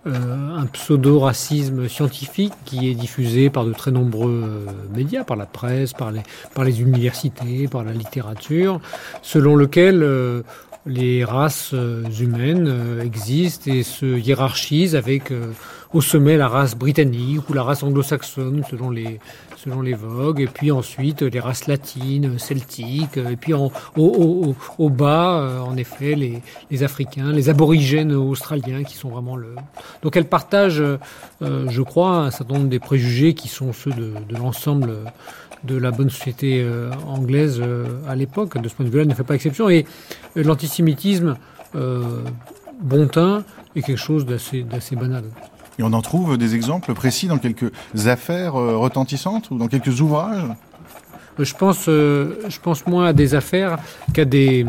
euh, 0.07 0.57
un 0.57 0.67
pseudo-racisme 0.67 1.89
scientifique 1.89 2.53
qui 2.67 2.91
est 2.91 2.95
diffusé 2.95 3.49
par 3.49 3.65
de 3.65 3.73
très 3.73 3.91
nombreux 3.91 4.45
euh, 4.45 4.67
médias, 4.95 5.25
par 5.25 5.37
la 5.37 5.47
presse, 5.47 5.95
par 5.95 6.11
les, 6.11 6.21
par 6.55 6.65
les 6.65 6.83
universités, 6.83 7.69
par 7.69 7.85
la 7.85 7.93
littérature, 7.93 8.81
selon 9.23 9.57
lequel 9.57 10.03
euh, 10.03 10.43
les 10.85 11.25
races 11.25 11.75
humaines 12.21 13.01
existent 13.03 13.71
et 13.73 13.83
se 13.83 14.05
hiérarchisent 14.05 14.95
avec 14.95 15.33
au 15.95 16.03
sommet 16.03 16.37
la 16.37 16.49
race 16.49 16.77
britannique 16.77 17.49
ou 17.49 17.55
la 17.55 17.63
race 17.63 17.83
anglo-saxonne 17.83 18.63
selon 18.69 18.91
les, 18.91 19.19
selon 19.65 19.81
les 19.81 19.95
vogues, 19.95 20.41
et 20.41 20.47
puis 20.47 20.71
ensuite 20.71 21.23
les 21.23 21.41
races 21.41 21.67
latines, 21.67 22.39
celtiques, 22.39 23.17
et 23.17 23.37
puis 23.37 23.55
au, 23.55 24.91
bas, 24.91 25.41
euh, 25.41 25.61
en 25.61 25.77
effet, 25.77 26.15
les, 26.15 26.83
Africains, 26.83 27.33
les 27.33 27.49
aborigènes 27.49 28.13
australiens 28.13 28.83
qui 28.83 28.97
sont 28.97 29.09
vraiment 29.09 29.37
le... 29.37 29.55
Donc 30.03 30.17
elle 30.17 30.27
partage, 30.27 30.81
euh, 30.81 30.99
je 31.41 31.83
crois, 31.83 32.19
un 32.19 32.31
certain 32.31 32.55
nombre 32.55 32.69
des 32.69 32.79
préjugés 32.79 33.35
qui 33.35 33.49
sont 33.49 33.73
ceux 33.73 33.93
de, 33.93 34.13
l'ensemble 34.31 34.97
de 35.63 35.77
la 35.77 35.91
bonne 35.93 36.11
société 36.11 36.61
euh, 36.63 36.91
anglaise 37.07 37.63
à 38.07 38.15
l'époque. 38.15 38.59
De 38.61 38.69
ce 38.69 38.75
point 38.75 38.85
de 38.85 38.91
vue-là, 38.91 39.05
ne 39.07 39.15
fait 39.15 39.25
pas 39.25 39.35
exception. 39.35 39.71
Et 39.71 39.87
l'antisémitisme 40.37 41.37
bon 42.81 43.09
teint 43.09 43.45
est 43.75 43.83
quelque 43.83 43.99
chose 43.99 44.27
d'assez 44.27 44.97
banal. 44.97 45.25
Et 45.79 45.83
on 45.83 45.93
en 45.93 46.03
trouve 46.03 46.39
des 46.39 46.55
exemples 46.55 46.95
précis 46.95 47.27
dans 47.27 47.39
quelques 47.39 47.73
affaires 48.07 48.57
euh, 48.57 48.77
retentissantes 48.77 49.51
ou 49.51 49.59
dans 49.59 49.69
quelques 49.69 50.01
ouvrages? 50.01 50.45
Euh, 51.41 51.45
je 51.45 51.55
pense, 51.55 51.87
euh, 51.89 52.39
je 52.49 52.61
pense 52.61 52.87
moins 52.87 53.07
à 53.07 53.13
des 53.13 53.35
affaires 53.35 53.79
qu'à 54.13 54.25
des, 54.25 54.67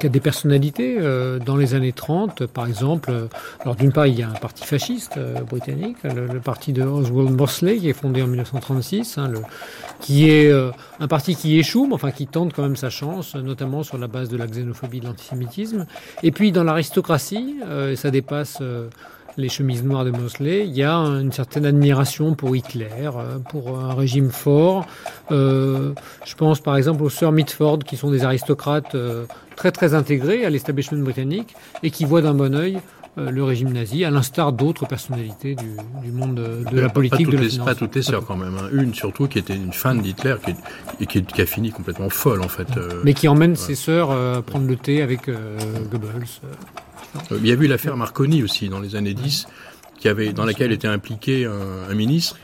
des 0.00 0.20
personnalités. 0.20 0.98
dans 1.44 1.56
les 1.56 1.74
années 1.74 1.92
30, 1.92 2.46
par 2.46 2.66
exemple, 2.66 3.28
alors 3.60 3.76
d'une 3.76 3.92
part, 3.92 4.06
il 4.06 4.18
y 4.18 4.22
a 4.22 4.28
un 4.28 4.34
parti 4.34 4.64
fasciste 4.64 5.18
britannique, 5.48 5.98
le, 6.04 6.40
parti 6.40 6.72
de 6.72 6.82
Oswald 6.82 7.30
Mosley, 7.30 7.76
qui 7.76 7.90
est 7.90 7.92
fondé 7.92 8.22
en 8.22 8.26
1936, 8.26 9.18
hein, 9.18 9.32
qui 10.00 10.30
est 10.30 10.50
un 11.00 11.08
parti 11.08 11.34
qui 11.34 11.58
échoue, 11.58 11.86
mais 11.86 11.94
enfin 11.94 12.10
qui 12.10 12.26
tente 12.26 12.54
quand 12.54 12.62
même 12.62 12.76
sa 12.76 12.88
chance, 12.88 13.34
notamment 13.34 13.82
sur 13.82 13.98
la 13.98 14.06
base 14.06 14.28
de 14.28 14.36
la 14.36 14.46
xénophobie, 14.46 15.00
de 15.00 15.06
l'antisémitisme. 15.06 15.86
Et 16.22 16.30
puis 16.30 16.52
dans 16.52 16.64
l'aristocratie, 16.64 17.56
ça 17.96 18.10
dépasse 18.10 18.62
les 19.36 19.48
chemises 19.48 19.84
noires 19.84 20.04
de 20.04 20.10
Mosley, 20.10 20.66
il 20.66 20.74
y 20.74 20.82
a 20.82 20.94
une 20.94 21.32
certaine 21.32 21.66
admiration 21.66 22.34
pour 22.34 22.56
Hitler, 22.56 22.86
euh, 23.04 23.38
pour 23.38 23.78
un 23.78 23.94
régime 23.94 24.30
fort. 24.30 24.86
Euh, 25.30 25.92
je 26.24 26.34
pense 26.34 26.60
par 26.60 26.76
exemple 26.76 27.02
aux 27.02 27.10
sœurs 27.10 27.32
Mitford, 27.32 27.80
qui 27.80 27.96
sont 27.96 28.10
des 28.10 28.24
aristocrates 28.24 28.94
euh, 28.94 29.26
très 29.56 29.72
très 29.72 29.94
intégrés 29.94 30.44
à 30.44 30.50
l'establishment 30.50 31.02
britannique 31.02 31.54
et 31.82 31.90
qui 31.90 32.04
voient 32.04 32.22
d'un 32.22 32.34
bon 32.34 32.54
œil 32.54 32.78
euh, 33.18 33.30
le 33.30 33.44
régime 33.44 33.72
nazi, 33.72 34.04
à 34.04 34.10
l'instar 34.10 34.52
d'autres 34.52 34.86
personnalités 34.86 35.54
du, 35.54 35.76
du, 36.02 36.12
monde 36.12 36.34
de 36.70 36.80
la 36.80 36.90
politique, 36.90 37.26
pas 37.26 37.32
toutes 37.32 37.32
de 37.32 37.36
la 37.36 37.50
les, 37.50 37.58
Pas 37.58 37.74
toutes 37.74 37.94
les 37.94 38.02
sœurs 38.02 38.24
quand 38.26 38.36
même. 38.36 38.56
Hein. 38.58 38.68
Une 38.72 38.94
surtout 38.94 39.26
qui 39.26 39.38
était 39.38 39.56
une 39.56 39.72
fan 39.72 40.00
d'Hitler 40.00 40.36
qui, 40.44 40.54
et 41.00 41.06
qui, 41.06 41.22
qui, 41.22 41.40
a 41.40 41.46
fini 41.46 41.70
complètement 41.70 42.10
folle 42.10 42.42
en 42.42 42.48
fait. 42.48 42.68
Mais 43.04 43.14
qui 43.14 43.26
emmène 43.28 43.52
ouais. 43.52 43.56
ses 43.56 43.74
sœurs 43.74 44.10
à 44.10 44.42
prendre 44.42 44.66
le 44.66 44.76
thé 44.76 45.00
avec 45.00 45.30
Goebbels. 45.90 46.26
Il 47.30 47.46
y 47.46 47.50
a 47.50 47.54
eu 47.54 47.66
l'affaire 47.66 47.96
Marconi 47.96 48.42
aussi 48.42 48.68
dans 48.68 48.80
les 48.80 48.96
années 48.96 49.14
10, 49.14 49.46
qui 49.98 50.08
avait, 50.08 50.32
dans 50.32 50.44
laquelle 50.44 50.72
était 50.72 50.88
impliqué 50.88 51.46
un, 51.46 51.90
un 51.90 51.94
ministre 51.94 52.38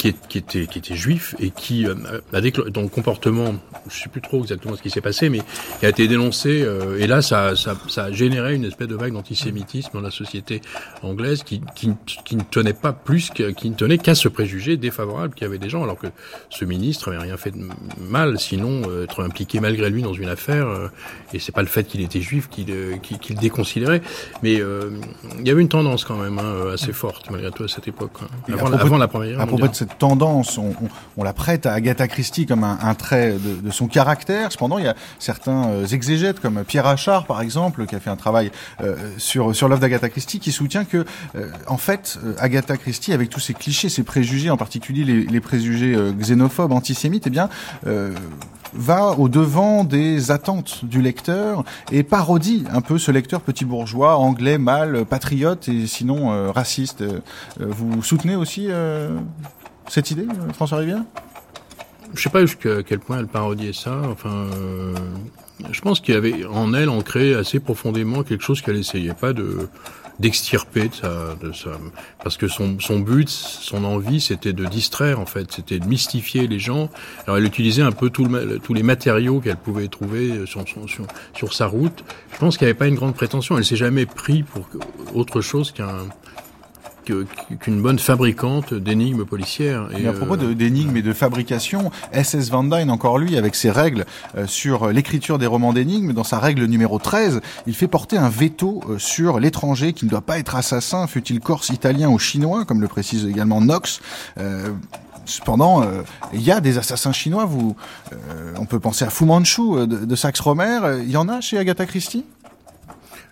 qui, 0.00 0.14
qui, 0.14 0.38
était, 0.38 0.66
qui 0.66 0.78
était 0.78 0.96
juif 0.96 1.34
et 1.38 1.50
qui 1.50 1.86
euh, 1.86 1.94
a 2.32 2.40
déclaré, 2.40 2.70
dans 2.70 2.80
le 2.80 2.88
comportement, 2.88 3.54
je 3.86 4.02
sais 4.02 4.08
plus 4.08 4.22
trop 4.22 4.40
exactement 4.40 4.74
ce 4.74 4.80
qui 4.80 4.88
s'est 4.88 5.02
passé, 5.02 5.28
mais 5.28 5.40
qui 5.78 5.84
a 5.84 5.90
été 5.90 6.08
dénoncé. 6.08 6.62
Euh, 6.62 6.98
et 6.98 7.06
là, 7.06 7.20
ça, 7.20 7.54
ça, 7.54 7.76
ça, 7.88 8.04
a 8.04 8.12
généré 8.12 8.54
une 8.54 8.64
espèce 8.64 8.88
de 8.88 8.94
vague 8.94 9.12
d'antisémitisme 9.12 9.90
dans 9.92 10.00
la 10.00 10.10
société 10.10 10.62
anglaise 11.02 11.42
qui, 11.42 11.60
qui, 11.74 11.92
qui 12.24 12.36
ne 12.36 12.42
tenait 12.42 12.72
pas 12.72 12.94
plus, 12.94 13.28
que, 13.28 13.50
qui 13.50 13.68
ne 13.68 13.74
tenait 13.74 13.98
qu'à 13.98 14.14
ce 14.14 14.28
préjugé 14.28 14.78
défavorable 14.78 15.34
qu'il 15.34 15.44
y 15.44 15.48
avait 15.48 15.58
des 15.58 15.68
gens, 15.68 15.82
alors 15.82 15.98
que 15.98 16.06
ce 16.48 16.64
ministre 16.64 17.10
n'avait 17.10 17.24
rien 17.24 17.36
fait 17.36 17.50
de 17.50 17.68
mal, 17.98 18.38
sinon 18.38 18.80
euh, 18.88 19.04
être 19.04 19.22
impliqué 19.22 19.60
malgré 19.60 19.90
lui 19.90 20.00
dans 20.00 20.14
une 20.14 20.30
affaire. 20.30 20.66
Euh, 20.66 20.88
et 21.34 21.38
c'est 21.38 21.52
pas 21.52 21.60
le 21.60 21.68
fait 21.68 21.84
qu'il 21.84 22.00
était 22.00 22.22
juif 22.22 22.48
qui 22.48 22.64
le, 22.64 22.96
qui, 22.96 23.18
qui 23.18 23.34
le 23.34 23.40
déconsidérait, 23.40 24.00
mais 24.42 24.62
euh, 24.62 24.90
il 25.38 25.46
y 25.46 25.50
avait 25.50 25.60
une 25.60 25.68
tendance 25.68 26.06
quand 26.06 26.16
même 26.16 26.38
hein, 26.38 26.72
assez 26.72 26.94
forte 26.94 27.30
malgré 27.30 27.50
tout 27.50 27.64
à 27.64 27.68
cette 27.68 27.86
époque, 27.86 28.12
hein, 28.22 28.54
avant, 28.54 28.72
avant, 28.72 28.96
la 28.96 29.08
première 29.08 29.40
à 29.40 29.46
propos 29.46 29.68
de 29.68 29.74
cette 29.74 29.89
tendance, 29.98 30.58
on, 30.58 31.22
la 31.22 31.32
prête 31.32 31.66
à 31.66 31.74
Agatha 31.74 32.08
Christie 32.08 32.46
comme 32.46 32.64
un, 32.64 32.94
trait 32.94 33.36
de, 33.38 33.70
son 33.70 33.86
caractère. 33.86 34.50
Cependant, 34.52 34.78
il 34.78 34.84
y 34.84 34.88
a 34.88 34.96
certains 35.18 35.68
euh, 35.68 35.86
exégètes, 35.86 36.40
comme 36.40 36.64
Pierre 36.64 36.86
Achard, 36.86 37.26
par 37.26 37.42
exemple, 37.42 37.86
qui 37.86 37.94
a 37.94 38.00
fait 38.00 38.10
un 38.10 38.16
travail 38.16 38.50
euh, 38.80 38.96
sur, 39.18 39.54
sur 39.54 39.68
l'œuvre 39.68 39.80
d'Agatha 39.80 40.08
Christie, 40.08 40.40
qui 40.40 40.52
soutient 40.52 40.84
que, 40.84 41.04
euh, 41.34 41.50
en 41.66 41.76
fait, 41.76 42.18
Agatha 42.38 42.76
Christie, 42.76 43.12
avec 43.12 43.28
tous 43.28 43.40
ses 43.40 43.54
clichés, 43.54 43.88
ses 43.88 44.02
préjugés, 44.02 44.50
en 44.50 44.56
particulier 44.56 45.04
les, 45.04 45.40
préjugés 45.40 45.96
xénophobes, 46.18 46.72
antisémites, 46.72 47.26
eh 47.26 47.30
bien, 47.30 47.48
va 48.72 49.12
au 49.18 49.28
devant 49.28 49.84
des 49.84 50.30
attentes 50.30 50.84
du 50.84 51.02
lecteur 51.02 51.64
et 51.90 52.02
parodie 52.02 52.64
un 52.72 52.80
peu 52.80 52.98
ce 52.98 53.10
lecteur 53.10 53.40
petit 53.40 53.64
bourgeois, 53.64 54.16
anglais, 54.16 54.58
mâle, 54.58 55.04
patriote 55.04 55.68
et 55.68 55.86
sinon 55.86 56.32
euh, 56.32 56.50
raciste. 56.50 57.04
Vous 57.58 58.02
soutenez 58.02 58.36
aussi 58.36 58.68
cette 59.90 60.10
idée, 60.10 60.26
François 60.54 60.78
Rivière? 60.78 61.02
Je 62.14 62.22
sais 62.22 62.30
pas 62.30 62.40
jusqu'à 62.40 62.82
quel 62.82 63.00
point 63.00 63.18
elle 63.18 63.26
parodiait 63.26 63.72
ça. 63.72 64.00
Enfin, 64.10 64.46
je 65.70 65.80
pense 65.80 66.00
qu'il 66.00 66.14
y 66.14 66.16
avait 66.16 66.44
en 66.44 66.72
elle 66.74 66.88
ancré 66.88 67.34
assez 67.34 67.60
profondément 67.60 68.22
quelque 68.22 68.42
chose 68.42 68.62
qu'elle 68.62 68.76
essayait 68.76 69.14
pas 69.14 69.32
de 69.32 69.68
d'extirper 70.18 70.90
de 70.90 70.94
sa, 70.94 71.70
de 71.70 71.78
parce 72.22 72.36
que 72.36 72.46
son, 72.46 72.78
son 72.78 72.98
but, 72.98 73.30
son 73.30 73.84
envie, 73.84 74.20
c'était 74.20 74.52
de 74.52 74.66
distraire 74.66 75.18
en 75.18 75.24
fait, 75.24 75.50
c'était 75.50 75.78
de 75.78 75.86
mystifier 75.86 76.46
les 76.46 76.58
gens. 76.58 76.90
Alors 77.24 77.38
elle 77.38 77.46
utilisait 77.46 77.80
un 77.80 77.92
peu 77.92 78.10
tout 78.10 78.26
le, 78.26 78.58
tous 78.58 78.74
les 78.74 78.82
matériaux 78.82 79.40
qu'elle 79.40 79.56
pouvait 79.56 79.88
trouver 79.88 80.44
sur, 80.44 80.62
sur, 80.68 81.06
sur 81.32 81.54
sa 81.54 81.66
route. 81.66 82.04
Je 82.34 82.38
pense 82.38 82.58
qu'elle 82.58 82.68
n'avait 82.68 82.78
pas 82.78 82.86
une 82.86 82.96
grande 82.96 83.14
prétention. 83.14 83.56
Elle 83.56 83.64
s'est 83.64 83.76
jamais 83.76 84.04
pris 84.04 84.42
pour 84.42 84.68
autre 85.14 85.40
chose 85.40 85.72
qu'un 85.72 86.06
qu'une 87.60 87.80
bonne 87.82 87.98
fabricante 87.98 88.74
d'énigmes 88.74 89.24
policières. 89.24 89.88
Et, 89.96 90.02
et 90.02 90.08
à 90.08 90.12
propos 90.12 90.34
euh... 90.34 90.54
d'énigmes 90.54 90.96
et 90.96 91.02
de 91.02 91.12
fabrication, 91.12 91.90
S.S. 92.12 92.50
Van 92.50 92.64
Dyne, 92.64 92.90
encore 92.90 93.18
lui, 93.18 93.36
avec 93.36 93.54
ses 93.54 93.70
règles 93.70 94.04
euh, 94.36 94.46
sur 94.46 94.88
l'écriture 94.88 95.38
des 95.38 95.46
romans 95.46 95.72
d'énigmes, 95.72 96.12
dans 96.12 96.24
sa 96.24 96.38
règle 96.38 96.64
numéro 96.64 96.98
13, 96.98 97.40
il 97.66 97.74
fait 97.74 97.88
porter 97.88 98.16
un 98.16 98.28
veto 98.28 98.82
euh, 98.88 98.98
sur 98.98 99.40
l'étranger 99.40 99.92
qui 99.92 100.04
ne 100.04 100.10
doit 100.10 100.20
pas 100.20 100.38
être 100.38 100.56
assassin, 100.56 101.06
fut-il 101.06 101.40
corse, 101.40 101.70
italien 101.70 102.08
ou 102.08 102.18
chinois, 102.18 102.64
comme 102.64 102.80
le 102.80 102.88
précise 102.88 103.26
également 103.26 103.60
Knox. 103.60 104.00
Euh, 104.38 104.70
Cependant, 105.26 105.82
euh, 105.82 106.02
il 106.32 106.42
y 106.42 106.50
a 106.50 106.60
des 106.60 106.76
assassins 106.78 107.12
chinois. 107.12 107.44
Vous, 107.44 107.76
euh, 108.12 108.52
on 108.58 108.64
peut 108.64 108.80
penser 108.80 109.04
à 109.04 109.10
Fu 109.10 109.24
Manchu 109.24 109.86
de, 109.86 110.04
de 110.04 110.16
Saxe 110.16 110.40
Romer. 110.40 110.80
Il 111.02 111.10
y 111.10 111.16
en 111.16 111.28
a 111.28 111.40
chez 111.40 111.56
Agatha 111.56 111.86
Christie? 111.86 112.24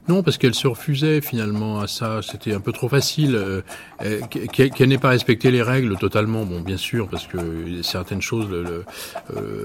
Non, 0.09 0.23
parce 0.23 0.39
qu'elle 0.39 0.55
se 0.55 0.67
refusait 0.67 1.21
finalement 1.21 1.81
à 1.81 1.87
ça. 1.87 2.21
C'était 2.23 2.55
un 2.55 2.61
peu 2.61 2.73
trop 2.73 2.89
facile. 2.89 3.35
Euh, 3.35 3.61
Qu'elle 4.53 4.71
qu 4.71 4.87
n'ait 4.87 4.99
pas 4.99 5.09
respecté 5.09 5.51
les 5.51 5.63
règles 5.63 5.97
totalement. 5.97 6.45
Bon, 6.45 6.61
bien 6.61 6.77
sûr, 6.77 7.09
parce 7.09 7.27
que 7.27 7.83
certaines 7.83 8.23
choses, 8.23 8.47
euh, 8.51 8.83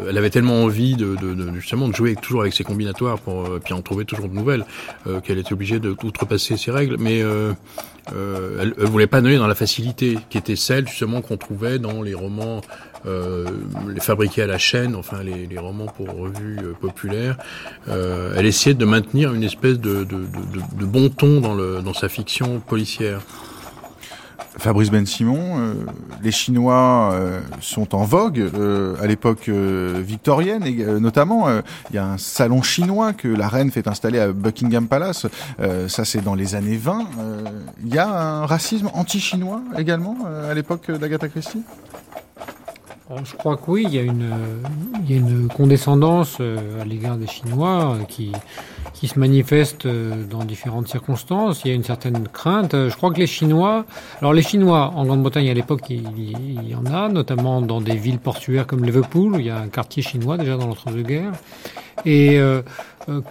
elle 0.10 0.18
avait 0.18 0.30
tellement 0.30 0.64
envie 0.64 0.96
de, 0.96 1.16
de, 1.16 1.34
de, 1.34 1.54
justement 1.56 1.88
de 1.88 1.96
jouer 1.96 2.16
toujours 2.16 2.42
avec 2.42 2.54
ses 2.54 2.64
combinatoires 2.64 3.20
pour 3.20 3.46
euh, 3.46 3.62
puis 3.64 3.74
en 3.74 3.82
trouver 3.82 4.06
toujours 4.06 4.28
de 4.28 4.34
nouvelles 4.34 4.66
euh, 5.08 5.20
qu'elle 5.22 5.38
était 5.38 5.54
obligée 5.54 5.80
de 5.80 5.96
outrepasser 6.04 6.58
ces 6.58 6.72
règles. 6.72 6.98
Mais 7.00 7.22
euh, 7.22 7.54
euh, 8.16 8.58
elle, 8.60 8.74
elle 8.78 8.86
voulait 8.88 9.08
pas 9.08 9.22
donner 9.22 9.38
dans 9.38 9.48
la 9.48 9.56
facilité 9.56 10.18
qui 10.30 10.38
était 10.38 10.56
celle 10.56 10.88
justement 10.88 11.22
qu'on 11.22 11.38
trouvait 11.38 11.80
dans 11.80 12.02
les 12.02 12.14
romans 12.14 12.58
euh, 12.58 12.93
les 13.06 14.00
fabriqués 14.00 14.44
à 14.44 14.48
la 14.48 14.58
chaîne, 14.58 14.96
enfin 14.96 15.24
les, 15.24 15.58
romans 15.58 15.86
pour 15.86 16.10
revues 16.10 16.60
euh, 16.62 16.74
populaires. 16.74 17.38
Euh, 17.88 18.34
elle 18.36 18.46
essayait 18.46 18.74
de 18.74 18.86
maintenir 18.86 19.34
une 19.34 19.44
espèce 19.44 19.80
de, 19.80 20.06
bon 20.82 21.10
ton 21.10 21.40
dans, 21.82 21.94
sa 21.94 22.10
fiction 22.10 22.60
policière. 22.60 23.22
Fabrice 24.58 24.92
Ben 24.92 25.06
Simon, 25.06 25.58
euh, 25.58 25.74
les 26.22 26.32
Chinois 26.32 27.12
euh, 27.14 27.42
sont 27.60 27.96
en 27.96 28.04
vogue 28.04 28.40
euh, 28.40 28.96
à 29.02 29.08
l'époque 29.08 29.50
victorienne, 29.50 30.64
et 30.66 30.86
notamment 31.00 31.48
il 31.90 31.96
y 31.96 31.98
a 31.98 32.06
un 32.06 32.18
salon 32.18 32.62
chinois 32.62 33.14
que 33.14 33.28
la 33.28 33.48
reine 33.48 33.72
fait 33.72 33.88
installer 33.88 34.20
à 34.20 34.32
Buckingham 34.32 34.88
Palace. 34.88 35.26
ça, 35.88 36.06
c'est 36.06 36.22
dans 36.22 36.36
les 36.36 36.56
années 36.56 36.78
20. 36.78 37.08
Il 37.86 37.94
y 37.94 37.98
a 37.98 38.08
un 38.08 38.46
racisme 38.46 38.90
anti-chinois 38.94 39.62
également 39.78 40.18
à 40.50 40.54
l'époque 40.54 40.92
d'Agatha 40.92 41.30
Christie? 41.30 41.64
Je 43.26 43.36
crois 43.36 43.58
que 43.58 43.64
oui, 43.68 43.84
il 43.86 43.94
y 43.94 44.00
a 44.00 44.02
une, 44.02 44.32
il 45.04 45.12
y 45.12 45.14
a 45.14 45.18
une 45.18 45.48
condescendance 45.50 46.40
à 46.40 46.86
l'égard 46.86 47.18
des 47.18 47.28
Chinois 47.28 47.98
qui, 48.08 48.32
qui 48.94 49.08
se 49.10 49.20
manifeste 49.20 49.86
dans 49.86 50.46
différentes 50.46 50.88
circonstances. 50.88 51.64
Il 51.66 51.68
y 51.68 51.72
a 51.72 51.74
une 51.74 51.84
certaine 51.84 52.28
crainte. 52.30 52.72
Je 52.72 52.96
crois 52.96 53.12
que 53.12 53.20
les 53.20 53.28
Chinois, 53.28 53.86
alors 54.20 54.34
les 54.34 54.42
Chinois 54.42 54.94
en 54.96 55.06
Grande-Bretagne 55.06 55.50
à 55.50 55.54
l'époque, 55.54 55.82
il, 55.90 56.70
y 56.70 56.76
en 56.76 56.86
a, 56.86 57.10
notamment 57.10 57.62
dans 57.62 57.82
des 57.82 57.98
villes 57.98 58.20
portuaires 58.20 58.66
comme 58.66 58.86
Liverpool, 58.86 59.36
il 59.40 59.46
y 59.46 59.50
a 59.50 59.58
un 59.58 59.68
quartier 59.68 60.02
chinois 60.02 60.38
déjà 60.38 60.56
dans 60.56 60.68
l'entre-deux-guerres. 60.68 61.34
Et 62.06 62.40
euh, 62.40 62.62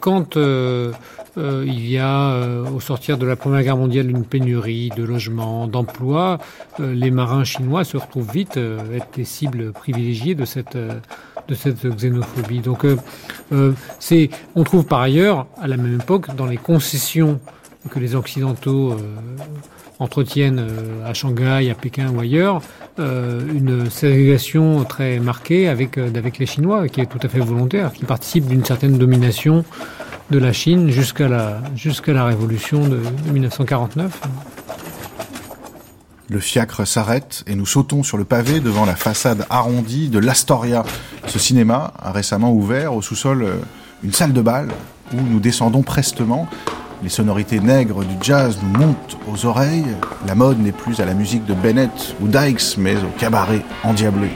quand 0.00 0.36
euh, 0.36 0.92
euh, 1.38 1.64
il 1.66 1.88
y 1.88 1.98
a, 1.98 2.32
euh, 2.32 2.68
au 2.68 2.80
sortir 2.80 3.16
de 3.16 3.24
la 3.24 3.36
Première 3.36 3.62
Guerre 3.62 3.76
mondiale, 3.76 4.10
une 4.10 4.24
pénurie 4.24 4.90
de 4.96 5.02
logements, 5.02 5.66
d'emplois, 5.66 6.38
euh, 6.80 6.94
les 6.94 7.10
marins 7.10 7.44
chinois 7.44 7.84
se 7.84 7.96
retrouvent 7.96 8.30
vite 8.30 8.58
être 8.58 9.16
des 9.16 9.24
cibles 9.24 9.72
privilégiées 9.72 10.34
de 10.34 10.44
cette 10.44 10.76
de 11.48 11.54
cette 11.56 11.84
xénophobie. 11.96 12.60
Donc, 12.60 12.86
c'est, 13.98 14.30
on 14.54 14.62
trouve 14.62 14.86
par 14.86 15.00
ailleurs, 15.00 15.46
à 15.60 15.66
la 15.66 15.76
même 15.76 15.98
époque, 16.00 16.36
dans 16.36 16.46
les 16.46 16.56
concessions 16.56 17.40
que 17.90 17.98
les 17.98 18.14
Occidentaux 18.14 18.96
entretiennent 19.98 20.64
à 21.04 21.12
Shanghai, 21.14 21.68
à 21.68 21.74
Pékin 21.74 22.10
ou 22.14 22.20
ailleurs, 22.20 22.62
euh, 22.98 23.40
une 23.52 23.88
ségrégation 23.90 24.84
très 24.84 25.18
marquée 25.18 25.68
avec, 25.68 25.98
avec 25.98 26.38
les 26.38 26.46
Chinois, 26.46 26.88
qui 26.88 27.00
est 27.00 27.06
tout 27.06 27.18
à 27.22 27.28
fait 27.28 27.40
volontaire, 27.40 27.92
qui 27.92 28.04
participe 28.04 28.46
d'une 28.46 28.64
certaine 28.64 28.98
domination 28.98 29.64
de 30.30 30.38
la 30.38 30.52
Chine 30.52 30.90
jusqu'à 30.90 31.28
la, 31.28 32.24
révolution 32.24 32.86
de, 32.86 33.00
de 33.26 33.32
1949. 33.32 34.20
Le 36.28 36.40
fiacre 36.40 36.86
s'arrête 36.86 37.44
et 37.46 37.54
nous 37.54 37.66
sautons 37.66 38.02
sur 38.02 38.16
le 38.16 38.24
pavé 38.24 38.60
devant 38.60 38.86
la 38.86 38.96
façade 38.96 39.46
arrondie 39.50 40.08
de 40.08 40.18
l'Astoria. 40.18 40.84
Ce 41.26 41.38
cinéma 41.38 41.92
a 41.98 42.12
récemment 42.12 42.52
ouvert 42.52 42.94
au 42.94 43.02
sous-sol 43.02 43.46
une 44.02 44.12
salle 44.12 44.32
de 44.32 44.40
bal 44.40 44.68
où 45.12 45.20
nous 45.20 45.40
descendons 45.40 45.82
prestement. 45.82 46.48
Les 47.02 47.08
sonorités 47.08 47.58
nègres 47.58 48.04
du 48.04 48.14
jazz 48.20 48.58
nous 48.62 48.78
montent 48.78 49.16
aux 49.26 49.44
oreilles. 49.46 49.96
La 50.26 50.36
mode 50.36 50.60
n'est 50.60 50.70
plus 50.70 51.00
à 51.00 51.04
la 51.04 51.14
musique 51.14 51.44
de 51.46 51.54
Bennett 51.54 52.14
ou 52.20 52.28
Dykes, 52.28 52.78
mais 52.78 52.94
au 52.96 53.18
cabaret 53.18 53.62
endiablé 53.82 54.30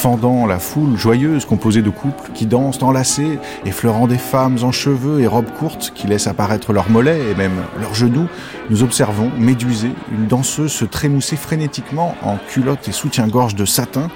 fendant 0.00 0.46
la 0.46 0.58
foule 0.58 0.96
joyeuse 0.96 1.44
composée 1.44 1.82
de 1.82 1.90
couples 1.90 2.30
qui 2.32 2.46
dansent 2.46 2.82
enlacés, 2.82 3.38
effleurant 3.66 4.06
des 4.06 4.16
femmes 4.16 4.56
en 4.62 4.72
cheveux 4.72 5.20
et 5.20 5.26
robes 5.26 5.50
courtes 5.50 5.92
qui 5.94 6.06
laissent 6.06 6.26
apparaître 6.26 6.72
leurs 6.72 6.88
mollets 6.88 7.20
et 7.30 7.34
même 7.34 7.52
leurs 7.78 7.92
genoux, 7.92 8.26
nous 8.70 8.82
observons, 8.82 9.30
médusés, 9.36 9.92
une 10.10 10.26
danseuse 10.26 10.72
se 10.72 10.86
trémousser 10.86 11.36
frénétiquement 11.36 12.14
en 12.22 12.38
culotte 12.48 12.88
et 12.88 12.92
soutien-gorge 12.92 13.54
de 13.54 13.66
satin, 13.66 14.08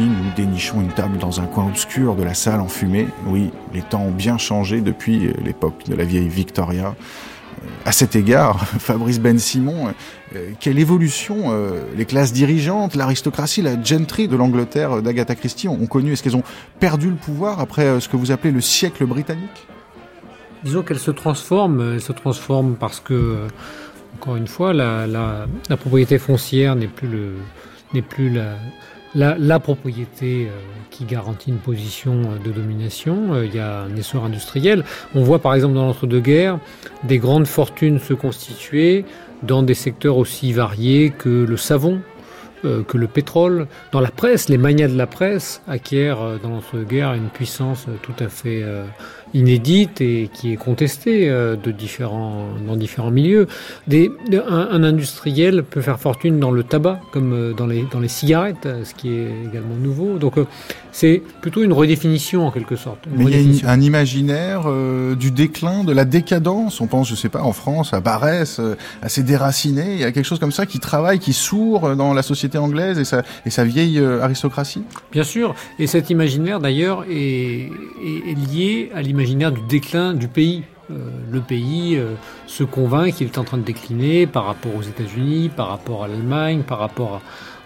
nous 0.00 0.32
dénichons 0.36 0.80
une 0.80 0.92
table 0.92 1.18
dans 1.18 1.40
un 1.40 1.46
coin 1.46 1.66
obscur 1.66 2.14
de 2.14 2.22
la 2.22 2.34
salle 2.34 2.60
enfumée. 2.60 3.06
Oui, 3.26 3.50
les 3.74 3.82
temps 3.82 4.02
ont 4.02 4.10
bien 4.10 4.38
changé 4.38 4.80
depuis 4.80 5.30
l'époque 5.44 5.84
de 5.86 5.94
la 5.94 6.04
vieille 6.04 6.28
Victoria. 6.28 6.94
à 7.84 7.92
cet 7.92 8.16
égard, 8.16 8.66
Fabrice 8.78 9.20
Ben 9.20 9.38
Simon, 9.38 9.92
quelle 10.60 10.78
évolution 10.78 11.52
les 11.94 12.06
classes 12.06 12.32
dirigeantes, 12.32 12.94
l'aristocratie, 12.94 13.60
la 13.60 13.80
gentry 13.82 14.28
de 14.28 14.36
l'Angleterre 14.36 15.02
d'Agatha 15.02 15.34
Christie 15.34 15.68
ont 15.68 15.86
connu? 15.86 16.12
Est-ce 16.12 16.22
qu'elles 16.22 16.36
ont 16.36 16.44
perdu 16.80 17.10
le 17.10 17.16
pouvoir 17.16 17.60
après 17.60 18.00
ce 18.00 18.08
que 18.08 18.16
vous 18.16 18.30
appelez 18.30 18.52
le 18.52 18.62
siècle 18.62 19.04
britannique? 19.04 19.66
Disons 20.64 20.82
qu'elles 20.82 21.00
se 21.00 21.10
transforment. 21.10 21.94
Elles 21.94 22.00
se 22.00 22.12
transforment 22.12 22.76
parce 22.76 23.00
que, 23.00 23.46
encore 24.14 24.36
une 24.36 24.46
fois, 24.46 24.72
la, 24.72 25.06
la, 25.06 25.46
la 25.68 25.76
propriété 25.76 26.18
foncière 26.18 26.76
n'est 26.76 26.86
plus 26.86 27.08
le 27.08 27.32
n'est 27.94 28.00
plus 28.00 28.30
la, 28.30 28.56
la, 29.14 29.36
la 29.38 29.60
propriété 29.60 30.46
euh, 30.46 30.50
qui 30.90 31.04
garantit 31.04 31.50
une 31.50 31.58
position 31.58 32.22
euh, 32.22 32.38
de 32.38 32.52
domination. 32.52 33.34
Euh, 33.34 33.46
il 33.46 33.54
y 33.54 33.58
a 33.58 33.82
un 33.82 33.96
essor 33.96 34.24
industriel. 34.24 34.84
On 35.14 35.22
voit 35.22 35.40
par 35.40 35.54
exemple 35.54 35.74
dans 35.74 35.86
l'entre-deux-guerres 35.86 36.58
des 37.04 37.18
grandes 37.18 37.46
fortunes 37.46 37.98
se 37.98 38.14
constituer 38.14 39.04
dans 39.42 39.62
des 39.62 39.74
secteurs 39.74 40.18
aussi 40.18 40.52
variés 40.52 41.10
que 41.10 41.28
le 41.28 41.56
savon, 41.56 42.00
que 42.62 42.96
le 42.96 43.06
pétrole. 43.08 43.66
Dans 43.92 44.00
la 44.00 44.10
presse, 44.10 44.48
les 44.48 44.58
manias 44.58 44.88
de 44.88 44.96
la 44.96 45.06
presse 45.06 45.62
acquièrent 45.66 46.38
dans 46.42 46.50
l'entre-deux-guerres 46.50 47.14
une 47.14 47.28
puissance 47.28 47.86
tout 48.02 48.14
à 48.18 48.28
fait 48.28 48.64
inédite 49.34 50.00
et 50.00 50.30
qui 50.32 50.52
est 50.52 50.56
contestée 50.56 51.28
euh, 51.28 51.56
de 51.56 51.70
différents, 51.70 52.48
dans 52.66 52.76
différents 52.76 53.10
milieux. 53.10 53.46
Un, 53.90 54.68
un, 54.70 54.84
industriel 54.84 55.62
peut 55.62 55.80
faire 55.80 55.98
fortune 55.98 56.38
dans 56.38 56.50
le 56.50 56.64
tabac 56.64 57.00
comme 57.12 57.32
euh, 57.32 57.52
dans 57.52 57.66
les, 57.66 57.84
dans 57.90 58.00
les 58.00 58.08
cigarettes, 58.08 58.66
euh, 58.66 58.84
ce 58.84 58.94
qui 58.94 59.08
est 59.10 59.30
également 59.48 59.74
nouveau. 59.76 60.18
Donc 60.18 60.34
c'est 60.92 61.22
plutôt 61.40 61.62
une 61.62 61.72
redéfinition 61.72 62.46
en 62.46 62.50
quelque 62.50 62.76
sorte. 62.76 63.06
Mais 63.16 63.24
il 63.24 63.62
y 63.62 63.64
a 63.64 63.70
un 63.70 63.80
imaginaire 63.80 64.64
euh, 64.66 65.14
du 65.14 65.30
déclin, 65.30 65.84
de 65.84 65.92
la 65.92 66.04
décadence. 66.04 66.80
On 66.80 66.86
pense, 66.86 67.08
je 67.08 67.14
sais 67.14 67.30
pas, 67.30 67.42
en 67.42 67.52
France, 67.52 67.94
à 67.94 68.00
Barès, 68.00 68.60
à 69.00 69.08
ses 69.08 69.22
déracinés. 69.22 69.94
Il 69.94 70.00
y 70.00 70.04
a 70.04 70.12
quelque 70.12 70.26
chose 70.26 70.38
comme 70.38 70.52
ça 70.52 70.66
qui 70.66 70.78
travaille, 70.78 71.18
qui 71.18 71.32
sourd 71.32 71.96
dans 71.96 72.12
la 72.12 72.22
société 72.22 72.58
anglaise 72.58 72.98
et 72.98 73.04
sa, 73.04 73.22
et 73.46 73.50
sa 73.50 73.64
vieille 73.64 73.98
aristocratie. 73.98 74.84
Bien 75.10 75.24
sûr. 75.24 75.54
Et 75.78 75.86
cet 75.86 76.10
imaginaire 76.10 76.60
d'ailleurs 76.60 77.04
est, 77.10 77.14
est, 77.14 78.30
est 78.30 78.52
lié 78.52 78.90
à 78.94 79.00
l'imaginaire 79.00 79.22
imaginaire 79.22 79.52
du 79.52 79.62
déclin 79.62 80.14
du 80.14 80.28
pays. 80.28 80.64
Euh, 80.90 80.94
le 81.30 81.40
pays 81.40 81.96
euh, 81.96 82.14
se 82.46 82.64
convainc 82.64 83.14
qu'il 83.14 83.28
est 83.28 83.38
en 83.38 83.44
train 83.44 83.56
de 83.56 83.62
décliner 83.62 84.26
par 84.26 84.46
rapport 84.46 84.74
aux 84.74 84.82
États-Unis, 84.82 85.48
par 85.48 85.68
rapport 85.68 86.04
à 86.04 86.08
l'Allemagne, 86.08 86.62
par 86.66 86.78
rapport 86.78 87.14
à, 87.14 87.20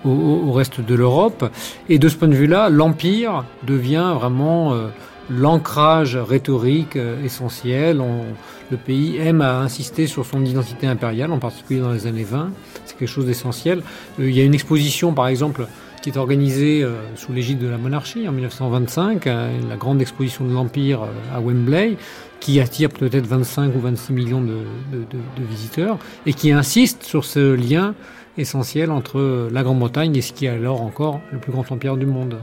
au, 0.05 0.11
au, 0.11 0.53
reste 0.53 0.80
de 0.80 0.94
l'Europe. 0.94 1.51
Et 1.88 1.99
de 1.99 2.09
ce 2.09 2.16
point 2.16 2.28
de 2.28 2.34
vue-là, 2.34 2.68
l'Empire 2.68 3.44
devient 3.66 4.12
vraiment 4.14 4.74
euh, 4.74 4.88
l'ancrage 5.30 6.16
rhétorique 6.16 6.97
euh, 6.97 7.22
essentiel. 7.24 8.01
On, 8.01 8.24
le 8.70 8.76
pays 8.76 9.16
aime 9.18 9.40
à 9.40 9.61
insister 9.61 10.07
sur 10.07 10.26
son 10.26 10.44
identité 10.44 10.86
impériale, 10.86 11.32
en 11.32 11.38
particulier 11.38 11.80
dans 11.80 11.92
les 11.92 12.07
années 12.07 12.24
20. 12.24 12.51
C'est 12.84 12.97
quelque 12.99 13.09
chose 13.09 13.26
d'essentiel. 13.26 13.82
Euh, 14.18 14.28
il 14.28 14.36
y 14.36 14.40
a 14.40 14.44
une 14.44 14.55
exposition, 14.55 15.12
par 15.12 15.28
exemple, 15.28 15.66
qui 16.03 16.11
est 16.11 16.16
organisée 16.16 16.82
euh, 16.82 16.94
sous 17.16 17.32
l'égide 17.32 17.59
de 17.59 17.68
la 17.68 17.78
monarchie 17.78 18.28
en 18.28 18.32
1925, 18.32 19.26
euh, 19.26 19.51
la 19.68 19.76
grande 19.76 20.01
exposition 20.01 20.44
de 20.44 20.53
l'Empire 20.53 21.01
à 21.34 21.40
Wembley, 21.40 21.97
qui 22.40 22.61
attire 22.61 22.90
peut-être 22.90 23.26
25 23.26 23.74
ou 23.74 23.80
26 23.80 24.12
millions 24.12 24.40
de, 24.40 24.59
de, 24.92 24.99
de, 24.99 25.44
visiteurs, 25.49 25.99
et 26.26 26.32
qui 26.32 26.53
insiste 26.53 27.05
sur 27.05 27.24
ce 27.24 27.55
lien 27.55 27.94
essentiel 28.39 28.91
entre 28.91 29.49
la 29.51 29.62
Grande-Bretagne 29.62 30.16
et 30.16 30.22
ce 30.22 30.32
qui 30.32 30.47
est 30.47 30.51
alors 30.51 30.82
encore 30.82 31.20
le 31.32 31.39
plus 31.39 31.53
grand 31.53 31.70
empire 31.70 31.97
du 31.97 32.07
monde. 32.07 32.37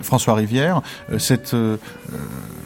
François 0.00 0.34
Rivière, 0.34 0.82
cette 1.18 1.54
euh, 1.54 1.76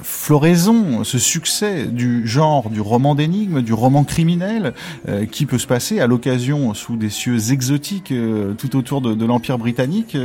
floraison, 0.02 1.04
ce 1.04 1.18
succès 1.18 1.86
du 1.86 2.26
genre 2.26 2.70
du 2.70 2.80
roman 2.80 3.14
d'énigmes, 3.14 3.62
du 3.62 3.72
roman 3.72 4.04
criminel, 4.04 4.74
euh, 5.08 5.26
qui 5.26 5.46
peut 5.46 5.58
se 5.58 5.66
passer 5.66 6.00
à 6.00 6.06
l'occasion 6.06 6.74
sous 6.74 6.96
des 6.96 7.10
cieux 7.10 7.52
exotiques 7.52 8.12
euh, 8.12 8.54
tout 8.54 8.76
autour 8.76 9.00
de, 9.00 9.14
de 9.14 9.24
l'Empire 9.24 9.58
britannique, 9.58 10.16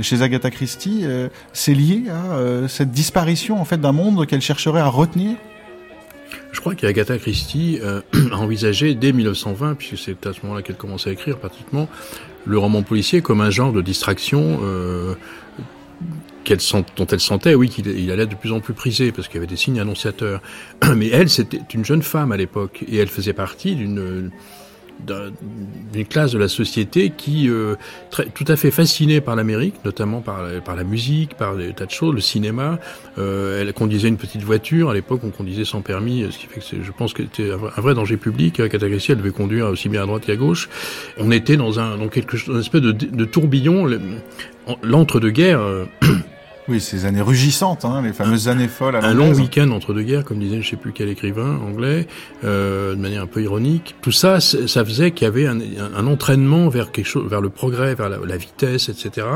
chez 0.00 0.22
Agatha 0.22 0.50
Christie, 0.50 1.04
c'est 1.52 1.74
lié 1.74 2.04
à 2.10 2.68
cette 2.68 2.90
disparition 2.90 3.60
en 3.60 3.64
fait 3.64 3.80
d'un 3.80 3.92
monde 3.92 4.26
qu'elle 4.26 4.40
chercherait 4.40 4.80
à 4.80 4.88
retenir? 4.88 5.36
Je 6.52 6.60
crois 6.60 6.74
qu'Agatha 6.74 7.18
Christie 7.18 7.78
euh, 7.82 8.00
a 8.32 8.36
envisagé 8.36 8.94
dès 8.94 9.12
1920, 9.12 9.74
puisque 9.74 9.98
c'est 9.98 10.26
à 10.26 10.32
ce 10.32 10.40
moment-là 10.42 10.62
qu'elle 10.62 10.76
commençait 10.76 11.10
à 11.10 11.12
écrire 11.12 11.38
pratiquement, 11.38 11.88
le 12.46 12.58
roman 12.58 12.82
policier 12.82 13.20
comme 13.20 13.40
un 13.40 13.50
genre 13.50 13.72
de 13.72 13.82
distraction 13.82 14.60
euh, 14.62 15.14
dont 16.96 17.06
elle 17.06 17.20
sentait, 17.20 17.54
oui, 17.54 17.68
qu'il 17.68 17.86
il 17.88 18.10
allait 18.10 18.26
de 18.26 18.34
plus 18.34 18.52
en 18.52 18.60
plus 18.60 18.72
prisé, 18.72 19.12
parce 19.12 19.28
qu'il 19.28 19.36
y 19.36 19.38
avait 19.38 19.46
des 19.46 19.56
signes 19.56 19.80
annonciateurs. 19.80 20.40
Mais 20.96 21.08
elle, 21.08 21.28
c'était 21.28 21.60
une 21.74 21.84
jeune 21.84 22.02
femme 22.02 22.32
à 22.32 22.36
l'époque, 22.36 22.84
et 22.88 22.96
elle 22.96 23.08
faisait 23.08 23.34
partie 23.34 23.74
d'une 23.74 24.30
d'une 25.00 26.06
classe 26.06 26.32
de 26.32 26.38
la 26.38 26.48
société 26.48 27.10
qui 27.16 27.48
euh, 27.48 27.76
très, 28.10 28.26
tout 28.26 28.44
à 28.48 28.56
fait 28.56 28.70
fascinée 28.70 29.20
par 29.20 29.36
l'Amérique, 29.36 29.74
notamment 29.84 30.20
par, 30.20 30.42
par 30.64 30.76
la 30.76 30.84
musique, 30.84 31.34
par 31.34 31.56
des 31.56 31.72
tas 31.72 31.86
de 31.86 31.90
choses, 31.90 32.14
le 32.14 32.20
cinéma. 32.20 32.78
Euh, 33.18 33.62
elle 33.62 33.72
conduisait 33.72 34.08
une 34.08 34.16
petite 34.16 34.42
voiture. 34.42 34.90
À 34.90 34.94
l'époque, 34.94 35.20
on 35.24 35.30
conduisait 35.30 35.64
sans 35.64 35.80
permis, 35.80 36.26
ce 36.30 36.38
qui 36.38 36.46
fait 36.46 36.60
que 36.60 36.82
je 36.82 36.92
pense 36.92 37.12
que 37.12 37.22
c'était 37.22 37.50
un 37.52 37.80
vrai 37.80 37.94
danger 37.94 38.16
public. 38.16 38.60
Agatha 38.60 38.88
Christie, 38.88 39.12
elle 39.12 39.18
devait 39.18 39.30
conduire 39.30 39.66
aussi 39.66 39.88
bien 39.88 40.02
à 40.02 40.06
droite 40.06 40.24
qu'à 40.26 40.36
gauche. 40.36 40.68
On 41.18 41.30
était 41.30 41.56
dans 41.56 41.80
un 41.80 41.96
dans 41.96 42.08
quelque 42.08 42.36
chose, 42.36 42.54
une 42.54 42.60
espèce 42.60 42.82
de, 42.82 42.92
de 42.92 43.24
tourbillon, 43.24 43.88
l'entre-deux-guerres. 44.82 45.86
Oui, 46.68 46.80
ces 46.80 47.06
années 47.06 47.22
rugissantes, 47.22 47.84
hein, 47.84 48.02
les 48.02 48.12
fameuses 48.12 48.48
années 48.48 48.68
folles. 48.68 48.96
À 48.96 49.06
un 49.06 49.14
long 49.14 49.32
week-end 49.32 49.70
entre 49.70 49.94
deux 49.94 50.02
guerres, 50.02 50.24
comme 50.24 50.38
disait 50.38 50.60
je 50.60 50.68
sais 50.68 50.76
plus 50.76 50.92
quel 50.92 51.08
écrivain 51.08 51.58
anglais, 51.66 52.06
euh, 52.44 52.94
de 52.94 53.00
manière 53.00 53.22
un 53.22 53.26
peu 53.26 53.42
ironique. 53.42 53.96
Tout 54.02 54.12
ça, 54.12 54.40
ça 54.40 54.84
faisait 54.84 55.12
qu'il 55.12 55.24
y 55.24 55.28
avait 55.28 55.46
un, 55.46 55.58
un, 55.96 56.06
entraînement 56.06 56.68
vers 56.68 56.92
quelque 56.92 57.06
chose, 57.06 57.28
vers 57.28 57.40
le 57.40 57.48
progrès, 57.48 57.94
vers 57.94 58.10
la, 58.10 58.18
la, 58.18 58.36
vitesse, 58.36 58.90
etc. 58.90 59.26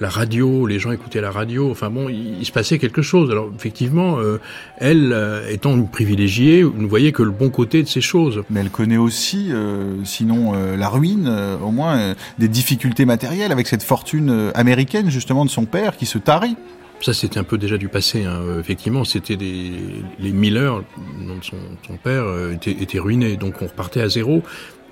La 0.00 0.08
radio, 0.08 0.66
les 0.66 0.78
gens 0.78 0.90
écoutaient 0.90 1.20
la 1.20 1.30
radio. 1.30 1.70
Enfin 1.70 1.90
bon, 1.90 2.08
il, 2.08 2.38
il 2.38 2.46
se 2.46 2.52
passait 2.52 2.78
quelque 2.78 3.02
chose. 3.02 3.30
Alors 3.30 3.50
effectivement, 3.54 4.18
euh, 4.18 4.38
elle, 4.78 5.12
euh, 5.12 5.48
étant 5.50 5.74
une 5.74 5.88
privilégiée, 5.88 6.62
ne 6.62 6.86
voyait 6.86 7.12
que 7.12 7.22
le 7.22 7.30
bon 7.30 7.50
côté 7.50 7.82
de 7.82 7.88
ces 7.88 8.00
choses. 8.00 8.42
Mais 8.50 8.60
elle 8.60 8.70
connaît 8.70 8.96
aussi, 8.96 9.48
euh, 9.50 10.02
sinon 10.04 10.52
la 10.76 10.88
ruine, 10.88 11.30
au 11.62 11.70
moins 11.70 12.14
des 12.38 12.48
difficultés 12.48 13.04
matérielles 13.04 13.52
avec 13.52 13.66
cette 13.66 13.82
fortune 13.82 14.50
américaine 14.54 15.10
justement 15.10 15.44
de 15.44 15.50
son 15.50 15.64
père 15.64 15.96
qui 15.96 16.06
se 16.06 16.18
tarit. 16.18 16.56
Ça, 17.00 17.14
c'était 17.14 17.38
un 17.38 17.44
peu 17.44 17.58
déjà 17.58 17.78
du 17.78 17.88
passé. 17.88 18.24
Hein. 18.24 18.42
Effectivement, 18.58 19.04
c'était 19.04 19.36
des 19.36 19.72
les 20.18 20.32
Miller, 20.32 20.80
de 20.80 21.44
son, 21.44 21.56
son 21.86 21.96
père, 21.96 22.24
euh, 22.24 22.54
étaient 22.54 22.98
ruinés. 22.98 23.36
Donc, 23.36 23.62
on 23.62 23.66
repartait 23.66 24.00
à 24.00 24.08
zéro. 24.08 24.42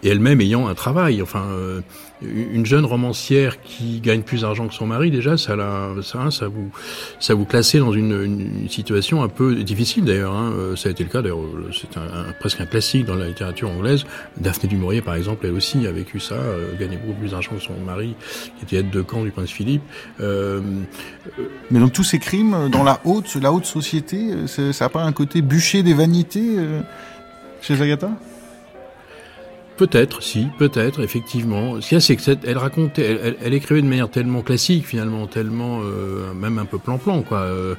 Et 0.03 0.09
elle-même 0.09 0.41
ayant 0.41 0.69
un 0.69 0.75
travail. 0.75 1.23
Enfin, 1.23 1.45
euh, 1.51 1.81
une 2.23 2.65
jeune 2.65 2.85
romancière 2.85 3.61
qui 3.63 4.01
gagne 4.01 4.23
plus 4.23 4.43
d'argent 4.43 4.69
que 4.69 4.75
son 4.75 4.87
mari, 4.87 5.11
déjà, 5.11 5.37
ça, 5.37 5.57
la, 5.57 5.91
ça, 6.03 6.31
ça 6.31 6.49
vous, 6.49 6.71
ça 7.21 7.35
vous 7.35 7.45
classait 7.45 7.79
dans 7.79 7.93
une, 7.93 8.23
une 8.23 8.69
situation 8.69 9.23
un 9.23 9.29
peu 9.29 9.55
difficile 9.57 10.05
d'ailleurs. 10.05 10.35
Hein. 10.35 10.53
Ça 10.77 10.89
a 10.89 10.93
été 10.93 11.05
le 11.05 11.11
cas. 11.11 11.23
D'ailleurs, 11.23 11.41
c'est 11.73 11.99
un, 11.99 12.03
un, 12.03 12.33
presque 12.39 12.61
un 12.61 12.67
classique 12.67 13.05
dans 13.05 13.17
la 13.17 13.29
littérature 13.29 13.71
anglaise. 13.71 14.05
Daphné 14.39 14.69
du 14.69 14.77
Maurier, 14.77 15.03
par 15.03 15.15
exemple, 15.15 15.47
elle 15.47 15.55
aussi 15.55 15.87
a 15.87 15.93
vécu 15.93 16.21
ça, 16.21 16.35
euh, 16.35 16.77
gagnait 16.79 16.97
beaucoup 16.97 17.19
plus 17.19 17.31
d'argent 17.31 17.53
que 17.53 17.63
son 17.63 17.75
mari, 17.85 18.15
qui 18.59 18.65
était 18.65 18.77
aide 18.77 18.91
de 18.91 19.03
camp 19.03 19.25
du 19.25 19.31
prince 19.31 19.51
Philippe. 19.51 19.83
Euh, 20.21 20.61
Mais 21.71 21.81
donc 21.81 21.93
tous 21.93 22.05
ces 22.05 22.19
crimes 22.19 22.69
dans 22.71 22.85
la 22.85 23.01
haute, 23.05 23.35
la 23.37 23.53
haute 23.53 23.67
société, 23.67 24.47
ça 24.47 24.63
n'a 24.85 24.89
pas 24.89 25.03
un 25.03 25.13
côté 25.13 25.43
bûcher 25.43 25.83
des 25.83 25.95
vanités 25.95 26.55
euh, 26.57 26.81
chez 27.61 27.81
Agatha? 27.81 28.11
Peut-être, 29.77 30.23
si, 30.23 30.49
peut-être, 30.59 31.03
effectivement. 31.03 31.81
Ce 31.81 31.89
qu'il 31.89 31.97
y 31.97 31.99
a, 31.99 32.01
c'est 32.01 32.17
qu'elle 32.17 32.57
racontait, 32.57 33.37
elle, 33.43 33.53
écrivait 33.53 33.83
de 33.83 33.87
manière 33.87 34.11
tellement 34.11 34.41
classique, 34.41 34.87
finalement, 34.87 35.27
tellement, 35.27 35.81
euh, 35.83 36.33
même 36.33 36.59
un 36.59 36.65
peu 36.65 36.79
plan-plan, 36.79 37.21
quoi, 37.23 37.41
euh, 37.41 37.75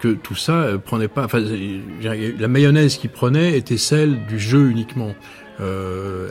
que 0.00 0.08
tout 0.14 0.36
ça 0.36 0.62
euh, 0.62 0.78
prenait 0.78 1.08
pas. 1.08 1.24
Enfin, 1.24 1.40
la 1.40 2.48
mayonnaise 2.48 2.98
qui 2.98 3.08
prenait 3.08 3.58
était 3.58 3.78
celle 3.78 4.26
du 4.26 4.38
jeu 4.38 4.70
uniquement. 4.70 5.14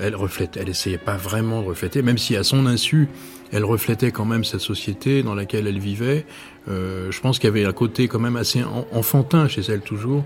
Elle 0.01 0.15
reflétait, 0.15 0.61
elle 0.61 0.70
essayait 0.70 0.97
pas 0.97 1.15
vraiment 1.15 1.61
de 1.61 1.67
refléter, 1.67 2.01
même 2.01 2.17
si 2.17 2.36
à 2.36 2.43
son 2.43 2.65
insu, 2.65 3.09
elle 3.51 3.63
reflétait 3.63 4.09
quand 4.11 4.26
même 4.26 4.43
cette 4.43 4.61
société 4.61 5.22
dans 5.22 5.36
laquelle 5.36 5.67
elle 5.67 5.78
vivait. 5.78 6.26
Je 6.65 7.20
pense 7.20 7.38
qu'il 7.38 7.47
y 7.47 7.51
avait 7.51 7.63
un 7.63 7.72
côté 7.72 8.07
quand 8.07 8.17
même 8.17 8.38
assez 8.38 8.63
enfantin 8.91 9.47
chez 9.47 9.61
elle 9.70 9.82
toujours, 9.82 10.26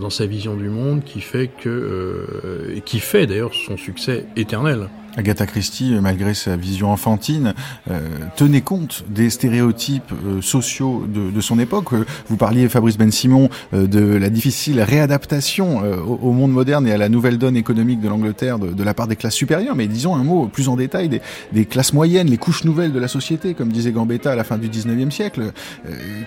dans 0.00 0.10
sa 0.10 0.26
vision 0.26 0.56
du 0.56 0.68
monde, 0.68 1.04
qui 1.04 1.20
fait 1.20 1.48
que, 1.48 1.68
euh, 1.68 2.80
qui 2.84 3.00
fait 3.00 3.26
d'ailleurs 3.26 3.54
son 3.54 3.76
succès 3.76 4.26
éternel. 4.36 4.88
Agatha 5.16 5.46
Christie, 5.46 5.94
malgré 6.00 6.34
sa 6.34 6.56
vision 6.56 6.90
enfantine, 6.90 7.54
euh, 7.90 8.00
tenait 8.36 8.62
compte 8.62 9.04
des 9.08 9.30
stéréotypes 9.30 10.12
euh, 10.26 10.40
sociaux 10.40 11.06
de, 11.06 11.40
son 11.40 11.58
époque. 11.58 11.88
Vous 12.28 12.36
parliez, 12.36 12.68
Fabrice 12.68 12.96
Ben 12.96 13.10
Simon, 13.10 13.48
euh, 13.74 13.86
de 13.86 14.00
la 14.00 14.30
difficile 14.30 14.80
réadaptation 14.80 15.82
euh, 15.84 15.96
au, 15.96 16.32
monde 16.32 16.52
moderne 16.52 16.86
et 16.86 16.92
à 16.92 16.96
la 16.96 17.08
nouvelle 17.08 17.36
donne 17.36 17.56
économique 17.56 18.00
de 18.00 18.08
l'Angleterre 18.08 18.58
de, 18.58 18.68
de, 18.68 18.84
la 18.84 18.94
part 18.94 19.06
des 19.06 19.16
classes 19.16 19.34
supérieures. 19.34 19.76
Mais 19.76 19.86
disons 19.86 20.14
un 20.14 20.24
mot 20.24 20.46
plus 20.46 20.68
en 20.68 20.76
détail 20.76 21.08
des, 21.08 21.20
des, 21.52 21.66
classes 21.66 21.92
moyennes, 21.92 22.28
les 22.28 22.38
couches 22.38 22.64
nouvelles 22.64 22.92
de 22.92 22.98
la 22.98 23.08
société, 23.08 23.54
comme 23.54 23.70
disait 23.70 23.92
Gambetta 23.92 24.32
à 24.32 24.36
la 24.36 24.44
fin 24.44 24.56
du 24.56 24.68
19e 24.68 25.10
siècle. 25.10 25.52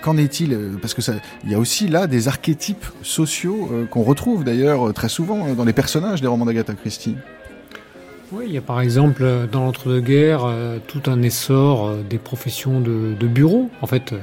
Qu'en 0.02 0.18
est-il 0.18 0.58
Parce 0.82 0.94
que 0.94 1.02
ça, 1.02 1.14
il 1.44 1.52
y 1.52 1.56
a 1.56 1.60
aussi 1.60 1.88
là 1.88 2.08
des 2.08 2.28
archétypes 2.28 2.86
sociaux 3.02 3.70
qu'on 3.90 4.04
retrouve 4.04 4.44
d'ailleurs 4.44 4.94
très 4.94 5.10
souvent 5.10 5.54
dans 5.56 5.66
les 5.66 5.74
personnages 5.74 6.22
des 6.22 6.28
romans 6.28 6.46
d'Agatha 6.46 6.74
Christie. 6.74 7.16
Oui, 8.38 8.48
il 8.48 8.54
y 8.54 8.58
a 8.58 8.62
par 8.62 8.82
exemple 8.82 9.24
dans 9.50 9.64
l'entre-deux-guerres 9.64 10.44
euh, 10.44 10.78
tout 10.88 11.04
un 11.06 11.22
essor 11.22 11.88
euh, 11.88 12.02
des 12.02 12.18
professions 12.18 12.82
de, 12.82 13.14
de 13.18 13.28
bureau. 13.28 13.70
En 13.82 13.88
fait, 13.88 14.12
euh, 14.12 14.18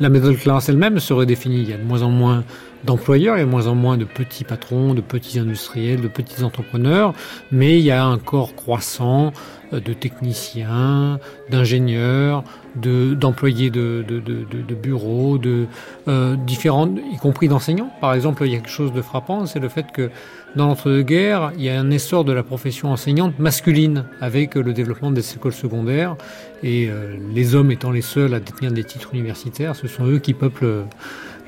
la 0.00 0.10
middle 0.10 0.36
class 0.36 0.68
elle-même 0.68 1.00
se 1.00 1.14
redéfinit. 1.14 1.62
Il 1.62 1.70
y 1.70 1.72
a 1.72 1.78
de 1.78 1.82
moins 1.82 2.02
en 2.02 2.10
moins 2.10 2.44
d'employeurs, 2.84 3.36
il 3.36 3.40
y 3.40 3.42
a 3.42 3.46
moins 3.46 3.66
en 3.66 3.74
moins 3.74 3.96
de 3.96 4.04
petits 4.04 4.44
patrons, 4.44 4.94
de 4.94 5.00
petits 5.00 5.38
industriels, 5.38 6.00
de 6.00 6.08
petits 6.08 6.42
entrepreneurs, 6.42 7.14
mais 7.50 7.78
il 7.78 7.84
y 7.84 7.90
a 7.90 8.04
un 8.04 8.18
corps 8.18 8.54
croissant 8.54 9.32
de 9.72 9.92
techniciens, 9.92 11.18
d'ingénieurs, 11.50 12.44
d'employés 12.76 13.70
de, 13.70 14.04
de, 14.06 14.20
de, 14.20 14.44
de, 14.44 14.74
bureaux, 14.74 15.38
de 15.38 15.66
euh, 16.08 16.36
y 16.48 17.16
compris 17.18 17.48
d'enseignants. 17.48 17.90
Par 18.00 18.14
exemple, 18.14 18.42
il 18.46 18.52
y 18.52 18.54
a 18.54 18.58
quelque 18.58 18.70
chose 18.70 18.92
de 18.92 19.02
frappant, 19.02 19.46
c'est 19.46 19.60
le 19.60 19.68
fait 19.68 19.86
que 19.92 20.10
dans 20.56 20.66
l'entre-deux-guerres, 20.66 21.52
il 21.56 21.64
y 21.64 21.70
a 21.70 21.80
un 21.80 21.90
essor 21.90 22.24
de 22.24 22.32
la 22.32 22.42
profession 22.42 22.92
enseignante 22.92 23.38
masculine 23.38 24.04
avec 24.20 24.54
le 24.54 24.72
développement 24.72 25.10
des 25.10 25.34
écoles 25.34 25.52
secondaires. 25.52 26.16
Et 26.62 26.88
euh, 26.88 27.16
les 27.34 27.54
hommes 27.54 27.72
étant 27.72 27.90
les 27.90 28.02
seuls 28.02 28.34
à 28.34 28.40
détenir 28.40 28.72
des 28.72 28.84
titres 28.84 29.10
universitaires, 29.14 29.74
ce 29.74 29.88
sont 29.88 30.06
eux 30.06 30.18
qui 30.18 30.32
peuplent 30.32 30.84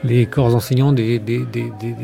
les 0.04 0.26
corps 0.26 0.54
enseignants 0.54 0.92
des, 0.92 1.18
des, 1.18 1.42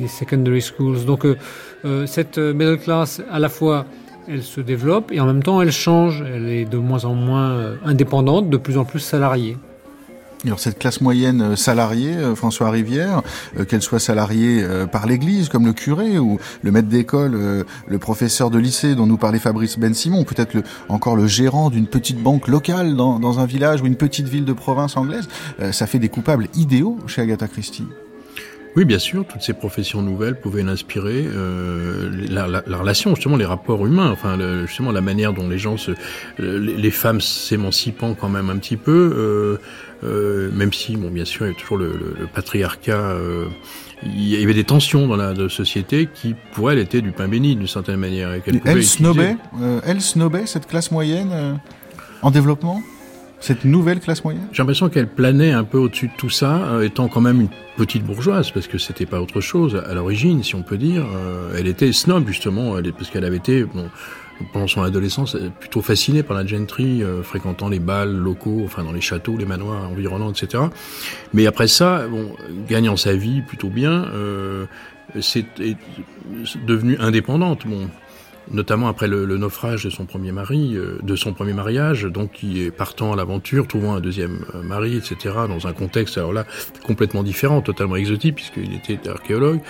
secondary 0.09 0.63
schools. 0.63 1.05
Donc 1.05 1.25
euh, 1.25 1.37
euh, 1.85 2.07
cette 2.07 2.39
middle 2.39 2.79
class, 2.79 3.23
à 3.31 3.39
la 3.39 3.49
fois, 3.49 3.87
elle 4.29 4.43
se 4.43 4.61
développe 4.61 5.11
et 5.13 5.21
en 5.21 5.27
même 5.27 5.43
temps, 5.43 5.61
elle 5.61 5.73
change. 5.73 6.23
Elle 6.23 6.49
est 6.49 6.65
de 6.65 6.79
moins 6.79 7.05
en 7.05 7.15
moins 7.15 7.77
indépendante, 7.85 8.51
de 8.51 8.57
plus 8.57 8.79
en 8.79 8.85
plus 8.85 9.01
salariée. 9.01 9.57
Alors 10.45 10.59
cette 10.59 10.79
classe 10.79 11.01
moyenne 11.01 11.55
salariée, 11.55 12.17
François 12.35 12.71
Rivière, 12.71 13.23
euh, 13.59 13.65
qu'elle 13.65 13.83
soit 13.83 14.01
salariée 14.01 14.63
euh, 14.63 14.87
par 14.87 15.07
l'Église, 15.07 15.49
comme 15.49 15.65
le 15.65 15.73
curé 15.73 16.19
ou 16.19 16.39
le 16.63 16.71
maître 16.73 16.89
d'école, 16.89 17.35
euh, 17.35 17.65
le 17.87 17.99
professeur 17.99 18.51
de 18.51 18.59
lycée 18.59 18.97
dont 18.97 19.07
nous 19.07 19.19
parlait 19.19 19.39
Fabrice 19.39 19.79
Ben 19.79 19.95
Simon, 19.95 20.25
peut-être 20.25 20.57
encore 20.89 21.15
le 21.15 21.29
gérant 21.29 21.71
d'une 21.71 21.87
petite 21.87 22.21
banque 22.21 22.49
locale 22.49 22.97
dans, 22.97 23.39
un 23.39 23.47
village 23.47 23.83
ou 23.83 23.87
une 23.87 23.97
petite 23.97 24.29
ville 24.29 24.45
de 24.45 24.53
province 24.53 24.97
anglaise, 24.97 25.27
ça 25.71 25.87
fait 25.87 25.99
des 25.99 26.11
coupables 26.11 26.49
idéaux 26.55 26.99
chez 27.07 27.23
Agatha 27.23 27.49
Christie. 27.49 27.87
Oui, 28.75 28.87
bien 28.87 28.99
sûr, 28.99 29.27
toutes 29.27 29.43
ces 29.43 29.53
professions 29.53 30.01
nouvelles 30.01 30.41
pouvaient 30.41 30.63
l'inspirer. 30.63 31.25
Euh, 31.27 32.11
la, 32.31 32.47
la, 32.47 32.63
la, 32.67 32.79
relation, 32.79 33.15
justement, 33.15 33.37
les 33.37 33.45
rapports 33.45 33.87
humains, 33.87 34.11
enfin, 34.11 34.37
le, 34.37 34.67
justement, 34.67 34.93
la 34.93 35.03
manière 35.03 35.35
dont 35.35 35.47
les 35.49 35.59
gens 35.59 35.77
se, 35.77 35.93
les 36.39 36.91
femmes 36.91 37.21
s'émancipant 37.21 38.15
quand 38.15 38.31
même 38.31 38.49
un 38.49 38.57
petit 38.57 38.79
peu, 38.79 39.13
euh, 39.15 39.59
euh, 40.05 40.51
même 40.53 40.73
si, 40.73 40.97
bon, 40.97 41.11
bien 41.11 41.27
sûr, 41.27 41.47
il 41.47 41.51
y 41.51 41.53
a 41.55 41.59
toujours 41.59 41.77
le, 41.77 41.89
le, 41.89 42.17
le 42.19 42.27
patriarcat. 42.27 43.11
Euh, 43.11 43.47
il 44.05 44.29
y 44.29 44.43
avait 44.43 44.55
des 44.55 44.65
tensions 44.65 45.07
dans 45.07 45.17
la 45.17 45.35
société 45.49 46.09
qui, 46.13 46.35
pour 46.55 46.71
elle, 46.71 46.79
étaient 46.79 47.03
du 47.03 47.13
pain 47.13 47.29
béni 47.29 47.55
d'une 47.55 47.69
certaine 47.69 47.97
manière. 47.97 48.33
Et 48.33 48.43
elle 48.65 48.83
snobait, 48.83 49.37
elle 49.85 50.01
snobait 50.01 50.47
cette 50.47 50.67
classe 50.67 50.91
moyenne 50.91 51.61
en 52.23 52.31
développement? 52.33 52.83
Cette 53.43 53.65
nouvelle 53.65 54.01
classe 54.01 54.25
moyenne? 54.25 54.49
J'ai 54.53 54.63
l'impression 54.63 54.89
qu'elle 54.89 55.09
planait 55.09 55.53
un 55.53 55.65
peu 55.65 55.79
au-dessus 55.79 56.09
de 56.09 56.13
tout 56.17 56.31
ça, 56.31 56.57
euh, 56.57 56.83
étant 56.83 57.09
quand 57.09 57.21
même 57.21 57.41
une 57.43 57.49
petite 57.77 58.05
bourgeoise, 58.05 58.51
parce 58.51 58.67
que 58.67 58.79
c'était 58.79 59.07
pas 59.07 59.21
autre 59.21 59.41
chose 59.41 59.83
à 59.87 59.93
l'origine, 59.95 60.43
si 60.43 60.55
on 60.55 60.63
peut 60.63 60.79
dire. 60.79 61.05
Euh, 61.15 61.55
elle 61.59 61.67
était 61.67 61.93
snob 61.93 62.27
justement, 62.27 62.79
elle, 62.79 62.93
parce 62.93 63.11
qu'elle 63.11 63.25
avait 63.25 63.37
été, 63.37 63.65
bon, 63.65 63.91
pendant 64.53 64.67
son 64.67 64.83
adolescence, 64.83 65.37
plutôt 65.61 65.83
fascinée 65.83 66.23
par 66.23 66.37
la 66.37 66.47
gentry, 66.47 67.03
euh, 67.03 67.23
fréquentant 67.23 67.69
les 67.69 67.79
bals 67.79 68.13
locaux, 68.13 68.63
enfin 68.65 68.83
dans 68.83 68.93
les 68.93 69.01
châteaux, 69.01 69.37
les 69.37 69.45
manoirs 69.45 69.89
environnants, 69.91 70.33
etc. 70.33 70.65
Mais 71.33 71.47
après 71.47 71.69
ça, 71.69 72.07
bon, 72.09 72.35
gagnant 72.69 72.97
sa 72.97 73.15
vie 73.15 73.43
plutôt 73.43 73.69
bien, 73.69 74.07
euh, 74.15 74.67
c'est 75.21 75.45
devenu 76.67 76.97
indépendante. 76.99 77.67
Bon, 77.67 77.89
notamment 78.53 78.89
après 78.89 79.09
le, 79.09 79.27
naufrage 79.37 79.85
de 79.85 79.91
son 79.91 80.05
premier 80.05 80.33
mari, 80.33 80.77
euh, 80.77 80.99
de 81.03 81.17
son 81.17 81.33
premier 81.33 81.53
mariage, 81.53 82.05
donc 82.05 82.33
qui 82.33 82.63
est 82.63 82.71
partant 82.71 83.13
à 83.13 83.17
l'aventure, 83.17 83.67
trouvant 83.67 83.95
un 83.95 84.01
deuxième 84.01 84.45
euh, 84.55 84.63
mari, 84.63 84.97
etc., 84.97 85.35
dans 85.49 85.67
un 85.67 85.73
contexte 85.73 86.19
alors 86.19 86.33
là 86.33 86.45
complètement 86.85 87.23
différent, 87.23 87.61
totalement 87.61 87.97
exotique, 87.97 88.37
puisqu'il 88.37 88.75
était 88.75 89.09
archéologue, 89.09 89.61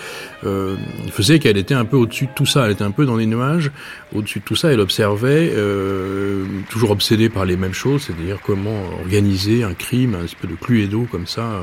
euh, 0.44 0.76
faisait 1.10 1.38
qu'elle 1.38 1.56
était 1.56 1.74
un 1.74 1.84
peu 1.84 1.96
au-dessus 1.96 2.26
de 2.26 2.32
tout 2.34 2.46
ça, 2.46 2.66
elle 2.66 2.72
était 2.72 2.84
un 2.84 2.90
peu 2.90 3.06
dans 3.06 3.16
les 3.16 3.26
nuages, 3.26 3.70
au-dessus 4.14 4.40
de 4.40 4.44
tout 4.44 4.56
ça, 4.56 4.72
elle 4.72 4.80
observait, 4.80 5.52
euh, 5.54 6.44
toujours 6.70 6.90
obsédée 6.90 7.28
par 7.28 7.44
les 7.44 7.56
mêmes 7.56 7.74
choses, 7.74 8.02
c'est-à-dire 8.02 8.38
comment 8.44 8.82
organiser 9.00 9.62
un 9.62 9.74
crime, 9.74 10.14
un 10.14 10.24
espèce 10.24 10.50
de 10.50 10.56
cluedo 10.56 11.06
comme 11.10 11.26
ça, 11.26 11.62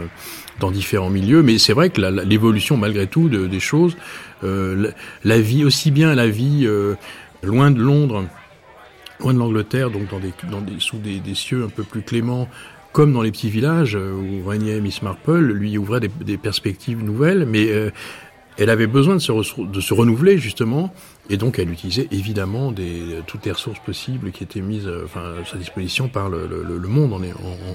dans 0.59 0.71
différents 0.71 1.09
milieux, 1.09 1.41
mais 1.41 1.57
c'est 1.57 1.73
vrai 1.73 1.89
que 1.89 2.01
l'évolution 2.23 2.77
malgré 2.77 3.07
tout 3.07 3.29
de, 3.29 3.47
des 3.47 3.59
choses, 3.59 3.95
euh, 4.43 4.91
la, 5.23 5.39
vie, 5.39 5.63
aussi 5.63 5.91
bien 5.91 6.15
la 6.15 6.27
vie 6.27 6.65
euh, 6.65 6.95
loin 7.43 7.71
de 7.71 7.81
Londres, 7.81 8.25
loin 9.19 9.33
de 9.33 9.39
l'Angleterre, 9.39 9.89
donc 9.89 10.09
dans 10.09 10.61
des, 10.61 10.79
sous 10.79 10.97
des, 10.97 11.35
cieux 11.35 11.63
un 11.63 11.69
peu 11.69 11.83
plus 11.83 12.01
cléments, 12.01 12.47
comme 12.91 13.13
dans 13.13 13.21
les 13.21 13.31
petits 13.31 13.49
villages 13.49 13.95
où 13.95 14.47
régnait 14.47 14.79
Miss 14.79 15.01
Marple, 15.01 15.39
lui 15.39 15.77
ouvrait 15.77 15.99
des, 15.99 16.37
perspectives 16.37 17.03
nouvelles, 17.03 17.45
mais 17.45 17.69
euh, 17.69 17.91
elle 18.57 18.69
avait 18.69 18.87
besoin 18.87 19.15
de 19.15 19.19
se, 19.19 19.93
renouveler 19.93 20.37
justement, 20.37 20.93
et 21.29 21.37
donc 21.37 21.59
elle 21.59 21.69
utilisait 21.69 22.07
évidemment 22.11 22.73
toutes 23.27 23.45
les 23.45 23.51
ressources 23.51 23.79
possibles 23.79 24.31
qui 24.31 24.43
étaient 24.43 24.61
mises 24.61 24.89
enfin, 25.05 25.35
à 25.41 25.45
sa 25.45 25.57
disposition 25.57 26.07
par 26.07 26.29
le, 26.29 26.79
monde 26.87 27.13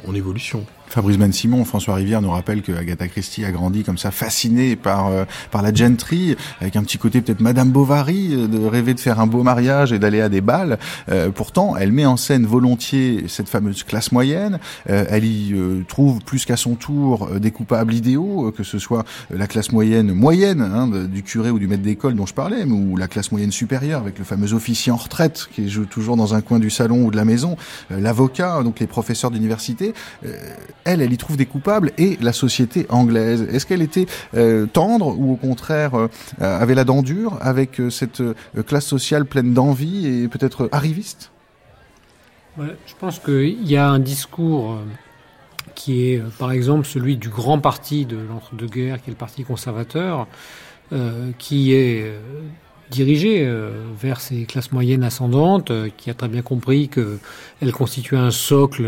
en 0.06 0.14
évolution. 0.14 0.66
Fabrice 0.88 1.18
Ben 1.18 1.32
Simon, 1.32 1.64
François 1.64 1.94
Rivière 1.94 2.22
nous 2.22 2.30
rappelle 2.30 2.62
que 2.62 2.72
Agatha 2.72 3.08
Christie 3.08 3.44
a 3.44 3.50
grandi 3.50 3.82
comme 3.82 3.98
ça, 3.98 4.10
fascinée 4.10 4.76
par 4.76 5.08
euh, 5.08 5.24
par 5.50 5.62
la 5.62 5.72
gentry, 5.72 6.36
avec 6.60 6.76
un 6.76 6.82
petit 6.82 6.98
côté 6.98 7.20
peut-être 7.20 7.40
Madame 7.40 7.70
Bovary, 7.70 8.30
euh, 8.32 8.46
de 8.46 8.64
rêver 8.64 8.94
de 8.94 9.00
faire 9.00 9.18
un 9.18 9.26
beau 9.26 9.42
mariage 9.42 9.92
et 9.92 9.98
d'aller 9.98 10.20
à 10.20 10.28
des 10.28 10.40
balles. 10.40 10.78
Euh, 11.08 11.30
pourtant, 11.30 11.76
elle 11.76 11.92
met 11.92 12.06
en 12.06 12.16
scène 12.16 12.46
volontiers 12.46 13.24
cette 13.28 13.48
fameuse 13.48 13.82
classe 13.82 14.12
moyenne. 14.12 14.58
Euh, 14.88 15.04
elle 15.08 15.24
y 15.24 15.52
euh, 15.52 15.82
trouve 15.88 16.20
plus 16.20 16.44
qu'à 16.44 16.56
son 16.56 16.74
tour 16.74 17.28
des 17.40 17.50
coupables 17.50 17.94
idéaux, 17.94 18.52
que 18.52 18.62
ce 18.62 18.78
soit 18.78 19.04
la 19.30 19.46
classe 19.46 19.72
moyenne 19.72 20.12
moyenne 20.12 20.60
hein, 20.60 20.88
du 21.06 21.22
curé 21.22 21.50
ou 21.50 21.58
du 21.58 21.66
maître 21.66 21.82
d'école 21.82 22.14
dont 22.14 22.26
je 22.26 22.34
parlais, 22.34 22.64
mais 22.66 22.72
ou 22.72 22.96
la 22.96 23.08
classe 23.08 23.32
moyenne 23.32 23.52
supérieure 23.52 24.00
avec 24.00 24.18
le 24.18 24.24
fameux 24.24 24.52
officier 24.52 24.92
en 24.92 24.96
retraite 24.96 25.48
qui 25.52 25.68
joue 25.68 25.86
toujours 25.86 26.16
dans 26.16 26.34
un 26.34 26.40
coin 26.40 26.58
du 26.58 26.70
salon 26.70 27.04
ou 27.04 27.10
de 27.10 27.16
la 27.16 27.24
maison, 27.24 27.56
l'avocat, 27.90 28.62
donc 28.62 28.80
les 28.80 28.86
professeurs 28.86 29.30
d'université 29.30 29.94
elle, 30.84 31.00
elle 31.00 31.12
y 31.12 31.16
trouve 31.16 31.36
des 31.36 31.46
coupables 31.46 31.92
et 31.98 32.18
la 32.20 32.32
société 32.32 32.86
anglaise. 32.88 33.42
Est-ce 33.50 33.66
qu'elle 33.66 33.82
était 33.82 34.06
euh, 34.34 34.66
tendre 34.66 35.18
ou 35.18 35.32
au 35.32 35.36
contraire 35.36 35.94
euh, 35.94 36.08
avait 36.40 36.74
la 36.74 36.84
dent 36.84 37.02
dure 37.02 37.38
avec 37.40 37.80
euh, 37.80 37.90
cette 37.90 38.22
classe 38.66 38.86
sociale 38.86 39.24
pleine 39.24 39.54
d'envie 39.54 40.06
et 40.06 40.28
peut-être 40.28 40.68
arriviste? 40.72 41.30
Ouais, 42.58 42.76
Je 42.86 42.94
pense 42.98 43.18
qu'il 43.18 43.66
y 43.68 43.76
a 43.76 43.88
un 43.88 43.98
discours 43.98 44.78
qui 45.74 46.08
est 46.08 46.22
par 46.38 46.52
exemple 46.52 46.86
celui 46.86 47.16
du 47.16 47.28
grand 47.28 47.58
parti 47.58 48.06
de 48.06 48.16
l'entre-deux-guerres, 48.16 49.02
qui 49.02 49.10
est 49.10 49.12
le 49.12 49.18
parti 49.18 49.42
conservateur, 49.42 50.28
qui 51.38 51.72
est 51.72 52.12
dirigée 52.90 53.44
euh, 53.46 53.70
vers 54.00 54.20
ces 54.20 54.44
classes 54.44 54.72
moyennes 54.72 55.02
ascendantes, 55.02 55.70
euh, 55.70 55.88
qui 55.96 56.10
a 56.10 56.14
très 56.14 56.28
bien 56.28 56.42
compris 56.42 56.88
qu'elles 56.88 57.72
constituaient 57.72 58.16
un 58.16 58.30
socle 58.30 58.86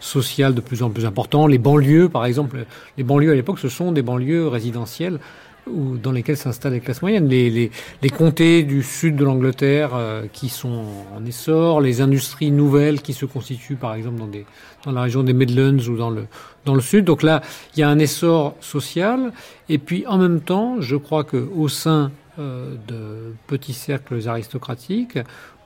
social 0.00 0.54
de 0.54 0.60
plus 0.60 0.82
en 0.82 0.90
plus 0.90 1.06
important. 1.06 1.46
Les 1.46 1.58
banlieues, 1.58 2.08
par 2.08 2.24
exemple, 2.24 2.64
les 2.96 3.04
banlieues 3.04 3.32
à 3.32 3.34
l'époque, 3.34 3.58
ce 3.58 3.68
sont 3.68 3.92
des 3.92 4.02
banlieues 4.02 4.48
résidentielles 4.48 5.18
où, 5.66 5.96
dans 5.96 6.12
lesquelles 6.12 6.36
s'installent 6.36 6.74
les 6.74 6.80
classes 6.80 7.02
moyennes. 7.02 7.28
Les, 7.28 7.50
les, 7.50 7.70
les 8.02 8.10
comtés 8.10 8.62
du 8.62 8.82
sud 8.82 9.16
de 9.16 9.24
l'Angleterre 9.24 9.90
euh, 9.94 10.26
qui 10.32 10.48
sont 10.48 10.84
en 11.16 11.24
essor, 11.24 11.80
les 11.80 12.00
industries 12.00 12.50
nouvelles 12.50 13.02
qui 13.02 13.12
se 13.12 13.26
constituent, 13.26 13.76
par 13.76 13.94
exemple, 13.94 14.18
dans, 14.18 14.26
des, 14.26 14.46
dans 14.84 14.92
la 14.92 15.02
région 15.02 15.22
des 15.22 15.32
Midlands 15.32 15.78
ou 15.88 15.96
dans 15.96 16.10
le, 16.10 16.26
dans 16.64 16.74
le 16.74 16.80
sud. 16.80 17.04
Donc 17.04 17.22
là, 17.22 17.42
il 17.74 17.80
y 17.80 17.82
a 17.82 17.88
un 17.88 17.98
essor 17.98 18.54
social. 18.60 19.32
Et 19.68 19.78
puis, 19.78 20.06
en 20.06 20.18
même 20.18 20.40
temps, 20.40 20.80
je 20.80 20.96
crois 20.96 21.24
qu'au 21.24 21.68
sein 21.68 22.12
de 22.38 23.34
petits 23.46 23.72
cercles 23.72 24.28
aristocratiques, 24.28 25.18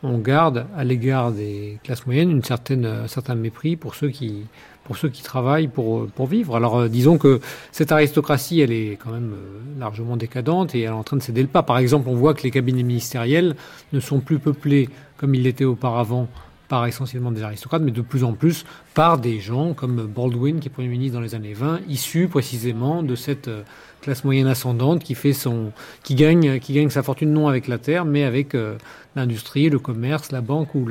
on 0.02 0.18
garde 0.18 0.66
à 0.76 0.84
l'égard 0.84 1.32
des 1.32 1.78
classes 1.84 2.06
moyennes 2.06 2.30
une 2.30 2.44
certaine, 2.44 2.86
un 2.86 3.08
certain 3.08 3.34
mépris 3.34 3.76
pour 3.76 3.94
ceux 3.94 4.08
qui, 4.08 4.46
pour 4.84 4.96
ceux 4.96 5.08
qui 5.08 5.22
travaillent 5.22 5.68
pour, 5.68 6.06
pour 6.08 6.26
vivre. 6.26 6.56
Alors 6.56 6.78
euh, 6.78 6.88
disons 6.88 7.18
que 7.18 7.40
cette 7.70 7.92
aristocratie, 7.92 8.60
elle 8.60 8.72
est 8.72 8.98
quand 9.02 9.12
même 9.12 9.34
euh, 9.34 9.78
largement 9.78 10.16
décadente 10.16 10.74
et 10.74 10.80
elle 10.80 10.86
est 10.86 10.88
en 10.88 11.04
train 11.04 11.16
de 11.16 11.22
céder 11.22 11.42
le 11.42 11.48
pas. 11.48 11.62
Par 11.62 11.78
exemple, 11.78 12.08
on 12.08 12.14
voit 12.14 12.34
que 12.34 12.42
les 12.42 12.50
cabinets 12.50 12.82
ministériels 12.82 13.56
ne 13.92 14.00
sont 14.00 14.20
plus 14.20 14.38
peuplés 14.38 14.88
comme 15.16 15.34
ils 15.34 15.42
l'étaient 15.42 15.64
auparavant 15.64 16.28
par 16.68 16.86
essentiellement 16.86 17.32
des 17.32 17.42
aristocrates, 17.42 17.82
mais 17.82 17.90
de 17.90 18.00
plus 18.00 18.24
en 18.24 18.32
plus 18.32 18.64
par 18.94 19.18
des 19.18 19.40
gens 19.40 19.74
comme 19.74 20.06
Baldwin, 20.06 20.60
qui 20.60 20.68
est 20.68 20.70
Premier 20.70 20.88
ministre 20.88 21.14
dans 21.14 21.22
les 21.22 21.34
années 21.34 21.52
20, 21.52 21.80
issus 21.88 22.28
précisément 22.28 23.02
de 23.02 23.16
cette 23.16 23.48
euh, 23.48 23.62
classe 24.01 24.24
moyenne 24.24 24.46
ascendante 24.46 25.03
qui 25.03 25.14
fait 25.14 25.32
son, 25.32 25.72
qui 26.03 26.14
gagne, 26.14 26.59
qui 26.59 26.72
gagne 26.72 26.90
sa 26.90 27.03
fortune 27.03 27.32
non 27.32 27.48
avec 27.48 27.68
la 27.68 27.78
terre, 27.78 28.05
mais 28.05 28.24
avec 28.24 28.55
euh, 28.55 28.76
l'industrie, 29.16 29.68
le 29.68 29.78
commerce, 29.78 30.32
la 30.32 30.40
banque 30.40 30.74
ou 30.74 30.86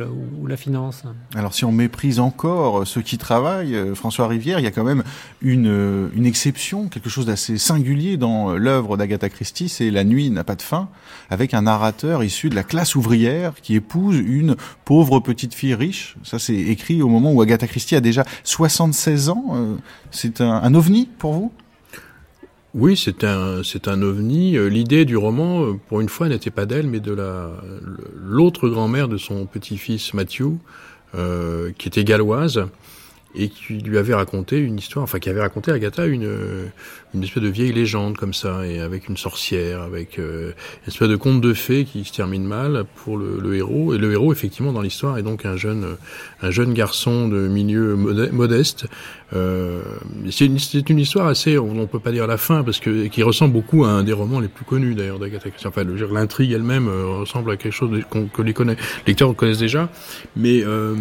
la, 0.47 0.57
finance. 0.57 1.03
Alors 1.36 1.53
si 1.53 1.66
on 1.66 1.72
méprise 1.72 2.20
encore 2.20 2.86
ceux 2.86 3.01
qui 3.01 3.18
travaillent, 3.18 3.76
euh, 3.76 3.95
François 3.95 4.28
Rivière, 4.28 4.60
il 4.60 4.64
y 4.64 4.68
a 4.68 4.72
quand 4.72 4.84
même 4.84 5.03
une, 5.41 5.68
euh, 5.68 6.10
une 6.16 6.26
exception, 6.26 6.88
quelque 6.88 7.10
chose 7.10 7.26
d'assez 7.26 7.57
singulier 7.57 8.18
dans 8.18 8.53
l'œuvre 8.53 8.97
d'Agatha 8.97 9.30
Christie, 9.30 9.70
c'est 9.70 9.89
La 9.89 10.03
nuit 10.03 10.30
n'a 10.30 10.43
pas 10.43 10.55
de 10.55 10.62
fin, 10.62 10.89
avec 11.30 11.53
un 11.53 11.64
narrateur 11.64 12.24
issu 12.24 12.49
de 12.49 12.55
la 12.55 12.64
classe 12.64 12.95
ouvrière 12.95 13.53
qui 13.62 13.76
épouse 13.76 14.18
une 14.18 14.55
pauvre 14.86 15.20
petite 15.20 15.53
fille 15.53 15.74
riche. 15.74 16.18
Ça 16.24 16.39
c'est 16.39 16.55
écrit 16.55 17.01
au 17.01 17.07
moment 17.07 17.32
où 17.32 17.41
Agatha 17.41 17.68
Christie 17.68 17.95
a 17.95 18.01
déjà 18.01 18.24
76 18.43 19.30
ans. 19.30 19.78
C'est 20.12 20.41
un, 20.41 20.51
un 20.51 20.74
ovni 20.76 21.10
pour 21.18 21.34
vous? 21.34 21.51
Oui, 22.76 22.95
c'est 22.95 23.24
un, 23.24 23.63
c'est 23.63 23.88
un 23.88 24.01
ovni. 24.01 24.55
Euh, 24.55 24.67
l'idée 24.67 25.05
du 25.05 25.17
roman, 25.17 25.63
euh, 25.63 25.74
pour 25.88 26.01
une 26.01 26.09
fois, 26.09 26.30
n'était 26.30 26.51
pas 26.51 26.65
d'elle, 26.65 26.88
mais 26.88 26.99
de 26.99 27.13
la, 27.13 27.49
l'autre 28.15 28.70
grand-mère 28.70 29.07
de 29.07 29.17
son 29.17 29.45
petit-fils 29.47 30.13
Matthew, 30.13 30.57
euh, 31.15 31.72
qui 31.78 31.88
était 31.88 32.03
galloise 32.03 32.67
et 33.36 33.49
qui 33.49 33.73
lui 33.73 33.97
avait 33.97 34.15
raconté 34.15 34.57
une 34.57 34.77
histoire, 34.77 35.03
enfin 35.03 35.19
qui 35.19 35.30
avait 35.30 35.41
raconté 35.41 35.71
à 35.71 35.75
Agatha 35.75 36.05
une, 36.05 36.30
une 37.13 37.23
espèce 37.23 37.43
de 37.43 37.49
vieille 37.49 37.71
légende 37.71 38.17
comme 38.17 38.34
ça, 38.34 38.65
et 38.65 38.80
avec 38.80 39.07
une 39.07 39.17
sorcière, 39.17 39.82
avec 39.82 40.17
euh, 40.17 40.51
une 40.84 40.88
espèce 40.88 41.07
de 41.07 41.15
conte 41.15 41.41
de 41.41 41.53
fées 41.53 41.86
qui 41.86 42.03
se 42.05 42.13
termine 42.13 42.43
mal 42.43 42.86
pour 42.95 43.17
le, 43.17 43.39
le 43.39 43.55
héros. 43.55 43.93
Et 43.93 43.97
le 43.97 44.11
héros, 44.11 44.32
effectivement, 44.32 44.73
dans 44.73 44.82
l'histoire, 44.82 45.17
est 45.17 45.23
donc 45.23 45.45
un 45.45 45.57
jeune, 45.57 45.97
un 46.41 46.51
jeune 46.51 46.73
garçon 46.73 47.27
de 47.27 47.47
milieu 47.47 47.95
modeste. 47.95 48.88
Euh, 49.34 49.84
c'est 50.32 50.45
une, 50.45 50.57
une, 50.88 50.99
histoire 50.99 51.27
assez, 51.27 51.57
on 51.59 51.73
ne 51.73 51.86
peut 51.86 51.99
pas 51.99 52.11
dire 52.11 52.25
la 52.25 52.38
fin, 52.38 52.63
parce 52.63 52.80
que 52.80 53.07
qui 53.07 53.21
ressemble 53.21 53.53
beaucoup 53.53 53.86
à 53.86 53.89
un 53.89 54.03
des 54.03 54.13
romans 54.13 54.39
les 54.39 54.47
plus 54.47 54.65
connus 54.65 54.95
d'ailleurs 54.95 55.19
d'Agatha 55.19 55.49
Christie. 55.49 55.67
Enfin, 55.67 55.84
l'intrigue 55.84 56.51
elle-même 56.51 56.88
euh, 56.88 57.19
ressemble 57.19 57.51
à 57.51 57.57
quelque 57.57 57.73
chose 57.73 57.91
que 58.34 58.41
les 58.41 58.53
connaît, 58.53 58.77
lecteurs 59.05 59.36
connaissent 59.36 59.59
déjà, 59.59 59.89
mais 60.36 60.63
euh, 60.63 60.95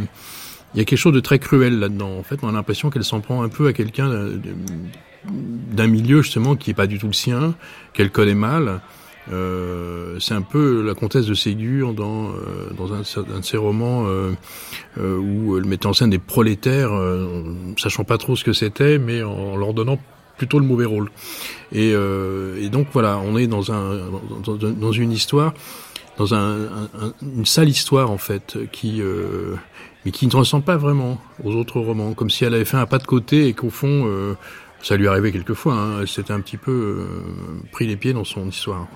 il 0.75 0.79
y 0.79 0.81
a 0.81 0.85
quelque 0.85 0.99
chose 0.99 1.15
de 1.15 1.21
très 1.21 1.39
cruel 1.39 1.79
là-dedans. 1.79 2.19
En 2.19 2.23
fait, 2.23 2.39
on 2.43 2.49
a 2.49 2.53
l'impression 2.53 2.91
qu'elle 2.91 3.05
s'en 3.05 3.21
prend 3.21 3.43
un 3.43 3.49
peu 3.49 3.67
à 3.69 3.73
quelqu'un 3.73 4.11
d'un 5.25 5.87
milieu 5.87 6.23
justement 6.23 6.57
qui 6.57 6.71
est 6.71 6.75
pas 6.75 6.87
du 6.87 6.99
tout 6.99 7.07
le 7.07 7.13
sien, 7.13 7.55
qu'elle 7.93 8.11
connaît 8.11 8.35
mal. 8.35 8.81
Euh, 9.33 10.19
c'est 10.21 10.35
un 10.35 10.43
peu 10.43 10.83
la 10.83 10.95
comtesse 10.95 11.27
de 11.27 11.35
Ségur 11.35 11.93
dans, 11.93 12.29
euh, 12.29 12.71
dans 12.77 12.95
un, 12.95 13.01
de 13.01 13.45
ses 13.45 13.59
romans 13.59 14.07
euh, 14.07 14.33
euh 14.99 15.19
où 15.19 15.59
elle 15.59 15.67
mettait 15.67 15.87
en 15.87 15.93
scène 15.93 16.11
des 16.11 16.19
prolétaires, 16.19 16.95
euh, 16.95 17.45
sachant 17.77 18.05
pas 18.05 18.17
trop 18.17 18.37
ce 18.37 18.45
que 18.45 18.55
c'était, 18.55 18.99
mais 18.99 19.23
en, 19.23 19.57
leur 19.57 19.75
donnant 19.75 19.99
plutôt 20.39 20.59
le 20.59 20.65
mauvais 20.65 20.87
rôle. 20.87 21.11
Et, 21.73 21.91
et 21.91 22.69
donc 22.69 22.87
voilà, 22.93 23.19
on 23.19 23.37
est 23.37 23.49
dans, 23.49 23.73
un, 23.73 23.99
dans, 24.47 24.93
une 24.93 25.11
histoire, 25.11 25.53
dans 26.17 26.33
un, 26.33 26.57
une 27.21 27.45
sale 27.45 27.69
histoire 27.69 28.13
en 28.13 28.19
fait, 28.19 28.57
qui 28.71 29.03
mais 30.09 30.13
qui 30.13 30.27
ne 30.27 30.35
ressemble 30.35 30.65
pas 30.65 30.79
vraiment 30.79 31.19
aux 31.45 31.55
autres 31.55 31.81
romans, 31.81 32.15
comme 32.15 32.31
si 32.31 32.43
elle 32.43 32.55
avait 32.55 32.65
fait 32.65 32.79
un 32.79 32.87
pas 32.87 32.97
de 32.97 33.05
côté 33.05 33.47
et 33.47 33.53
qu'au 33.53 33.69
fond, 33.69 34.07
euh, 34.07 34.39
ça 34.83 34.97
lui 34.97 35.07
arrivait 35.07 35.33
quelquefois, 35.33 35.75
hein, 35.75 35.99
elle 36.01 36.09
s'était 36.09 36.33
un 36.33 36.41
petit 36.41 36.57
peu 36.57 36.73
euh, 36.73 37.07
pris 37.73 37.87
les 37.87 37.97
pieds 37.97 38.15
dans 38.15 38.25
son 38.25 38.49
histoire. 38.49 38.87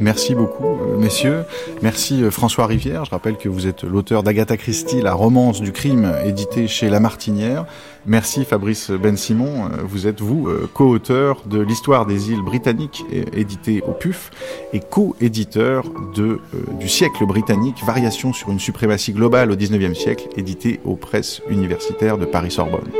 Merci 0.00 0.34
beaucoup, 0.34 0.64
euh, 0.64 0.96
messieurs. 0.98 1.44
Merci 1.82 2.22
euh, 2.22 2.30
François 2.30 2.66
Rivière. 2.66 3.04
Je 3.04 3.10
rappelle 3.10 3.36
que 3.36 3.48
vous 3.48 3.66
êtes 3.66 3.84
l'auteur 3.84 4.22
d'Agatha 4.22 4.56
Christie, 4.56 5.02
La 5.02 5.12
romance 5.12 5.60
du 5.60 5.72
crime, 5.72 6.12
édité 6.24 6.68
chez 6.68 6.88
La 6.88 7.00
Martinière. 7.00 7.66
Merci 8.06 8.46
Fabrice 8.46 8.90
Ben 8.90 9.16
Simon. 9.16 9.66
Euh, 9.66 9.82
vous 9.84 10.06
êtes, 10.06 10.20
vous, 10.20 10.48
co-auteur 10.72 11.42
de 11.46 11.60
L'histoire 11.60 12.06
des 12.06 12.30
îles 12.30 12.42
britanniques, 12.42 13.04
édité 13.34 13.82
au 13.86 13.92
PUF, 13.92 14.30
et 14.72 14.80
co-éditeur 14.80 15.84
du 16.14 16.88
siècle 16.88 17.26
britannique, 17.26 17.76
Variation 17.84 18.32
sur 18.32 18.50
une 18.50 18.58
suprématie 18.58 19.12
globale 19.12 19.50
au 19.50 19.56
XIXe 19.56 19.98
siècle, 19.98 20.28
édité 20.36 20.80
aux 20.84 20.96
presses 20.96 21.42
universitaires 21.48 22.18
de 22.18 22.24
Paris-Sorbonne. 22.24 22.90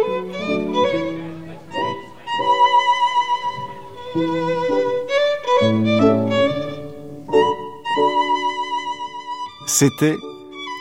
C'était 9.72 10.16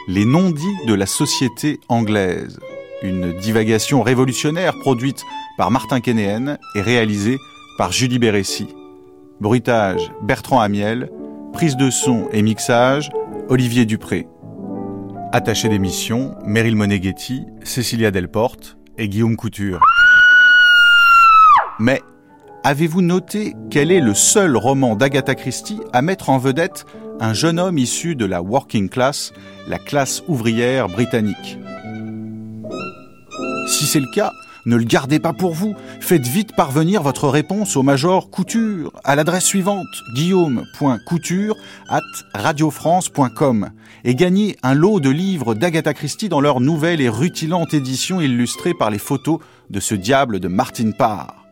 Les 0.08 0.26
non-dits 0.26 0.86
de 0.88 0.96
la 0.96 1.06
société 1.06 1.80
anglaise, 1.90 2.60
une 3.04 3.34
divagation 3.34 4.02
révolutionnaire 4.02 4.74
produite 4.80 5.24
par 5.60 5.70
Martin 5.70 6.02
Kénéen 6.02 6.58
et 6.74 6.82
réalisée 6.82 7.38
par 7.78 7.92
Julie 7.92 8.18
Bérécy. 8.18 8.68
Bruitage 9.40 10.12
Bertrand 10.24 10.60
Amiel, 10.60 11.12
prise 11.54 11.78
de 11.78 11.92
son 11.92 12.30
et 12.34 12.42
mixage 12.42 13.12
Olivier 13.48 13.86
Dupré. 13.86 14.28
Attaché 15.34 15.70
d'émission 15.70 16.34
Meryl 16.44 16.76
Moneghetti, 16.76 17.46
Cécilia 17.64 18.10
Delporte 18.10 18.80
et 18.98 19.08
Guillaume 19.08 19.38
Couture. 19.38 19.80
Mais 21.78 22.02
avez-vous 22.64 23.04
noté 23.04 23.54
quel 23.70 23.92
est 23.92 24.02
le 24.02 24.16
seul 24.16 24.58
roman 24.58 24.96
d'Agatha 24.96 25.36
Christie 25.36 25.80
à 25.94 26.02
mettre 26.02 26.32
en 26.32 26.40
vedette 26.40 26.88
un 27.20 27.34
jeune 27.34 27.60
homme 27.60 27.78
issu 27.78 28.16
de 28.16 28.26
la 28.26 28.42
working 28.42 28.90
class, 28.90 29.34
la 29.68 29.78
classe 29.78 30.24
ouvrière 30.28 30.88
britannique. 30.88 31.58
Si 33.68 33.86
c'est 33.86 34.00
le 34.00 34.12
cas, 34.14 34.32
ne 34.66 34.76
le 34.76 34.84
gardez 34.84 35.20
pas 35.20 35.34
pour 35.34 35.54
vous. 35.54 35.76
Faites 36.00 36.28
vite 36.28 36.56
parvenir 36.56 37.02
votre 37.02 37.28
réponse 37.28 37.76
au 37.78 37.84
major 37.84 38.30
Couture 38.30 38.92
à 39.04 39.16
l'adresse 39.16 39.46
suivante 39.46 39.88
guillaume.couture 40.16 41.56
at 41.88 42.02
radiofrance.com 42.34 43.70
et 44.04 44.16
gagnez 44.16 44.58
un 44.64 44.74
lot 44.74 45.00
de 45.00 45.10
livres 45.10 45.56
d'Agatha 45.56 45.94
Christie 45.94 46.30
dans 46.30 46.42
leur 46.42 46.60
nouvelle 46.60 47.02
et 47.02 47.10
rutilante 47.10 47.74
édition 47.74 48.22
illustrée 48.22 48.74
par 48.74 48.90
les 48.90 49.00
photos 49.00 49.40
de 49.70 49.80
ce 49.80 49.96
diable 49.96 50.40
de 50.40 50.48
Martin 50.48 50.92
Parr. 50.92 51.46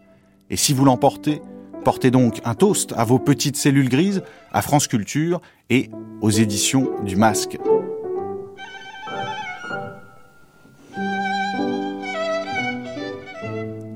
Et 0.49 0.57
si 0.57 0.73
vous 0.73 0.85
l'emportez, 0.85 1.41
Portez 1.87 2.11
donc 2.11 2.41
un 2.43 2.53
toast 2.53 2.93
à 2.97 3.05
vos 3.05 3.17
petites 3.17 3.55
cellules 3.55 3.87
grises, 3.87 4.21
à 4.51 4.61
France 4.61 4.89
Culture 4.89 5.39
et 5.69 5.89
aux 6.21 6.29
éditions 6.29 6.89
du 7.03 7.15
Masque. 7.15 7.57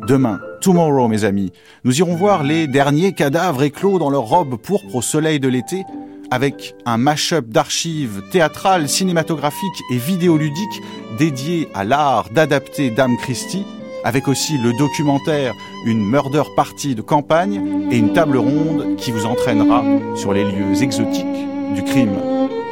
Demain, 0.07 0.41
tomorrow 0.59 1.07
mes 1.07 1.24
amis, 1.24 1.51
nous 1.86 1.97
irons 1.99 2.15
voir 2.15 2.43
les 2.43 2.67
derniers 2.67 3.13
cadavres 3.13 3.63
éclos 3.63 3.99
dans 3.99 4.09
leur 4.09 4.24
robe 4.24 4.57
pourpre 4.57 4.95
au 4.95 5.01
soleil 5.01 5.39
de 5.39 5.47
l'été, 5.47 5.84
avec 6.32 6.76
un 6.86 6.97
mash-up 6.97 7.47
d'archives 7.47 8.22
théâtrales, 8.32 8.89
cinématographiques 8.89 9.82
et 9.91 9.97
vidéoludiques 9.97 10.82
dédié 11.17 11.69
à 11.74 11.84
l'art 11.84 12.30
d'adapter 12.30 12.89
Dame 12.89 13.17
Christie, 13.17 13.65
avec 14.03 14.28
aussi 14.28 14.57
le 14.57 14.74
documentaire 14.74 15.53
Une 15.86 16.03
murder 16.03 16.43
party 16.55 16.95
de 16.95 17.01
campagne 17.01 17.89
et 17.91 17.97
une 17.97 18.13
table 18.13 18.38
ronde 18.38 18.95
qui 18.97 19.11
vous 19.11 19.26
entraînera 19.26 19.84
sur 20.15 20.34
les 20.34 20.43
lieux 20.43 20.82
exotiques 20.82 21.51
du 21.74 21.84
crime. 21.84 22.15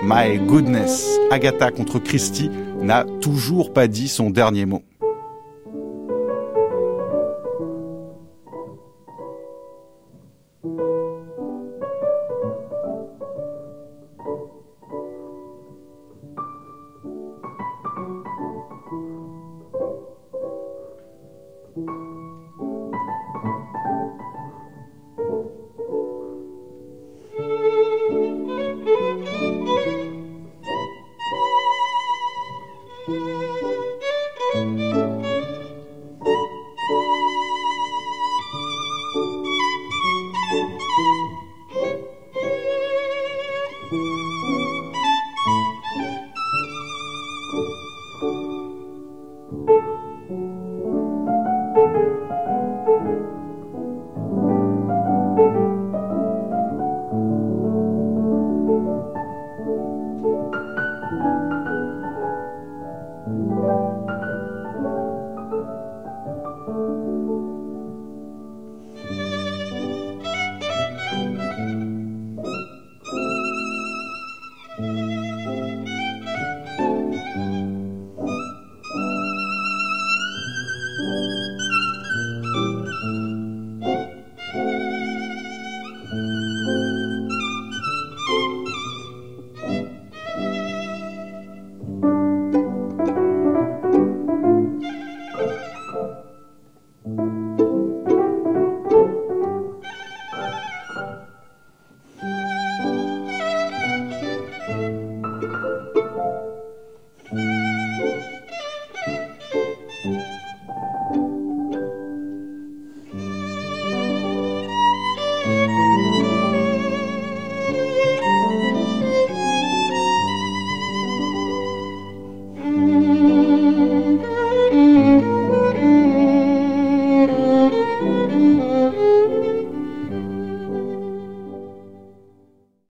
My 0.03 0.37
goodness, 0.39 1.19
Agatha 1.31 1.71
contre 1.71 1.99
Christie 1.99 2.49
n'a 2.81 3.05
toujours 3.21 3.73
pas 3.73 3.87
dit 3.87 4.07
son 4.07 4.29
dernier 4.29 4.65
mot. 4.65 4.83